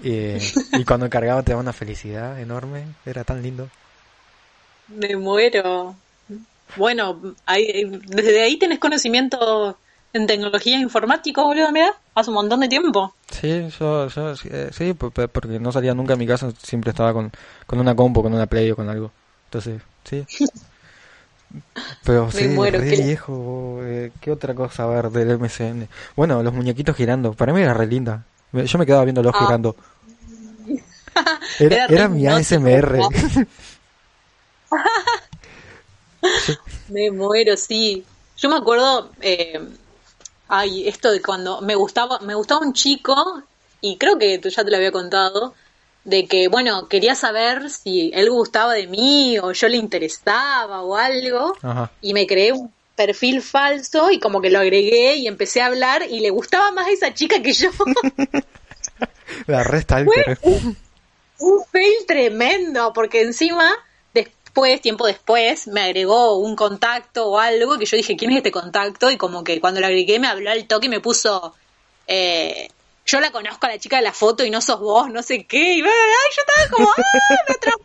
Y, 0.04 0.38
y 0.74 0.86
cuando 0.86 1.10
cargaba 1.10 1.44
te 1.44 1.52
daba 1.52 1.62
una 1.62 1.74
felicidad 1.74 2.40
enorme, 2.40 2.86
era 3.06 3.24
tan 3.24 3.42
lindo. 3.42 3.68
Me 4.88 5.16
muero. 5.16 5.96
Bueno, 6.76 7.36
ahí- 7.46 7.84
desde 8.08 8.42
ahí 8.44 8.58
tenés 8.58 8.80
conocimiento 8.80 9.78
en 10.14 10.28
tecnología 10.28 10.80
informática, 10.80 11.42
boludo, 11.44 11.72
mirá. 11.72 11.94
Hace 12.16 12.30
un 12.30 12.36
montón 12.36 12.60
de 12.60 12.68
tiempo. 12.68 13.14
Sí, 13.30 13.70
yo, 13.80 14.08
yo 14.08 14.36
sí, 14.36 14.50
eh, 14.52 14.70
sí, 14.74 14.94
porque 14.94 15.60
no 15.60 15.72
salía 15.72 15.94
nunca 15.94 16.14
a 16.14 16.18
mi 16.18 16.28
casa, 16.28 16.52
siempre 16.62 16.90
estaba 16.92 17.14
con, 17.14 17.32
con 17.66 17.80
una 17.80 17.96
compu, 17.96 18.22
con 18.22 18.34
una 18.34 18.46
play 18.48 18.70
o 18.72 18.76
con 18.76 18.90
algo. 18.90 19.12
Entonces, 19.46 19.82
sí. 20.04 20.26
Pero 22.04 22.26
Me 22.28 22.32
sí, 22.32 22.48
muero, 22.48 22.80
re 22.80 22.90
¿qué- 22.90 22.96
viejo. 23.04 23.80
eh, 23.84 24.12
¿Qué 24.22 24.32
otra 24.32 24.54
cosa 24.56 24.84
a 24.84 24.88
ver 24.88 25.10
del 25.12 25.32
MSN? 25.32 25.88
Bueno, 26.16 26.42
los 26.44 26.54
muñequitos 26.54 26.96
girando. 26.96 27.34
Para 27.34 27.54
mí 27.54 27.62
era 27.62 27.74
re 27.74 27.88
linda. 27.88 28.24
Yo 28.54 28.78
me 28.80 28.86
quedaba 28.86 29.04
viéndolos 29.04 29.34
Ah. 29.36 29.46
girando. 29.46 29.76
Era, 31.60 31.76
Era 31.76 31.86
era 31.90 32.08
mi 32.10 32.26
ASMR. 32.26 33.00
Me 36.90 37.12
muero, 37.12 37.56
sí. 37.58 38.06
Yo 38.38 38.50
me 38.50 38.56
acuerdo, 38.58 39.12
eh, 39.22 39.60
ay, 40.52 40.88
esto 40.88 41.12
de 41.12 41.22
cuando 41.22 41.62
me 41.62 41.76
gustaba, 41.76 42.20
me 42.20 42.36
gustaba 42.36 42.60
un 42.66 42.74
chico, 42.74 43.42
y 43.80 43.96
creo 43.98 44.20
que 44.20 44.38
tú 44.38 44.50
ya 44.50 44.66
te 44.66 44.70
lo 44.70 44.76
había 44.76 44.92
contado, 44.92 45.54
de 46.04 46.28
que, 46.28 46.50
bueno, 46.50 46.88
quería 46.90 47.16
saber 47.16 47.70
si 47.70 48.12
él 48.14 48.30
gustaba 48.30 48.74
de 48.74 48.88
mí 48.88 49.40
o 49.40 49.54
yo 49.54 49.70
le 49.70 49.78
interesaba 49.78 50.82
o 50.82 50.98
algo, 50.98 51.56
Ajá. 51.62 51.90
y 52.02 52.14
me 52.14 52.28
creé 52.28 52.52
un 52.52 52.70
perfil 52.98 53.42
falso 53.42 54.12
y 54.12 54.20
como 54.20 54.42
que 54.42 54.50
lo 54.50 54.60
agregué 54.60 55.16
y 55.16 55.28
empecé 55.28 55.62
a 55.62 55.68
hablar 55.68 56.04
y 56.10 56.20
le 56.20 56.30
gustaba 56.32 56.72
más 56.72 56.88
a 56.88 56.92
esa 56.92 57.14
chica 57.14 57.42
que 57.42 57.54
yo. 57.54 57.70
La 59.48 59.64
re 59.64 59.82
stalker. 59.82 60.38
un 61.40 61.66
fail 61.72 62.06
tremendo, 62.06 62.92
porque 62.94 63.22
encima, 63.22 63.72
después, 64.52 64.82
tiempo 64.82 65.08
después, 65.08 65.68
me 65.68 65.80
agregó 65.82 66.36
un 66.38 66.58
contacto 66.58 67.28
o 67.28 67.40
algo 67.40 67.78
que 67.78 67.86
yo 67.86 67.96
dije, 67.96 68.18
¿quién 68.18 68.32
es 68.32 68.38
este 68.38 68.52
contacto? 68.52 69.10
Y 69.10 69.16
como 69.16 69.46
que 69.46 69.62
cuando 69.62 69.80
lo 69.80 69.86
agregué 69.88 70.20
me 70.20 70.28
habló 70.28 70.52
al 70.52 70.68
toque 70.68 70.88
y 70.88 70.90
me 70.90 71.00
puso, 71.00 71.56
eh, 72.06 72.70
yo 73.06 73.22
la 73.22 73.32
conozco 73.32 73.66
a 73.66 73.70
la 73.70 73.80
chica 73.80 73.96
de 73.96 74.02
la 74.04 74.12
foto 74.12 74.44
y 74.44 74.50
no 74.50 74.60
sos 74.60 74.82
vos, 74.82 75.10
no 75.10 75.24
sé 75.24 75.46
qué. 75.46 75.76
Y 75.76 75.82
bla, 75.82 75.90
bla, 75.90 76.04
bla, 76.04 76.16
y 76.30 76.34
yo 76.36 76.42
estaba 76.42 76.68
como, 76.70 76.92
¡ah, 76.92 76.98
me 77.48 77.56
atraparon! 77.56 77.80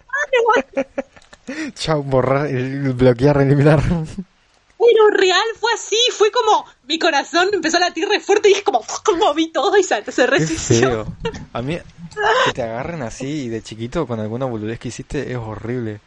Chao, 1.77 2.03
borrar, 2.03 2.49
el- 2.49 2.93
bloquear, 2.95 3.41
eliminar. 3.41 3.81
Pero 3.81 5.07
real 5.11 5.47
fue 5.61 5.73
así, 5.73 5.97
fue 6.13 6.33
como, 6.33 6.67
mi 6.89 6.99
corazón 6.99 7.49
empezó 7.53 7.77
a 7.77 7.81
latir 7.81 8.09
re 8.09 8.19
fuerte 8.19 8.51
y 8.51 8.55
es 8.55 8.63
como, 8.63 8.85
como 9.05 9.33
vi 9.35 9.53
todo 9.53 9.77
y 9.77 9.85
se, 9.85 10.03
se 10.11 10.27
feo. 10.47 11.07
A 11.53 11.63
mí, 11.63 11.79
que 12.45 12.53
te 12.53 12.63
agarren 12.63 13.03
así 13.03 13.45
y 13.45 13.49
de 13.49 13.63
chiquito 13.63 14.05
con 14.07 14.19
alguna 14.19 14.47
boludez 14.47 14.81
que 14.81 14.89
hiciste 14.89 15.31
es 15.31 15.39
horrible. 15.39 16.01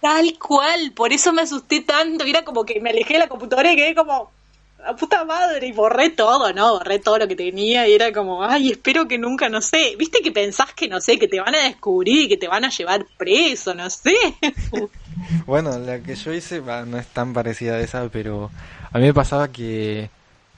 Tal 0.00 0.38
cual, 0.38 0.92
por 0.92 1.12
eso 1.12 1.32
me 1.32 1.42
asusté 1.42 1.80
tanto, 1.80 2.24
era 2.24 2.44
como 2.44 2.64
que 2.64 2.80
me 2.80 2.90
alejé 2.90 3.14
de 3.14 3.20
la 3.20 3.28
computadora 3.28 3.72
y 3.72 3.76
quedé 3.76 3.94
como, 3.94 4.30
la 4.78 4.94
puta 4.94 5.24
madre, 5.24 5.66
y 5.66 5.72
borré 5.72 6.10
todo, 6.10 6.52
¿no? 6.52 6.78
Borré 6.78 6.98
todo 7.00 7.18
lo 7.18 7.28
que 7.28 7.34
tenía 7.34 7.88
y 7.88 7.94
era 7.94 8.12
como, 8.12 8.44
ay, 8.44 8.70
espero 8.70 9.08
que 9.08 9.18
nunca, 9.18 9.48
no 9.48 9.60
sé, 9.60 9.96
viste 9.98 10.20
que 10.20 10.30
pensás 10.30 10.72
que, 10.72 10.88
no 10.88 11.00
sé, 11.00 11.18
que 11.18 11.26
te 11.26 11.40
van 11.40 11.54
a 11.54 11.64
descubrir, 11.64 12.28
que 12.28 12.36
te 12.36 12.46
van 12.48 12.64
a 12.64 12.70
llevar 12.70 13.06
preso, 13.16 13.74
no 13.74 13.88
sé. 13.90 14.14
Bueno, 15.46 15.76
la 15.78 15.98
que 16.00 16.14
yo 16.14 16.32
hice 16.32 16.60
no 16.60 16.96
es 16.96 17.06
tan 17.08 17.34
parecida 17.34 17.74
a 17.74 17.80
esa, 17.80 18.08
pero 18.08 18.50
a 18.92 18.98
mí 18.98 19.04
me 19.04 19.12
pasaba 19.12 19.48
que, 19.48 20.08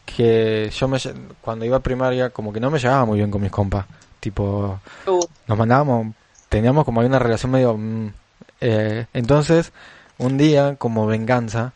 que 0.04 0.70
yo 0.78 0.86
me, 0.86 0.98
cuando 1.40 1.64
iba 1.64 1.78
a 1.78 1.82
primaria 1.82 2.28
como 2.28 2.52
que 2.52 2.60
no 2.60 2.70
me 2.70 2.78
llevaba 2.78 3.06
muy 3.06 3.18
bien 3.18 3.30
con 3.30 3.40
mis 3.40 3.50
compas. 3.50 3.86
Tipo, 4.20 4.78
Uh, 5.06 5.24
nos 5.48 5.58
mandábamos, 5.58 6.14
teníamos 6.48 6.84
como 6.84 7.00
una 7.00 7.18
relación 7.18 7.52
medio... 7.52 7.74
mm, 7.76 8.12
eh, 8.60 9.06
entonces, 9.12 9.72
un 10.18 10.38
día, 10.38 10.76
como 10.76 11.06
venganza, 11.06 11.72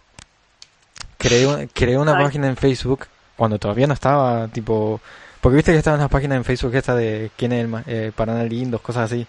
creé, 1.19 1.69
creé 1.73 1.99
una 1.99 2.17
Ay. 2.17 2.25
página 2.25 2.49
en 2.49 2.57
Facebook 2.57 3.07
cuando 3.37 3.59
todavía 3.59 3.87
no 3.87 3.95
estaba, 3.95 4.49
tipo... 4.49 5.01
Porque 5.41 5.57
viste 5.57 5.73
que 5.73 5.79
estaban 5.79 6.01
las 6.01 6.09
páginas 6.09 6.37
en 6.37 6.45
Facebook 6.45 6.75
esta 6.75 6.95
de 6.95 7.31
quién 7.37 7.53
es 7.53 7.65
el 7.67 7.83
eh, 7.87 8.13
para 8.17 8.33
nada 8.33 8.45
lindos, 8.45 8.81
cosas 8.81 9.13
así. 9.13 9.27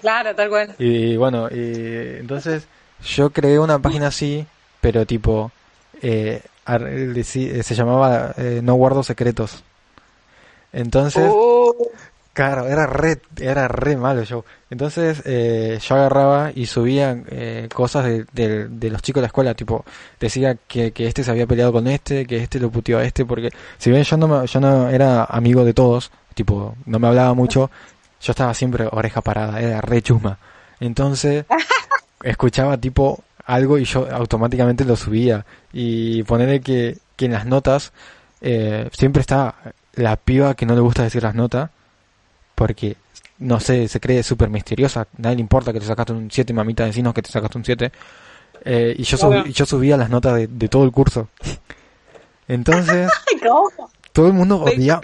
claro, 0.00 0.34
tal 0.34 0.48
cual. 0.48 0.74
Y 0.78 1.16
bueno, 1.16 1.48
y 1.50 2.16
entonces 2.20 2.66
yo 3.04 3.28
creé 3.30 3.58
una 3.58 3.78
página 3.80 4.06
así, 4.06 4.46
pero 4.80 5.04
tipo, 5.04 5.52
eh, 6.00 6.40
eh, 6.66 7.62
se 7.62 7.74
llamaba 7.74 8.32
eh, 8.38 8.60
No 8.62 8.74
Guardo 8.74 9.02
Secretos. 9.02 9.62
Entonces, 10.72 11.30
Uh, 11.30 11.88
claro, 12.34 12.66
era 12.68 12.86
re, 12.86 13.20
era 13.40 13.66
re 13.68 13.96
malo 13.96 14.22
yo. 14.24 14.44
Entonces 14.68 15.22
eh, 15.24 15.78
yo 15.80 15.94
agarraba 15.94 16.50
y 16.54 16.66
subía 16.66 17.16
eh, 17.28 17.68
cosas 17.72 18.04
de, 18.04 18.26
de- 18.32 18.68
de 18.68 18.90
los 18.90 19.00
chicos 19.00 19.20
de 19.20 19.22
la 19.22 19.26
escuela, 19.28 19.54
tipo, 19.54 19.84
decía 20.20 20.56
que, 20.68 20.92
que 20.92 21.06
este 21.06 21.24
se 21.24 21.30
había 21.30 21.46
peleado 21.46 21.72
con 21.72 21.86
este, 21.88 22.26
que 22.26 22.36
este 22.42 22.60
lo 22.60 22.70
puteó 22.70 22.98
a 22.98 23.04
este, 23.04 23.24
porque 23.24 23.50
si 23.78 23.90
bien 23.90 24.02
yo 24.02 24.16
no, 24.18 24.28
me- 24.28 24.46
yo 24.46 24.60
no 24.60 24.90
era 24.90 25.24
amigo 25.24 25.64
de 25.64 25.72
todos, 25.72 26.10
tipo, 26.34 26.76
no 26.84 26.98
me 26.98 27.08
hablaba 27.08 27.32
mucho, 27.34 27.70
yo 28.20 28.32
estaba 28.32 28.52
siempre 28.52 28.86
oreja 28.90 29.20
parada, 29.22 29.60
era 29.60 29.80
re 29.80 30.02
chusma. 30.02 30.38
Entonces, 30.80 31.44
escuchaba 32.22 32.76
tipo 32.78 33.22
algo 33.46 33.78
y 33.78 33.84
yo 33.84 34.08
automáticamente 34.10 34.84
lo 34.84 34.96
subía. 34.96 35.44
Y 35.72 36.22
ponerle 36.24 36.60
que, 36.60 36.98
que 37.16 37.26
en 37.26 37.32
las 37.32 37.46
notas 37.46 37.92
eh, 38.40 38.88
siempre 38.92 39.20
está 39.20 39.54
la 39.94 40.16
piba 40.16 40.54
que 40.54 40.66
no 40.66 40.74
le 40.74 40.80
gusta 40.80 41.02
decir 41.04 41.22
las 41.22 41.34
notas, 41.34 41.70
porque, 42.54 42.96
no 43.38 43.60
sé, 43.60 43.88
se 43.88 44.00
cree 44.00 44.22
súper 44.22 44.48
misteriosa, 44.50 45.06
nadie 45.18 45.36
le 45.36 45.42
importa 45.42 45.72
que 45.72 45.80
te 45.80 45.86
sacaste 45.86 46.12
un 46.12 46.30
7, 46.30 46.52
mamita, 46.52 46.84
decinos 46.84 47.14
que 47.14 47.22
te 47.22 47.30
sacaste 47.30 47.58
un 47.58 47.64
7. 47.64 47.92
Eh, 48.66 48.94
y 48.98 49.02
yo, 49.02 49.44
yo 49.46 49.66
subía 49.66 49.96
las 49.96 50.08
notas 50.10 50.34
de, 50.36 50.46
de 50.46 50.68
todo 50.68 50.84
el 50.84 50.92
curso. 50.92 51.28
Entonces, 52.48 53.10
todo 54.12 54.26
el 54.28 54.32
mundo 54.32 54.62
Me- 54.64 54.72
odia, 54.72 55.00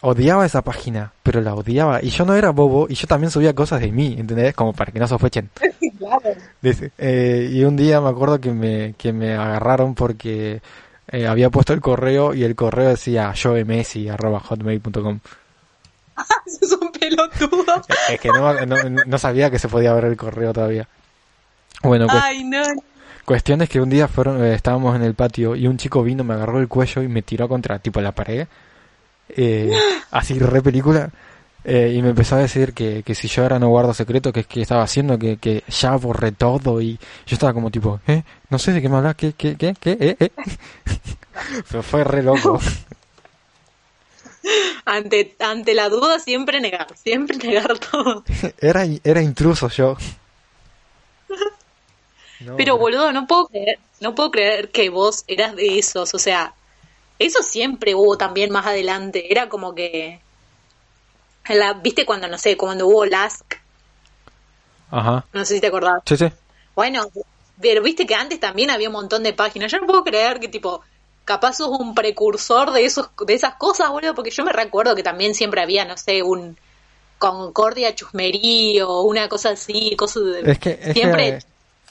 odiaba 0.00 0.44
esa 0.46 0.62
página, 0.62 1.12
pero 1.22 1.40
la 1.40 1.54
odiaba. 1.54 2.02
Y 2.02 2.10
yo 2.10 2.24
no 2.24 2.34
era 2.34 2.50
bobo, 2.50 2.86
y 2.88 2.94
yo 2.94 3.06
también 3.06 3.30
subía 3.30 3.54
cosas 3.54 3.80
de 3.80 3.90
mí, 3.90 4.14
¿entendés? 4.18 4.54
Como 4.54 4.72
para 4.72 4.92
que 4.92 4.98
no 4.98 5.06
sospechen. 5.08 5.50
Claro. 5.98 6.30
Eh, 6.96 7.50
y 7.52 7.64
un 7.64 7.76
día 7.76 8.00
me 8.00 8.08
acuerdo 8.08 8.40
que 8.40 8.52
me, 8.52 8.94
que 8.96 9.12
me 9.12 9.34
agarraron 9.34 9.96
porque 9.96 10.62
eh, 11.10 11.26
había 11.26 11.50
puesto 11.50 11.72
el 11.72 11.80
correo 11.80 12.34
y 12.34 12.44
el 12.44 12.54
correo 12.54 12.90
decía 12.90 13.34
joemessi.hotmail.com. 13.34 15.18
Sos 16.46 16.78
un 16.80 16.90
pelotudo. 16.92 17.82
Es 18.08 18.20
que 18.20 18.28
no, 18.28 18.66
no, 18.66 18.76
no 19.06 19.18
sabía 19.18 19.50
que 19.50 19.58
se 19.58 19.68
podía 19.68 19.92
ver 19.92 20.06
el 20.06 20.16
correo 20.16 20.52
todavía. 20.52 20.88
Bueno, 21.82 22.06
pues 22.06 22.22
Ay, 22.22 22.44
no. 22.44 22.62
cuestión 23.24 23.62
es 23.62 23.68
que 23.68 23.80
un 23.80 23.90
día 23.90 24.08
fueron, 24.08 24.42
eh, 24.44 24.54
estábamos 24.54 24.96
en 24.96 25.02
el 25.02 25.14
patio 25.14 25.54
y 25.54 25.66
un 25.66 25.76
chico 25.76 26.02
vino, 26.02 26.24
me 26.24 26.34
agarró 26.34 26.58
el 26.60 26.68
cuello 26.68 27.02
y 27.02 27.08
me 27.08 27.22
tiró 27.22 27.48
contra 27.48 27.78
tipo 27.78 28.00
la 28.00 28.12
pared, 28.12 28.48
eh, 29.28 29.70
así 30.10 30.38
re 30.38 30.60
película, 30.60 31.10
eh, 31.64 31.92
y 31.94 32.02
me 32.02 32.10
empezó 32.10 32.36
a 32.36 32.38
decir 32.38 32.72
que, 32.72 33.02
que 33.04 33.14
si 33.14 33.28
yo 33.28 33.44
era 33.44 33.58
no 33.58 33.68
guardo 33.68 33.92
secreto, 33.94 34.32
que 34.32 34.40
es 34.40 34.46
que 34.46 34.62
estaba 34.62 34.82
haciendo, 34.82 35.18
que, 35.18 35.36
que 35.36 35.62
ya 35.68 35.94
borré 35.96 36.32
todo 36.32 36.80
y 36.80 36.98
yo 37.26 37.34
estaba 37.34 37.52
como 37.52 37.70
tipo, 37.70 38.00
¿eh? 38.06 38.22
No 38.50 38.58
sé 38.58 38.72
de 38.72 38.80
qué 38.82 38.88
me 38.88 38.96
hablas, 38.96 39.16
¿qué, 39.16 39.34
qué, 39.34 39.56
qué, 39.56 39.74
qué, 39.78 39.92
eh, 40.00 40.16
eh? 40.18 40.30
Pero 41.70 41.82
fue 41.82 42.04
re 42.04 42.22
loco. 42.22 42.58
Ante, 44.84 45.36
ante 45.40 45.74
la 45.74 45.88
duda 45.88 46.18
siempre 46.18 46.60
negar, 46.60 46.86
siempre 46.96 47.36
negar 47.36 47.78
todo. 47.78 48.24
Era, 48.58 48.86
era 49.04 49.22
intruso 49.22 49.68
yo. 49.68 49.96
No, 52.40 52.56
Pero 52.56 52.78
boludo, 52.78 53.12
no 53.12 53.26
puedo 53.26 53.48
creer, 53.48 53.80
no 53.98 54.14
puedo 54.14 54.30
creer 54.30 54.70
que 54.70 54.90
vos 54.90 55.24
eras 55.26 55.56
de 55.56 55.76
esos, 55.76 56.14
o 56.14 56.20
sea, 56.20 56.54
eso 57.18 57.42
siempre 57.42 57.96
hubo 57.96 58.16
también 58.16 58.52
más 58.52 58.64
adelante, 58.64 59.32
era 59.32 59.48
como 59.48 59.74
que 59.74 60.20
la, 61.48 61.72
viste 61.72 62.06
cuando 62.06 62.28
no 62.28 62.38
sé, 62.38 62.56
cuando 62.56 62.86
hubo 62.86 63.04
Lask, 63.06 63.54
Ajá. 64.92 65.26
no 65.32 65.44
sé 65.44 65.56
si 65.56 65.60
te 65.60 65.66
acordás. 65.66 66.02
Sí, 66.06 66.16
sí. 66.16 66.26
Bueno, 66.76 67.08
pero 67.60 67.82
viste 67.82 68.06
que 68.06 68.14
antes 68.14 68.38
también 68.38 68.70
había 68.70 68.88
un 68.88 68.94
montón 68.94 69.22
de 69.22 69.32
páginas. 69.32 69.72
Yo 69.72 69.80
no 69.80 69.86
puedo 69.86 70.04
creer 70.04 70.38
que 70.38 70.48
tipo 70.48 70.82
capaz 71.28 71.58
sos 71.58 71.68
un 71.78 71.94
precursor 71.94 72.72
de 72.72 72.86
esos 72.86 73.10
de 73.26 73.34
esas 73.34 73.56
cosas, 73.56 73.90
boludo, 73.90 74.14
porque 74.14 74.30
yo 74.30 74.44
me 74.44 74.52
recuerdo 74.52 74.96
que 74.96 75.02
también 75.02 75.34
siempre 75.34 75.60
había, 75.60 75.84
no 75.84 75.98
sé, 75.98 76.22
un 76.22 76.56
Concordia 77.18 77.94
Chusmerío, 77.94 79.02
una 79.02 79.28
cosa 79.28 79.50
así, 79.50 79.94
cosas 79.94 80.22
de 80.24 80.52
Es 80.52 80.58
que, 80.58 80.78
es 80.80 80.94
siempre 80.94 81.38
que, 81.38 81.44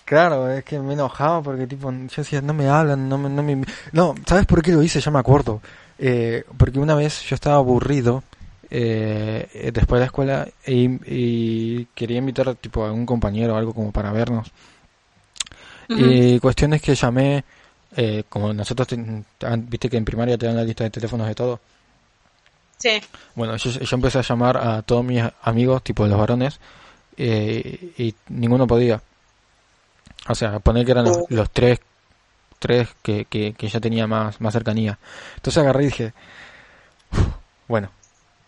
claro, 0.05 0.49
es 0.49 0.63
que 0.63 0.79
me 0.79 0.93
enojaba 0.93 1.43
porque 1.43 1.67
tipo, 1.67 1.91
yo 1.91 2.07
decía, 2.15 2.41
no 2.41 2.55
me 2.55 2.67
hablan, 2.67 3.07
no 3.07 3.19
me, 3.19 3.29
no 3.29 3.43
me, 3.43 3.63
no, 3.91 4.15
¿sabes 4.25 4.47
por 4.47 4.63
qué 4.63 4.71
lo 4.71 4.81
hice? 4.81 5.01
Ya 5.01 5.11
me 5.11 5.19
acuerdo, 5.19 5.61
eh, 5.99 6.43
porque 6.57 6.79
una 6.79 6.95
vez 6.95 7.21
yo 7.21 7.35
estaba 7.35 7.57
aburrido, 7.57 8.23
eh, 8.71 9.47
eh, 9.53 9.71
después 9.71 9.99
de 9.99 9.99
la 9.99 10.05
escuela, 10.05 10.47
y, 10.65 10.89
y 11.05 11.85
quería 11.93 12.17
invitar 12.17 12.55
tipo 12.55 12.85
a 12.85 12.91
un 12.91 13.05
compañero 13.05 13.53
o 13.53 13.57
algo 13.57 13.75
como 13.75 13.91
para 13.91 14.11
vernos, 14.11 14.51
y 15.89 16.39
cuestión 16.39 16.73
es 16.73 16.81
que 16.81 16.95
llamé, 16.95 17.45
eh, 17.97 18.23
como 18.29 18.53
nosotros, 18.53 18.87
ten- 18.87 19.25
viste 19.67 19.89
que 19.89 19.97
en 19.97 20.05
primaria 20.05 20.37
te 20.37 20.45
dan 20.45 20.55
la 20.55 20.63
lista 20.63 20.85
de 20.85 20.89
teléfonos 20.91 21.27
de 21.27 21.35
todo, 21.35 21.59
Sí. 22.77 23.01
bueno, 23.35 23.57
yo, 23.57 23.71
yo 23.71 23.95
empecé 23.95 24.19
a 24.19 24.21
llamar 24.21 24.55
a 24.57 24.81
todos 24.83 25.03
mis 25.03 25.21
amigos, 25.41 25.83
tipo 25.83 26.05
los 26.07 26.17
varones, 26.17 26.59
eh, 27.17 27.91
y 27.97 28.13
ninguno 28.29 28.67
podía. 28.67 29.01
O 30.29 30.35
sea, 30.35 30.59
poner 30.59 30.85
que 30.85 30.91
eran 30.91 31.05
los, 31.05 31.17
los 31.29 31.49
tres, 31.49 31.79
tres 32.59 32.89
que, 33.01 33.25
que, 33.25 33.53
que 33.53 33.67
yo 33.67 33.81
tenía 33.81 34.05
más, 34.07 34.39
más 34.41 34.53
cercanía. 34.53 34.99
Entonces 35.37 35.61
agarré 35.63 35.83
y 35.83 35.87
dije, 35.87 36.13
"Uf, 37.13 37.19
bueno, 37.67 37.89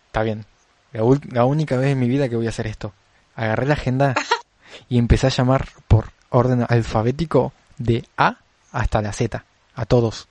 está 0.06 0.22
bien. 0.22 0.44
La, 0.92 1.02
la 1.32 1.44
única 1.44 1.76
vez 1.76 1.90
en 1.90 1.98
mi 2.00 2.08
vida 2.08 2.28
que 2.28 2.36
voy 2.36 2.46
a 2.46 2.50
hacer 2.50 2.66
esto. 2.68 2.92
Agarré 3.34 3.66
la 3.66 3.74
agenda 3.74 4.14
y 4.88 4.98
empecé 4.98 5.26
a 5.26 5.30
llamar 5.30 5.68
por 5.88 6.12
orden 6.28 6.64
alfabético 6.68 7.52
de 7.78 8.04
A 8.16 8.36
hasta 8.72 9.02
la 9.02 9.12
Z, 9.12 9.44
a 9.74 9.84
todos. 9.86 10.28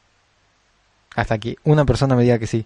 Hasta 1.16 1.38
que 1.40 1.56
una 1.64 1.86
persona 1.86 2.16
me 2.16 2.24
diga 2.24 2.40
que 2.40 2.48
sí. 2.48 2.66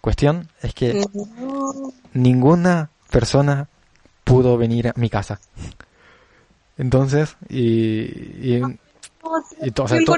Cuestión 0.00 0.48
es 0.62 0.74
que 0.74 0.94
No. 1.38 1.92
ninguna 2.12 2.90
persona 3.10 3.68
pudo 4.24 4.56
venir 4.58 4.88
a 4.88 4.92
mi 4.96 5.08
casa. 5.08 5.40
Entonces, 6.78 7.36
y, 7.48 7.60
y, 7.60 8.62
y 9.60 9.70
to- 9.70 9.84
o 9.84 9.88
sea, 9.88 9.98
to- 10.04 10.16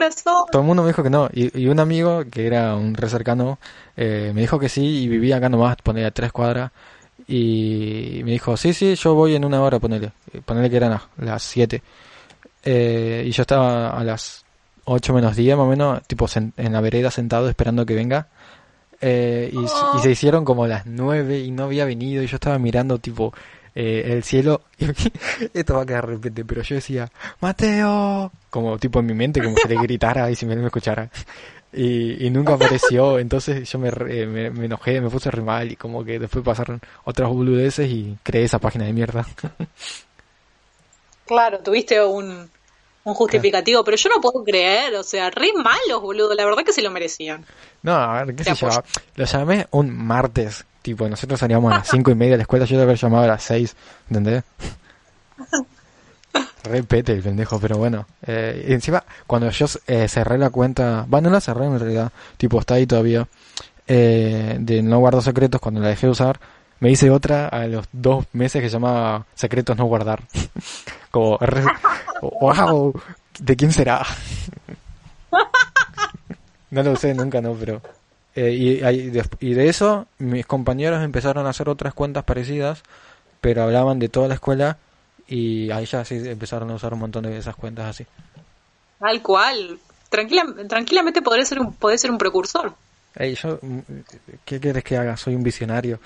todo 0.51 0.63
el 0.63 0.67
mundo 0.67 0.83
me 0.83 0.89
dijo 0.89 1.03
que 1.03 1.11
no. 1.11 1.29
Y, 1.33 1.59
y 1.61 1.67
un 1.69 1.81
amigo, 1.81 2.25
que 2.31 2.47
era 2.47 2.75
un 2.77 2.95
re 2.95 3.09
cercano, 3.09 3.59
eh, 3.97 4.33
me 4.35 4.41
dijo 4.43 4.59
que 4.59 4.69
sí 4.69 5.03
y 5.05 5.09
vivía 5.09 5.37
acá 5.37 5.49
nomás, 5.49 5.77
ponele 5.83 6.07
a 6.07 6.11
tres 6.11 6.33
cuadras. 6.33 6.71
Y 7.27 8.21
me 8.25 8.33
dijo, 8.33 8.57
sí, 8.57 8.73
sí, 8.75 8.95
yo 8.97 9.15
voy 9.15 9.35
en 9.35 9.45
una 9.45 9.61
hora, 9.63 9.79
ponele. 9.79 10.13
Ponele 10.45 10.71
que 10.71 10.77
eran 10.77 10.99
las 11.19 11.43
siete. 11.43 11.83
Eh, 12.65 13.25
y 13.27 13.31
yo 13.31 13.43
estaba 13.43 13.91
a 13.91 14.03
las 14.05 14.45
ocho 14.85 15.13
menos 15.13 15.37
diez, 15.37 15.57
más 15.57 15.67
o 15.67 15.69
menos, 15.69 16.03
tipo 16.07 16.27
en 16.35 16.73
la 16.73 16.81
vereda 16.81 17.11
sentado 17.11 17.49
esperando 17.49 17.85
que 17.87 17.95
venga. 17.95 18.29
Eh, 19.01 19.53
y, 19.53 20.01
se 20.01 20.11
hicieron 20.11 20.45
como 20.45 20.67
las 20.67 20.87
nueve 20.87 21.41
y 21.41 21.51
no 21.51 21.65
había 21.65 21.85
venido 21.85 22.23
y 22.23 22.27
yo 22.27 22.37
estaba 22.37 22.59
mirando 22.59 22.99
tipo 22.99 23.35
eh, 23.75 24.05
el 24.13 24.23
cielo 24.23 24.63
y 24.79 24.87
esto 25.53 25.75
va 25.75 25.83
a 25.83 25.87
quedar 25.87 26.07
de 26.07 26.15
repente 26.15 26.45
pero 26.45 26.63
yo 26.63 26.77
decía 26.77 27.11
Mateo 27.41 28.33
como 28.49 28.79
tipo 28.79 29.01
en 29.01 29.07
mi 29.07 29.13
mente 29.15 29.43
como 29.43 29.57
si 29.59 29.69
le 29.69 29.83
gritara 29.83 30.31
y 30.31 30.37
si 30.37 30.47
me, 30.47 30.57
me 30.57 30.67
escuchara. 30.67 31.11
Y, 31.73 32.25
y 32.25 32.31
nunca 32.31 32.55
apareció 32.55 33.19
entonces 33.19 33.69
yo 33.69 33.79
me, 33.81 33.91
re- 33.91 34.27
me, 34.27 34.51
me 34.51 34.67
enojé 34.67 35.01
me 35.03 35.11
puse 35.11 35.31
re 35.31 35.43
mal 35.43 35.73
y 35.73 35.77
como 35.77 36.03
que 36.05 36.19
después 36.21 36.43
pasaron 36.45 36.81
otras 37.05 37.29
boludeces 37.29 37.91
y 37.91 38.17
creé 38.23 38.45
esa 38.45 38.59
página 38.61 38.85
de 38.87 38.93
mierda. 38.95 39.27
Claro, 41.27 41.61
tuviste 41.61 42.05
un, 42.05 42.51
un 43.05 43.15
justificativo, 43.15 43.85
pero 43.85 43.97
yo 43.97 44.09
no 44.09 44.21
puedo 44.21 44.43
creer, 44.43 44.95
o 44.95 45.03
sea, 45.03 45.31
re 45.31 45.53
malos, 45.53 46.03
boludo, 46.03 46.35
la 46.35 46.45
verdad 46.45 46.65
que 46.65 46.73
se 46.73 46.83
lo 46.83 46.91
merecían. 46.91 47.45
no 47.83 47.95
a 47.95 48.25
ver 48.25 48.35
qué 48.35 48.45
sé 48.45 48.55
yo 48.55 48.69
lo 49.17 49.25
llamé 49.25 49.67
un 49.71 49.91
martes 49.95 50.65
Tipo, 50.85 51.09
nosotros 51.09 51.41
salíamos 51.41 51.73
a 51.73 51.79
las 51.79 51.89
cinco 51.89 52.11
y 52.11 52.15
media 52.15 52.33
de 52.33 52.37
la 52.37 52.43
escuela, 52.43 52.67
yo 52.67 52.77
debe 52.77 52.91
haber 52.91 52.99
llamado 52.99 53.25
a 53.25 53.27
las 53.27 53.43
seis, 53.43 53.75
¿entendés? 54.11 54.45
Repete 56.65 57.13
el 57.13 57.23
pendejo, 57.23 57.59
pero 57.59 57.79
bueno. 57.79 58.07
Eh, 58.27 58.67
encima, 58.69 59.03
cuando 59.27 59.49
yo 59.49 59.65
eh, 59.87 60.09
cerré 60.09 60.37
la 60.37 60.51
cuenta, 60.51 61.07
bueno, 61.09 61.31
no 61.31 61.37
la 61.37 61.41
cerré 61.41 61.65
en 61.65 61.81
realidad, 61.81 62.13
tipo, 62.37 62.61
está 62.61 62.75
ahí 62.75 62.87
todavía, 62.87 63.27
eh, 63.87 64.59
de 64.61 64.83
no 64.83 64.99
guardo 64.99 65.23
secretos, 65.23 65.59
cuando 65.59 65.81
la 65.81 65.89
dejé 65.89 66.07
de 66.07 66.13
usar, 66.13 66.39
me 66.81 66.91
hice 66.91 67.09
otra 67.09 67.49
a 67.49 67.67
los 67.67 67.87
dos 67.93 68.27
meses 68.35 68.61
que 68.61 68.69
se 68.69 68.75
llamaba 68.75 69.25
secretos 69.35 69.79
no 69.79 69.87
guardar. 69.87 70.25
Como, 71.15 71.39
wow, 72.41 72.93
¿de 73.39 73.55
quién 73.55 73.71
será? 73.71 74.05
no 76.71 76.83
lo 76.83 76.97
sé 76.97 77.15
nunca, 77.15 77.41
no, 77.41 77.55
pero... 77.55 77.81
eh, 78.35 78.51
y, 78.51 79.55
de 79.55 79.69
eso, 79.69 80.09
mis 80.19 80.45
compañeros 80.45 81.05
empezaron 81.05 81.47
a 81.47 81.51
hacer 81.51 81.69
otras 81.69 81.95
cuentas 81.95 82.25
parecidas, 82.25 82.83
pero 83.41 83.63
hablaban 83.63 84.01
de 84.01 84.09
toda 84.09 84.27
la 84.27 84.35
escuela 84.35 84.77
y 85.29 85.71
ahí 85.71 85.87
ya 85.87 86.05
sí 86.05 86.17
empezaron 86.29 86.69
a 86.73 86.75
usar 86.75 86.93
un 86.93 86.99
montón 86.99 87.23
de 87.23 87.39
esas 87.39 87.55
cuentas 87.55 87.87
así. 87.87 88.05
Tal 88.99 89.23
cual. 89.23 89.79
Tranquila, 90.09 90.47
tranquilamente 90.69 91.23
podría 91.23 91.45
ser 91.45 91.61
un, 91.61 91.75
podés 91.75 92.01
ser 92.01 92.11
un 92.11 92.19
precursor. 92.19 92.75
Ey, 93.15 93.37
yo, 93.37 93.61
mm, 93.63 93.79
¿qué 94.45 94.59
quieres 94.59 94.83
que 94.83 94.97
haga? 94.97 95.17
Soy 95.17 95.37
un 95.37 95.45
visionario. 95.45 96.01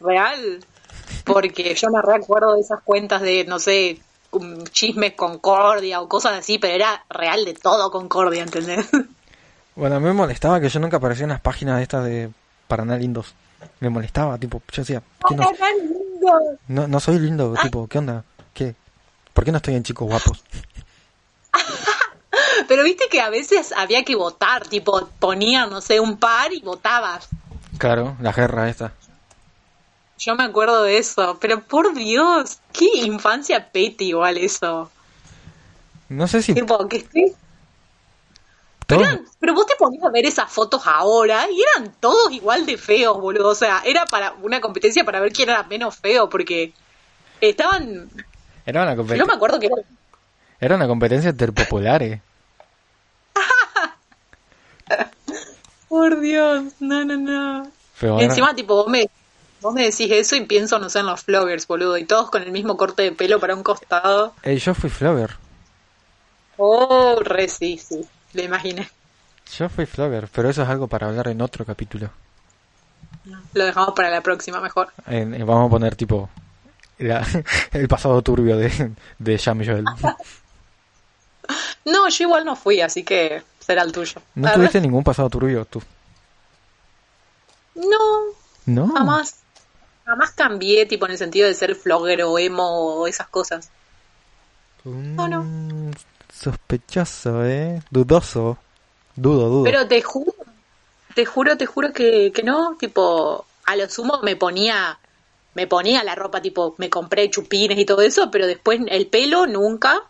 Real. 0.00 0.64
Porque 1.24 1.74
yo 1.74 1.90
me 1.90 2.02
recuerdo 2.02 2.54
de 2.54 2.60
esas 2.60 2.80
cuentas 2.82 3.22
de, 3.22 3.44
no 3.44 3.58
sé, 3.58 4.00
chismes 4.72 5.14
Concordia 5.14 6.00
o 6.00 6.08
cosas 6.08 6.38
así, 6.38 6.58
pero 6.58 6.74
era 6.74 7.04
real 7.08 7.44
de 7.44 7.54
todo 7.54 7.90
Concordia, 7.90 8.42
¿entendés? 8.42 8.88
Bueno, 9.74 9.96
a 9.96 10.00
mí 10.00 10.06
me 10.06 10.12
molestaba 10.12 10.60
que 10.60 10.68
yo 10.68 10.80
nunca 10.80 10.98
aparecía 10.98 11.24
en 11.24 11.30
las 11.30 11.40
páginas 11.40 11.80
estas 11.80 12.04
de 12.04 12.30
Paraná 12.68 12.96
Lindos. 12.96 13.34
Me 13.80 13.88
molestaba, 13.88 14.36
tipo, 14.38 14.62
yo 14.72 14.82
decía, 14.82 15.02
¿qué 15.28 15.36
no, 15.36 15.52
no, 16.68 16.88
no 16.88 17.00
soy 17.00 17.18
lindo, 17.18 17.54
tipo, 17.62 17.86
¿qué 17.86 17.98
onda? 17.98 18.24
¿Qué? 18.52 18.74
¿Por 19.32 19.44
qué 19.44 19.52
no 19.52 19.58
estoy 19.58 19.74
en 19.74 19.82
chicos 19.82 20.08
guapos? 20.08 20.42
Pero 22.68 22.84
viste 22.84 23.08
que 23.10 23.20
a 23.20 23.30
veces 23.30 23.72
había 23.76 24.04
que 24.04 24.16
votar, 24.16 24.66
tipo, 24.66 25.08
ponían, 25.18 25.70
no 25.70 25.80
sé, 25.80 26.00
un 26.00 26.18
par 26.18 26.52
y 26.52 26.60
votabas. 26.60 27.28
Claro, 27.78 28.16
la 28.20 28.32
guerra 28.32 28.68
esta. 28.68 28.92
Yo 30.20 30.34
me 30.36 30.44
acuerdo 30.44 30.82
de 30.82 30.98
eso, 30.98 31.38
pero 31.40 31.62
por 31.62 31.94
Dios, 31.94 32.58
qué 32.74 32.84
infancia 33.04 33.70
peti 33.72 34.08
igual 34.08 34.36
eso. 34.36 34.90
No 36.10 36.28
sé 36.28 36.42
si 36.42 36.52
Tipo, 36.54 36.86
que 36.88 36.98
todo- 37.00 37.34
Pero, 38.86 39.00
eran- 39.00 39.24
pero 39.38 39.54
vos 39.54 39.64
te 39.66 39.76
ponías 39.76 40.04
a 40.04 40.10
ver 40.10 40.26
esas 40.26 40.52
fotos 40.52 40.82
ahora 40.84 41.50
y 41.50 41.62
eran 41.62 41.94
todos 42.00 42.30
igual 42.32 42.66
de 42.66 42.76
feos, 42.76 43.18
boludo. 43.18 43.48
O 43.48 43.54
sea, 43.54 43.80
era 43.86 44.04
para 44.04 44.32
una 44.42 44.60
competencia 44.60 45.04
para 45.04 45.20
ver 45.20 45.32
quién 45.32 45.48
era 45.48 45.62
menos 45.62 45.96
feo, 45.96 46.28
porque 46.28 46.74
estaban... 47.40 48.10
era 48.66 48.82
una 48.82 48.90
Yo 48.90 48.96
me 48.96 48.98
competencia, 48.98 49.34
acuerdo 49.34 49.58
que 49.58 49.66
era... 49.66 49.76
era 50.60 50.76
una 50.76 50.86
competencia 50.86 51.30
entre 51.30 51.50
populares. 51.52 52.20
Por 55.88 56.20
Dios, 56.20 56.74
no, 56.80 57.04
no, 57.04 57.16
no. 57.16 57.70
Pero 57.98 58.20
encima, 58.20 58.54
tipo, 58.54 58.74
vos 58.74 58.88
me, 58.88 59.08
vos 59.60 59.74
me 59.74 59.82
decís 59.84 60.08
eso 60.10 60.36
y 60.36 60.44
pienso, 60.46 60.78
no 60.78 60.88
sé, 60.90 61.00
en 61.00 61.06
los 61.06 61.24
vloggers, 61.26 61.66
boludo. 61.66 61.96
Y 61.98 62.04
todos 62.04 62.30
con 62.30 62.42
el 62.42 62.50
mismo 62.52 62.76
corte 62.76 63.02
de 63.02 63.12
pelo 63.12 63.38
para 63.40 63.54
un 63.54 63.62
costado. 63.62 64.34
Ey, 64.42 64.58
yo 64.58 64.74
fui 64.74 64.90
flogger. 64.90 65.36
Oh, 66.56 67.18
re 67.22 67.48
sí, 67.48 67.78
sí. 67.78 68.00
Lo 68.34 68.42
imaginé. 68.42 68.88
Yo 69.56 69.68
fui 69.68 69.86
flogger, 69.86 70.28
pero 70.32 70.48
eso 70.50 70.62
es 70.62 70.68
algo 70.68 70.86
para 70.86 71.08
hablar 71.08 71.28
en 71.28 71.40
otro 71.42 71.64
capítulo. 71.64 72.10
Lo 73.54 73.64
dejamos 73.64 73.92
para 73.94 74.10
la 74.10 74.20
próxima 74.20 74.60
mejor. 74.60 74.88
En- 75.06 75.34
en- 75.34 75.46
vamos 75.46 75.66
a 75.66 75.70
poner 75.70 75.96
tipo 75.96 76.28
la- 76.98 77.26
el 77.72 77.88
pasado 77.88 78.20
turbio 78.22 78.56
de, 78.56 78.92
de 79.18 79.38
Jam 79.38 79.64
Joel. 79.64 79.84
No, 81.84 82.08
yo 82.08 82.24
igual 82.24 82.44
no 82.44 82.54
fui, 82.56 82.80
así 82.80 83.02
que 83.02 83.42
será 83.58 83.82
el 83.82 83.90
tuyo. 83.92 84.20
¿No 84.36 84.52
tuviste 84.52 84.80
ningún 84.80 85.02
pasado 85.02 85.28
turbio 85.28 85.64
tú? 85.64 85.82
No, 87.74 87.96
No. 88.66 88.92
jamás. 88.94 89.36
Jamás 90.10 90.32
cambié, 90.32 90.86
tipo, 90.86 91.06
en 91.06 91.12
el 91.12 91.18
sentido 91.18 91.46
de 91.46 91.54
ser 91.54 91.76
flogger 91.76 92.24
o 92.24 92.36
emo 92.36 92.98
o 92.98 93.06
esas 93.06 93.28
cosas. 93.28 93.70
No, 94.82 95.28
no. 95.28 95.46
Sospechoso, 96.34 97.44
¿eh? 97.44 97.80
Dudoso. 97.92 98.58
Dudo, 99.14 99.48
dudo. 99.48 99.62
Pero 99.62 99.86
te 99.86 100.02
juro, 100.02 100.34
te 101.14 101.24
juro, 101.24 101.56
te 101.56 101.66
juro 101.66 101.92
que, 101.92 102.32
que 102.32 102.42
no, 102.42 102.76
tipo, 102.76 103.46
a 103.66 103.76
lo 103.76 103.88
sumo 103.88 104.18
me 104.24 104.34
ponía, 104.34 104.98
me 105.54 105.68
ponía 105.68 106.02
la 106.02 106.16
ropa, 106.16 106.42
tipo, 106.42 106.74
me 106.78 106.90
compré 106.90 107.30
chupines 107.30 107.78
y 107.78 107.84
todo 107.84 108.02
eso, 108.02 108.32
pero 108.32 108.48
después 108.48 108.80
el 108.88 109.06
pelo 109.06 109.46
nunca, 109.46 110.02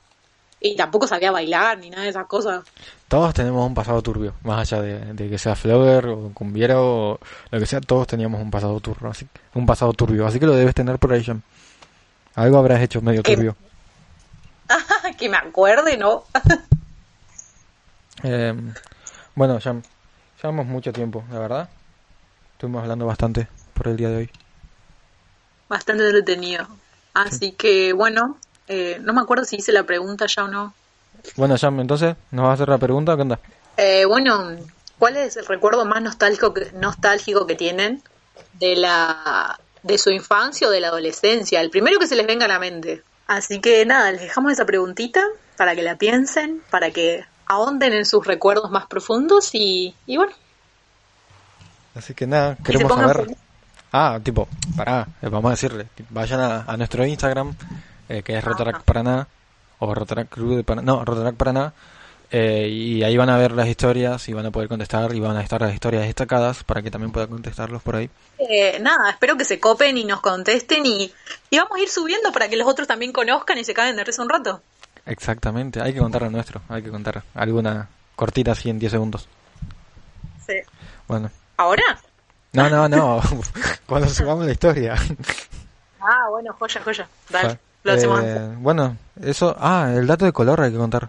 y 0.60 0.76
tampoco 0.76 1.06
sabía 1.06 1.30
bailar 1.30 1.78
ni 1.78 1.90
nada 1.90 2.02
de 2.04 2.10
esas 2.10 2.26
cosas. 2.26 2.64
Todos 3.08 3.32
tenemos 3.34 3.66
un 3.66 3.74
pasado 3.74 4.02
turbio, 4.02 4.34
más 4.44 4.60
allá 4.60 4.82
de, 4.82 5.14
de 5.14 5.30
que 5.30 5.38
sea 5.38 5.56
flogger 5.56 6.06
o 6.06 6.30
cumbiero 6.34 7.12
o 7.12 7.20
lo 7.50 7.58
que 7.58 7.66
sea, 7.66 7.80
todos 7.80 8.06
teníamos 8.06 8.40
un 8.40 8.50
pasado 8.50 8.78
turbio, 8.80 9.10
así, 9.10 9.26
un 9.54 9.66
pasado 9.66 9.92
turbio, 9.94 10.26
así 10.26 10.38
que 10.38 10.46
lo 10.46 10.54
debes 10.54 10.74
tener 10.74 10.98
por 10.98 11.12
ahí, 11.12 11.24
Jam. 11.24 11.40
Algo 12.34 12.58
habrás 12.58 12.80
hecho 12.82 13.00
medio 13.00 13.22
¿Qué? 13.22 13.34
turbio. 13.34 13.56
que 15.18 15.28
me 15.28 15.36
acuerde, 15.36 15.96
¿no? 15.96 16.24
Eh, 18.22 18.54
bueno, 19.34 19.58
Jam, 19.62 19.82
llevamos 20.36 20.66
mucho 20.66 20.92
tiempo, 20.92 21.24
la 21.30 21.38
verdad. 21.38 21.70
Estuvimos 22.52 22.82
hablando 22.82 23.06
bastante 23.06 23.48
por 23.72 23.88
el 23.88 23.96
día 23.96 24.10
de 24.10 24.16
hoy. 24.16 24.30
Bastante 25.70 26.04
entretenido. 26.04 26.66
Así 27.14 27.52
que, 27.52 27.94
bueno, 27.94 28.36
eh, 28.72 28.98
no 29.00 29.12
me 29.12 29.20
acuerdo 29.20 29.44
si 29.44 29.56
hice 29.56 29.72
la 29.72 29.82
pregunta 29.82 30.26
ya 30.26 30.44
o 30.44 30.48
no. 30.48 30.72
Bueno, 31.34 31.56
Jam, 31.58 31.80
entonces, 31.80 32.14
¿nos 32.30 32.44
vas 32.44 32.50
a 32.50 32.54
hacer 32.54 32.68
la 32.68 32.78
pregunta 32.78 33.14
o 33.14 33.16
qué 33.16 33.22
onda? 33.22 33.40
Eh, 33.76 34.04
bueno, 34.04 34.50
¿cuál 34.96 35.16
es 35.16 35.36
el 35.36 35.46
recuerdo 35.46 35.84
más 35.84 36.00
nostálgico 36.00 36.54
que, 36.54 36.70
nostálgico 36.72 37.48
que 37.48 37.56
tienen 37.56 38.00
de 38.54 38.76
la 38.76 39.58
de 39.82 39.98
su 39.98 40.10
infancia 40.10 40.68
o 40.68 40.70
de 40.70 40.80
la 40.80 40.88
adolescencia? 40.88 41.60
El 41.60 41.70
primero 41.70 41.98
que 41.98 42.06
se 42.06 42.14
les 42.14 42.28
venga 42.28 42.44
a 42.44 42.48
la 42.48 42.60
mente. 42.60 43.02
Así 43.26 43.60
que 43.60 43.84
nada, 43.84 44.12
les 44.12 44.20
dejamos 44.20 44.52
esa 44.52 44.64
preguntita 44.64 45.24
para 45.56 45.74
que 45.74 45.82
la 45.82 45.96
piensen, 45.96 46.62
para 46.70 46.92
que 46.92 47.24
ahonden 47.46 47.92
en 47.92 48.06
sus 48.06 48.24
recuerdos 48.24 48.70
más 48.70 48.86
profundos 48.86 49.50
y, 49.52 49.96
y 50.06 50.16
bueno, 50.16 50.32
Así 51.94 52.14
que 52.14 52.24
nada, 52.24 52.56
queremos 52.64 52.92
saber. 52.92 53.36
Ah, 53.92 54.20
tipo, 54.22 54.46
pará, 54.76 55.08
vamos 55.22 55.46
a 55.46 55.50
decirle, 55.50 55.88
vayan 56.10 56.38
a, 56.38 56.62
a 56.62 56.76
nuestro 56.76 57.04
Instagram, 57.04 57.56
eh, 58.10 58.22
que 58.22 58.32
es 58.32 58.38
Ajá. 58.38 58.50
Rotarac 58.50 58.82
Paraná, 58.82 59.28
o 59.78 59.94
Rotarac 59.94 60.28
Club 60.28 60.56
de 60.56 60.64
Paraná, 60.64 60.92
no, 60.92 61.04
Rotarac 61.04 61.36
Paraná, 61.36 61.72
eh, 62.32 62.68
y 62.68 63.02
ahí 63.02 63.16
van 63.16 63.28
a 63.28 63.36
ver 63.36 63.52
las 63.52 63.66
historias 63.66 64.28
y 64.28 64.32
van 64.32 64.46
a 64.46 64.50
poder 64.50 64.68
contestar 64.68 65.12
y 65.14 65.20
van 65.20 65.36
a 65.36 65.42
estar 65.42 65.60
las 65.60 65.74
historias 65.74 66.04
destacadas 66.04 66.62
para 66.62 66.80
que 66.80 66.90
también 66.90 67.10
puedan 67.10 67.28
contestarlos 67.28 67.82
por 67.82 67.96
ahí. 67.96 68.10
Eh, 68.38 68.78
nada, 68.80 69.10
espero 69.10 69.36
que 69.36 69.44
se 69.44 69.58
copen 69.58 69.98
y 69.98 70.04
nos 70.04 70.20
contesten 70.20 70.86
y, 70.86 71.12
y 71.50 71.58
vamos 71.58 71.76
a 71.76 71.80
ir 71.80 71.88
subiendo 71.88 72.32
para 72.32 72.48
que 72.48 72.56
los 72.56 72.68
otros 72.68 72.86
también 72.86 73.12
conozcan 73.12 73.58
y 73.58 73.64
se 73.64 73.74
caen 73.74 73.96
de 73.96 74.04
risa 74.04 74.22
un 74.22 74.28
rato. 74.28 74.60
Exactamente, 75.06 75.80
hay 75.80 75.92
que 75.92 75.98
contar 75.98 76.22
lo 76.22 76.30
nuestro, 76.30 76.62
hay 76.68 76.82
que 76.82 76.90
contar 76.90 77.22
alguna 77.34 77.88
cortita 78.14 78.52
así 78.52 78.70
en 78.70 78.78
10 78.78 78.92
segundos. 78.92 79.28
Sí. 80.46 80.54
Bueno, 81.08 81.30
¿Ahora? 81.56 81.82
no, 82.52 82.68
no, 82.68 82.88
no, 82.88 83.20
cuando 83.86 84.08
subamos 84.08 84.46
la 84.46 84.52
historia. 84.52 84.94
Ah, 86.00 86.28
bueno, 86.30 86.54
joya, 86.58 86.80
joya. 86.82 87.08
Dale. 87.28 87.58
Lo 87.82 87.92
hacemos. 87.92 88.20
Eh, 88.22 88.54
bueno, 88.58 88.96
eso, 89.22 89.56
ah, 89.58 89.92
el 89.94 90.06
dato 90.06 90.24
de 90.24 90.32
color 90.32 90.60
hay 90.60 90.72
que 90.72 90.78
contar. 90.78 91.08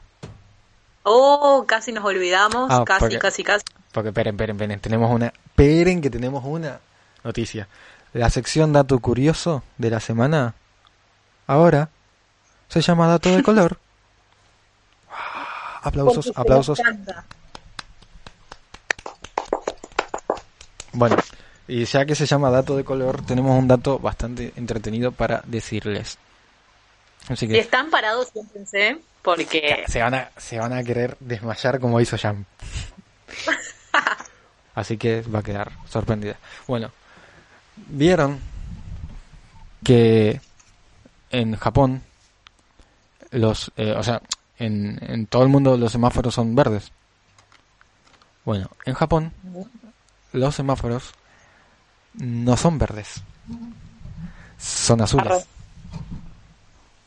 Oh, 1.03 1.65
casi 1.67 1.91
nos 1.91 2.05
olvidamos, 2.05 2.69
Ah, 2.71 2.83
casi, 2.85 2.99
porque- 2.99 3.19
casi, 3.19 3.43
casi. 3.43 3.65
Porque, 3.91 4.09
esperen, 4.09 4.35
esperen, 4.35 4.55
esperen, 4.55 4.79
tenemos 4.79 5.11
una, 5.11 5.27
esperen 5.27 5.99
que 6.01 6.09
tenemos 6.09 6.43
una 6.45 6.79
noticia. 7.23 7.67
La 8.13 8.29
sección 8.29 8.71
dato 8.73 8.99
curioso 8.99 9.63
de 9.77 9.89
la 9.89 9.99
semana, 9.99 10.53
ahora, 11.47 11.89
se 12.69 12.81
llama 12.81 13.07
dato 13.07 13.29
de 13.35 13.43
color. 13.43 13.77
Ah, 15.13 15.87
Aplausos, 15.87 16.27
Porque 16.27 16.39
aplausos. 16.41 16.79
Bueno, 20.93 21.15
y 21.67 21.85
ya 21.85 22.05
que 22.05 22.15
se 22.15 22.25
llama 22.25 22.49
dato 22.49 22.75
de 22.77 22.83
color, 22.83 23.25
tenemos 23.25 23.57
un 23.57 23.67
dato 23.67 23.97
bastante 23.99 24.53
entretenido 24.55 25.11
para 25.11 25.41
decirles. 25.45 26.17
Así 27.27 27.47
que 27.47 27.59
están 27.59 27.89
parados, 27.89 28.29
siéntense, 28.29 28.99
porque 29.21 29.83
se 29.87 30.01
van 30.01 30.13
a, 30.13 30.31
se 30.37 30.59
van 30.59 30.73
a 30.73 30.83
querer 30.83 31.17
desmayar 31.19 31.79
como 31.79 31.99
hizo 32.01 32.17
Jam. 32.17 32.45
Así 34.75 34.97
que 34.97 35.21
va 35.21 35.39
a 35.39 35.43
quedar 35.43 35.71
sorprendida. 35.87 36.37
Bueno, 36.67 36.91
vieron 37.75 38.39
que 39.83 40.41
en 41.29 41.55
Japón 41.55 42.03
los, 43.31 43.71
eh, 43.77 43.93
o 43.97 44.03
sea, 44.03 44.21
en, 44.57 44.99
en 45.01 45.27
todo 45.27 45.43
el 45.43 45.49
mundo 45.49 45.77
los 45.77 45.91
semáforos 45.91 46.33
son 46.33 46.55
verdes. 46.55 46.91
Bueno, 48.45 48.69
en 48.85 48.93
Japón 48.93 49.33
los 50.33 50.55
semáforos 50.55 51.13
no 52.13 52.57
son 52.57 52.77
verdes. 52.77 53.21
Son 54.57 55.01
azules. 55.01 55.45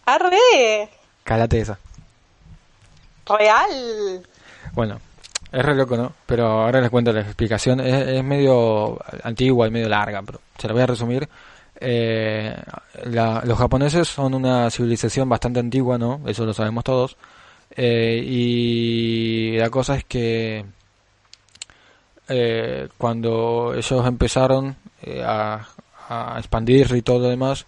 Arre. 0.06 0.88
Cálate 1.24 1.60
esa. 1.60 1.78
real. 3.26 4.26
Bueno, 4.72 5.00
es 5.52 5.64
re 5.64 5.74
loco, 5.74 5.96
¿no? 5.96 6.12
Pero 6.26 6.46
ahora 6.46 6.80
les 6.80 6.90
cuento 6.90 7.12
la 7.12 7.20
explicación. 7.20 7.80
Es, 7.80 8.08
es 8.08 8.24
medio 8.24 8.98
antigua 9.22 9.66
y 9.66 9.70
medio 9.70 9.88
larga, 9.88 10.22
pero 10.22 10.40
se 10.58 10.66
la 10.66 10.74
voy 10.74 10.82
a 10.82 10.86
resumir. 10.86 11.28
Eh, 11.80 12.54
la- 13.04 13.42
los 13.44 13.58
japoneses 13.58 14.06
son 14.08 14.34
una 14.34 14.70
civilización 14.70 15.28
bastante 15.28 15.60
antigua, 15.60 15.96
¿no? 15.98 16.20
Eso 16.26 16.44
lo 16.44 16.52
sabemos 16.54 16.84
todos. 16.84 17.16
Eh, 17.76 18.22
y 18.24 19.56
la 19.58 19.70
cosa 19.70 19.96
es 19.96 20.04
que 20.04 20.64
eh, 22.28 22.88
cuando 22.98 23.74
ellos 23.76 24.06
empezaron 24.06 24.76
a, 25.24 25.66
a 26.08 26.34
expandirse 26.38 26.96
y 26.96 27.02
todo 27.02 27.18
lo 27.20 27.28
demás, 27.28 27.66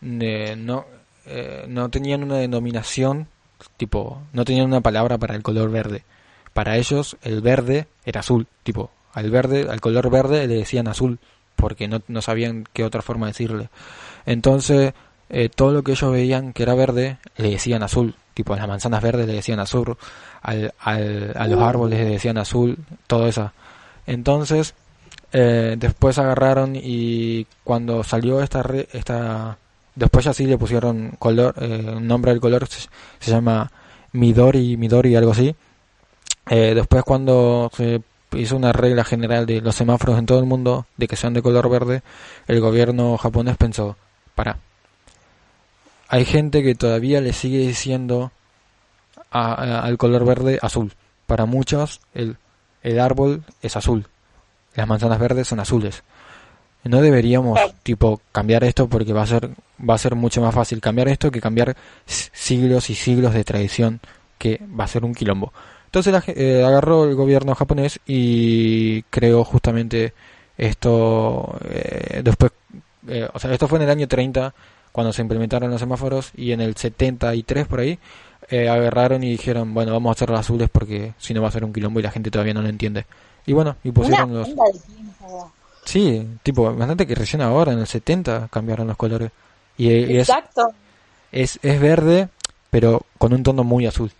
no, 0.00 0.84
eh, 1.26 1.64
no 1.68 1.88
tenían 1.88 2.22
una 2.22 2.36
denominación, 2.36 3.28
tipo, 3.76 4.20
no 4.32 4.44
tenían 4.44 4.66
una 4.66 4.80
palabra 4.80 5.18
para 5.18 5.34
el 5.34 5.42
color 5.42 5.70
verde. 5.70 6.04
Para 6.52 6.76
ellos 6.76 7.16
el 7.22 7.40
verde 7.40 7.86
era 8.04 8.20
azul, 8.20 8.46
tipo, 8.62 8.90
al 9.12 9.30
verde, 9.30 9.66
al 9.70 9.80
color 9.80 10.10
verde 10.10 10.46
le 10.46 10.54
decían 10.56 10.88
azul, 10.88 11.18
porque 11.56 11.88
no, 11.88 12.02
no 12.08 12.20
sabían 12.22 12.64
qué 12.72 12.84
otra 12.84 13.02
forma 13.02 13.26
decirle. 13.26 13.68
Entonces, 14.26 14.92
eh, 15.30 15.48
todo 15.48 15.72
lo 15.72 15.82
que 15.82 15.92
ellos 15.92 16.12
veían 16.12 16.52
que 16.52 16.62
era 16.62 16.74
verde, 16.74 17.18
le 17.36 17.50
decían 17.50 17.82
azul, 17.82 18.14
tipo, 18.34 18.54
a 18.54 18.56
las 18.56 18.68
manzanas 18.68 19.02
verdes 19.02 19.26
le 19.26 19.34
decían 19.34 19.60
azul, 19.60 19.96
al, 20.42 20.74
al- 20.80 21.32
a 21.36 21.46
los 21.46 21.58
árboles 21.62 21.98
le 22.00 22.06
decían 22.10 22.38
azul, 22.38 22.78
todo 23.06 23.26
eso. 23.26 23.52
Entonces, 24.06 24.74
eh, 25.32 25.76
después 25.78 26.18
agarraron 26.18 26.76
y 26.76 27.46
cuando 27.64 28.04
salió 28.04 28.42
esta, 28.42 28.62
re- 28.62 28.88
esta 28.92 29.58
después 29.94 30.24
ya 30.24 30.32
sí 30.34 30.46
le 30.46 30.58
pusieron 30.58 31.10
color, 31.18 31.54
eh, 31.60 31.96
nombre 32.00 32.30
del 32.32 32.40
color, 32.40 32.66
se, 32.66 32.88
llama 33.30 33.70
Midori, 34.12 34.76
Midori, 34.76 35.14
algo 35.16 35.32
así. 35.32 35.54
Eh, 36.50 36.72
después 36.74 37.04
cuando 37.04 37.70
se 37.74 38.02
hizo 38.32 38.56
una 38.56 38.72
regla 38.72 39.04
general 39.04 39.46
de 39.46 39.60
los 39.60 39.74
semáforos 39.74 40.18
en 40.18 40.26
todo 40.26 40.38
el 40.40 40.46
mundo, 40.46 40.86
de 40.96 41.08
que 41.08 41.16
sean 41.16 41.34
de 41.34 41.42
color 41.42 41.68
verde, 41.70 42.02
el 42.46 42.60
gobierno 42.60 43.16
japonés 43.16 43.56
pensó, 43.56 43.96
para, 44.34 44.58
hay 46.08 46.24
gente 46.24 46.62
que 46.62 46.74
todavía 46.74 47.20
le 47.20 47.32
sigue 47.32 47.58
diciendo 47.58 48.32
a- 49.30 49.80
al 49.80 49.96
color 49.98 50.24
verde 50.24 50.58
azul. 50.62 50.92
Para 51.26 51.46
muchos 51.46 52.00
el, 52.14 52.36
el 52.82 53.00
árbol 53.00 53.44
es 53.62 53.76
azul, 53.76 54.06
las 54.74 54.86
manzanas 54.86 55.18
verdes 55.18 55.48
son 55.48 55.60
azules. 55.60 56.02
No 56.84 57.00
deberíamos 57.00 57.58
Claro. 57.58 57.72
tipo 57.82 58.20
cambiar 58.32 58.64
esto 58.64 58.88
porque 58.88 59.12
va 59.12 59.22
a 59.22 59.26
ser 59.26 59.50
va 59.88 59.94
a 59.94 59.98
ser 59.98 60.14
mucho 60.14 60.40
más 60.40 60.54
fácil 60.54 60.80
cambiar 60.80 61.08
esto 61.08 61.30
que 61.30 61.40
cambiar 61.40 61.76
siglos 62.06 62.90
y 62.90 62.94
siglos 62.94 63.34
de 63.34 63.44
tradición 63.44 64.00
que 64.38 64.60
va 64.78 64.84
a 64.84 64.88
ser 64.88 65.04
un 65.04 65.14
quilombo. 65.14 65.52
Entonces 65.86 66.14
eh, 66.28 66.62
agarró 66.66 67.04
el 67.04 67.14
gobierno 67.14 67.54
japonés 67.54 68.00
y 68.06 69.02
creó 69.04 69.44
justamente 69.44 70.12
esto 70.58 71.58
eh, 71.70 72.20
después 72.22 72.52
eh, 73.08 73.28
o 73.32 73.38
sea, 73.38 73.52
esto 73.52 73.68
fue 73.68 73.78
en 73.78 73.84
el 73.84 73.90
año 73.90 74.08
30 74.08 74.54
cuando 74.92 75.12
se 75.12 75.22
implementaron 75.22 75.70
los 75.70 75.80
semáforos 75.80 76.30
y 76.36 76.52
en 76.52 76.60
el 76.60 76.76
73 76.76 77.66
por 77.66 77.80
ahí 77.80 77.98
eh, 78.50 78.68
agarraron 78.68 79.22
y 79.24 79.30
dijeron, 79.30 79.72
bueno, 79.74 79.92
vamos 79.92 80.10
a 80.10 80.12
hacer 80.12 80.30
los 80.30 80.38
azules 80.40 80.68
porque 80.70 81.14
si 81.18 81.34
no 81.34 81.42
va 81.42 81.48
a 81.48 81.52
ser 81.52 81.64
un 81.64 81.72
quilombo 81.72 81.98
y 82.00 82.02
la 82.02 82.10
gente 82.10 82.30
todavía 82.30 82.54
no 82.54 82.62
lo 82.62 82.68
entiende. 82.68 83.06
Y 83.46 83.52
bueno, 83.52 83.76
y 83.82 83.88
Una 83.88 83.94
pusieron 83.94 84.34
los. 84.34 84.48
Sí, 85.84 86.26
tipo, 86.42 86.74
bastante 86.74 87.06
que 87.06 87.14
recién 87.14 87.42
ahora, 87.42 87.72
en 87.72 87.78
el 87.78 87.86
70, 87.86 88.48
cambiaron 88.50 88.86
los 88.86 88.96
colores. 88.96 89.30
Y, 89.76 89.88
y 89.90 90.18
es, 90.18 90.28
Exacto. 90.28 90.72
es, 91.32 91.58
es 91.62 91.80
verde, 91.80 92.28
pero 92.70 93.02
con 93.18 93.32
un 93.32 93.42
tono 93.42 93.64
muy 93.64 93.86
azul. 93.86 94.10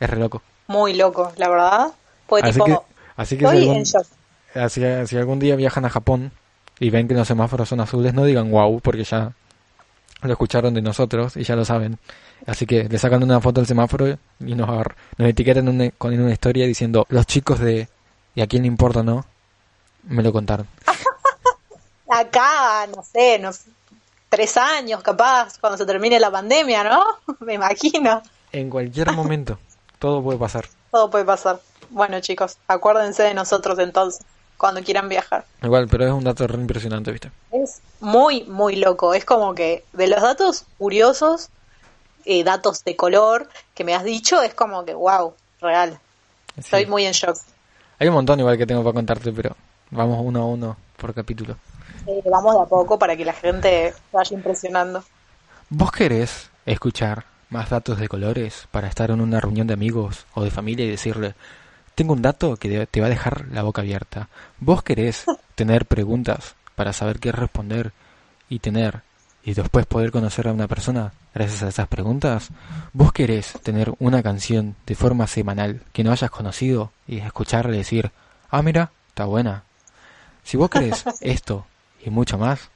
Es 0.00 0.08
re 0.10 0.18
loco. 0.18 0.42
Muy 0.66 0.94
loco, 0.94 1.32
la 1.36 1.48
verdad. 1.48 1.88
Pues 2.26 2.42
Así 2.42 2.52
tipo, 2.54 2.66
que, 2.66 2.94
así 3.16 3.36
que 3.36 3.46
si 3.48 3.56
algún, 3.58 3.76
en 3.76 3.82
shock. 3.84 4.06
así, 4.54 4.82
si 5.06 5.16
algún 5.16 5.38
día 5.38 5.56
viajan 5.56 5.84
a 5.84 5.90
Japón 5.90 6.32
y 6.80 6.88
ven 6.90 7.06
que 7.06 7.14
los 7.14 7.28
semáforos 7.28 7.68
son 7.68 7.80
azules, 7.80 8.14
no 8.14 8.24
digan 8.24 8.50
wow, 8.50 8.80
porque 8.80 9.04
ya 9.04 9.32
lo 10.22 10.32
escucharon 10.32 10.72
de 10.72 10.80
nosotros 10.80 11.36
y 11.36 11.42
ya 11.44 11.54
lo 11.54 11.66
saben. 11.66 11.98
Así 12.46 12.64
que 12.66 12.84
le 12.88 12.98
sacan 12.98 13.22
una 13.22 13.40
foto 13.40 13.60
del 13.60 13.68
semáforo 13.68 14.08
y 14.08 14.54
nos, 14.54 14.68
nos 15.18 15.28
etiquetan 15.28 15.68
una- 15.68 15.90
con 15.90 16.18
una 16.18 16.32
historia 16.32 16.66
diciendo, 16.66 17.06
los 17.10 17.26
chicos 17.26 17.58
de... 17.60 17.88
¿Y 18.34 18.40
a 18.40 18.46
quién 18.48 18.62
le 18.62 18.68
importa, 18.68 19.02
no? 19.02 19.24
Me 20.06 20.22
lo 20.22 20.32
contaron. 20.32 20.66
Acá, 22.08 22.86
no 22.94 23.02
sé, 23.02 23.38
no 23.38 23.52
sé, 23.52 23.70
tres 24.28 24.56
años 24.56 25.02
capaz, 25.02 25.58
cuando 25.58 25.78
se 25.78 25.86
termine 25.86 26.18
la 26.18 26.30
pandemia, 26.30 26.84
¿no? 26.84 27.04
Me 27.40 27.54
imagino. 27.54 28.22
En 28.52 28.68
cualquier 28.68 29.12
momento, 29.12 29.58
todo 29.98 30.22
puede 30.22 30.38
pasar. 30.38 30.66
Todo 30.90 31.10
puede 31.10 31.24
pasar. 31.24 31.60
Bueno, 31.90 32.20
chicos, 32.20 32.58
acuérdense 32.66 33.22
de 33.22 33.34
nosotros 33.34 33.78
entonces, 33.78 34.24
cuando 34.56 34.82
quieran 34.82 35.08
viajar. 35.08 35.44
Igual, 35.62 35.88
pero 35.88 36.06
es 36.06 36.12
un 36.12 36.24
dato 36.24 36.46
re 36.46 36.58
impresionante, 36.58 37.12
¿viste? 37.12 37.30
Es 37.52 37.80
muy, 38.00 38.44
muy 38.44 38.76
loco. 38.76 39.14
Es 39.14 39.24
como 39.24 39.54
que 39.54 39.84
de 39.92 40.08
los 40.08 40.20
datos 40.20 40.64
curiosos, 40.78 41.48
eh, 42.24 42.44
datos 42.44 42.84
de 42.84 42.96
color 42.96 43.48
que 43.74 43.84
me 43.84 43.94
has 43.94 44.04
dicho, 44.04 44.42
es 44.42 44.54
como 44.54 44.84
que, 44.84 44.94
wow, 44.94 45.34
real. 45.60 45.98
Sí. 46.54 46.60
Estoy 46.60 46.86
muy 46.86 47.04
en 47.06 47.12
shock. 47.12 47.36
Hay 47.98 48.08
un 48.08 48.14
montón 48.14 48.40
igual 48.40 48.58
que 48.58 48.66
tengo 48.66 48.82
para 48.82 48.94
contarte, 48.94 49.32
pero 49.32 49.56
vamos 49.94 50.18
uno 50.20 50.42
a 50.42 50.46
uno 50.46 50.76
por 50.96 51.14
capítulo. 51.14 51.56
Eh, 52.06 52.22
vamos 52.30 52.54
de 52.54 52.62
a 52.62 52.64
poco 52.66 52.98
para 52.98 53.16
que 53.16 53.24
la 53.24 53.32
gente 53.32 53.94
vaya 54.12 54.36
impresionando. 54.36 55.02
¿Vos 55.70 55.90
querés 55.92 56.50
escuchar 56.66 57.24
más 57.50 57.70
datos 57.70 57.98
de 57.98 58.08
colores 58.08 58.68
para 58.70 58.88
estar 58.88 59.10
en 59.10 59.20
una 59.20 59.40
reunión 59.40 59.66
de 59.66 59.74
amigos 59.74 60.26
o 60.34 60.42
de 60.44 60.50
familia 60.50 60.84
y 60.84 60.90
decirle, 60.90 61.34
tengo 61.94 62.12
un 62.12 62.22
dato 62.22 62.56
que 62.56 62.86
te 62.86 63.00
va 63.00 63.06
a 63.06 63.10
dejar 63.10 63.46
la 63.50 63.62
boca 63.62 63.82
abierta? 63.82 64.28
¿Vos 64.58 64.82
querés 64.82 65.24
tener 65.54 65.86
preguntas 65.86 66.56
para 66.74 66.92
saber 66.92 67.20
qué 67.20 67.32
responder 67.32 67.92
y 68.48 68.58
tener 68.58 69.02
y 69.46 69.54
después 69.54 69.84
poder 69.86 70.10
conocer 70.10 70.48
a 70.48 70.52
una 70.52 70.68
persona 70.68 71.12
gracias 71.34 71.62
a 71.62 71.68
esas 71.68 71.88
preguntas? 71.88 72.48
¿Vos 72.92 73.12
querés 73.12 73.52
tener 73.62 73.94
una 73.98 74.22
canción 74.22 74.74
de 74.86 74.94
forma 74.94 75.26
semanal 75.26 75.82
que 75.92 76.04
no 76.04 76.12
hayas 76.12 76.30
conocido 76.30 76.90
y 77.06 77.18
escucharle 77.18 77.76
decir, 77.76 78.10
ah, 78.50 78.62
mira, 78.62 78.90
está 79.08 79.24
buena? 79.24 79.64
Si 80.44 80.56
vos 80.56 80.70
querés 80.70 81.04
esto 81.20 81.66
y 82.04 82.10
mucho 82.10 82.38
más, 82.38 82.70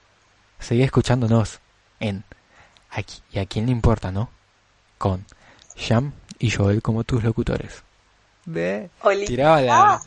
seguí 0.59 0.83
escuchándonos 0.83 1.61
en 2.01 2.25
Aquí, 2.91 3.23
¿Y 3.33 3.39
a 3.39 3.45
quién 3.47 3.67
le 3.67 3.73
importa, 3.73 4.11
no? 4.11 4.31
Con 4.97 5.27
Sham 5.77 6.13
y 6.39 6.51
Joel 6.51 6.81
como 6.81 7.05
tus 7.05 7.23
locutores. 7.23 7.83
Ve, 8.47 8.89
Oli. 9.03 9.27
tiraba 9.27 9.61
la, 9.61 9.93
Ah. 9.95 10.01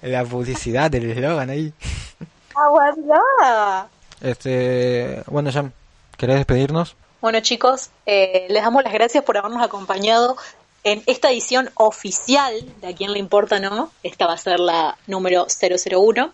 la 0.00 0.24
publicidad 0.24 0.90
del 0.90 1.10
eslogan 1.10 1.50
ahí. 1.50 1.72
¡Aguardá! 2.54 3.88
Este, 4.20 5.22
bueno, 5.26 5.50
Sham, 5.50 5.70
¿querés 6.16 6.36
despedirnos? 6.36 6.96
Bueno 7.20 7.40
chicos, 7.40 7.90
eh, 8.06 8.46
les 8.48 8.62
damos 8.62 8.82
las 8.84 8.92
gracias 8.92 9.22
por 9.24 9.36
habernos 9.36 9.62
acompañado 9.62 10.36
en 10.84 11.02
esta 11.06 11.30
edición 11.30 11.70
oficial 11.74 12.54
de 12.80 12.88
A 12.88 12.94
quién 12.94 13.12
le 13.12 13.18
importa 13.18 13.58
no. 13.60 13.90
Esta 14.02 14.26
va 14.26 14.32
a 14.34 14.38
ser 14.38 14.60
la 14.60 14.96
número 15.06 15.46
001. 15.46 16.32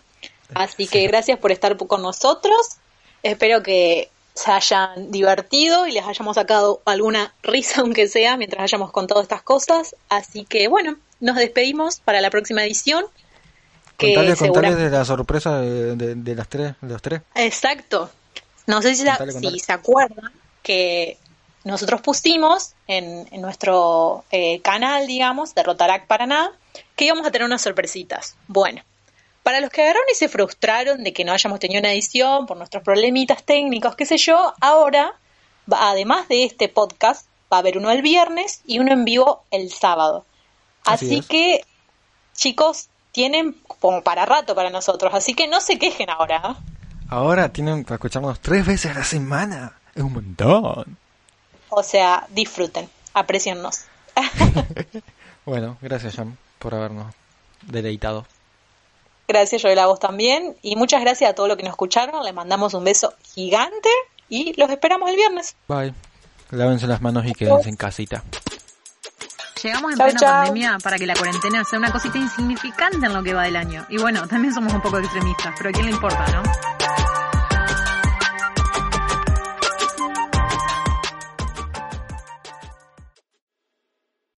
Así 0.53 0.87
que 0.87 1.07
gracias 1.07 1.39
por 1.39 1.51
estar 1.51 1.75
con 1.77 2.01
nosotros. 2.01 2.77
Espero 3.23 3.63
que 3.63 4.09
se 4.33 4.51
hayan 4.51 5.11
divertido 5.11 5.87
y 5.87 5.91
les 5.91 6.05
hayamos 6.05 6.35
sacado 6.35 6.81
alguna 6.85 7.33
risa, 7.41 7.81
aunque 7.81 8.07
sea, 8.07 8.37
mientras 8.37 8.63
hayamos 8.63 8.91
contado 8.91 9.21
estas 9.21 9.41
cosas. 9.41 9.95
Así 10.09 10.45
que 10.45 10.67
bueno, 10.67 10.97
nos 11.19 11.35
despedimos 11.37 11.99
para 11.99 12.21
la 12.21 12.29
próxima 12.29 12.63
edición. 12.63 13.05
Que 13.97 14.13
Contale, 14.13 14.35
contale 14.35 14.67
segura- 14.67 14.75
de 14.83 14.89
la 14.89 15.05
sorpresa 15.05 15.61
de, 15.61 15.95
de- 15.95 16.15
de 16.15 16.35
las 16.35 16.49
tres, 16.49 16.73
de 16.81 16.89
los 16.93 17.01
tres. 17.01 17.21
Exacto. 17.33 18.09
No 18.67 18.81
sé 18.81 18.93
si, 18.95 19.05
contale. 19.05 19.31
si 19.31 19.59
se 19.59 19.71
acuerdan 19.71 20.31
que 20.63 21.17
nosotros 21.63 22.01
pusimos 22.01 22.73
en, 22.87 23.27
en 23.31 23.41
nuestro 23.41 24.25
eh, 24.31 24.59
canal, 24.61 25.07
digamos, 25.07 25.55
de 25.55 25.63
Rotarac 25.63 26.07
Paraná, 26.07 26.51
que 26.97 27.05
íbamos 27.05 27.25
a 27.25 27.31
tener 27.31 27.45
unas 27.45 27.61
sorpresitas. 27.61 28.35
Bueno, 28.47 28.81
para 29.45 29.61
los 29.61 29.69
que 29.69 29.83
agarraron 29.83 30.07
y 30.11 30.15
se 30.15 30.27
frustraron 30.27 31.03
de 31.03 31.13
que 31.13 31.23
no 31.23 31.31
hayamos 31.31 31.59
tenido 31.59 31.79
una 31.79 31.93
edición 31.93 32.47
por 32.47 32.57
nuestros 32.57 32.81
problemitas 32.81 33.43
técnicos, 33.43 33.95
qué 33.95 34.07
sé 34.07 34.17
yo, 34.17 34.55
ahora, 34.59 35.13
además 35.69 36.27
de 36.27 36.45
este 36.45 36.67
podcast, 36.67 37.27
va 37.53 37.57
a 37.57 37.59
haber 37.59 37.77
uno 37.77 37.91
el 37.91 38.01
viernes 38.01 38.61
y 38.65 38.79
uno 38.79 38.91
en 38.91 39.05
vivo 39.05 39.43
el 39.51 39.71
sábado. 39.71 40.25
Así 40.83 41.05
Así, 41.05 41.17
es. 41.19 41.27
que, 41.27 41.65
chicos, 42.33 42.87
tienen 43.11 43.55
como 43.67 44.01
para 44.01 44.25
rato 44.25 44.55
para 44.55 44.71
nosotros, 44.71 45.13
así 45.13 45.35
que 45.35 45.47
no 45.47 45.61
se 45.61 45.77
quejen 45.77 46.09
ahora. 46.09 46.41
¿eh? 46.43 46.73
Ahora 47.09 47.53
tienen 47.53 47.83
para 47.83 47.97
escucharnos 47.97 48.39
tres 48.39 48.65
veces 48.65 48.95
a 48.95 48.95
la 48.95 49.03
semana. 49.03 49.77
Es 49.93 50.01
un 50.01 50.13
montón. 50.13 50.97
O 51.69 51.83
sea, 51.83 52.25
disfruten, 52.31 52.89
apreciennos. 53.13 53.81
Bueno, 55.45 55.77
gracias, 55.79 56.15
Sham, 56.15 56.37
por 56.57 56.73
habernos 56.73 57.13
deleitado. 57.61 58.25
Gracias, 59.27 59.61
yo 59.61 59.73
la 59.73 59.87
voz 59.87 59.99
también. 59.99 60.55
Y 60.61 60.75
muchas 60.75 61.01
gracias 61.01 61.29
a 61.29 61.33
todos 61.33 61.49
los 61.49 61.57
que 61.57 61.63
nos 61.63 61.71
escucharon. 61.71 62.23
Les 62.23 62.33
mandamos 62.33 62.73
un 62.73 62.83
beso 62.83 63.13
gigante 63.33 63.89
y 64.29 64.53
los 64.59 64.69
esperamos 64.69 65.09
el 65.09 65.15
viernes. 65.15 65.55
Bye. 65.67 65.93
Lávense 66.51 66.87
las 66.87 67.01
manos 67.01 67.25
y 67.25 67.33
quédense 67.33 67.69
en 67.69 67.75
casita. 67.75 68.23
Llegamos 69.63 69.93
en 69.93 69.97
Chau, 69.97 70.05
plena 70.05 70.19
chau. 70.19 70.29
pandemia 70.29 70.77
para 70.83 70.97
que 70.97 71.07
la 71.07 71.15
cuarentena 71.15 71.63
sea 71.63 71.79
una 71.79 71.91
cosita 71.91 72.19
insignificante 72.19 73.03
en 73.03 73.13
lo 73.13 73.23
que 73.23 73.33
va 73.33 73.43
del 73.43 73.55
año. 73.55 73.85
Y 73.89 73.97
bueno, 73.97 74.27
también 74.27 74.53
somos 74.53 74.71
un 74.73 74.81
poco 74.81 74.99
extremistas, 74.99 75.55
pero 75.57 75.69
¿a 75.69 75.73
quién 75.73 75.85
le 75.87 75.91
importa, 75.91 76.23
no? 76.27 76.43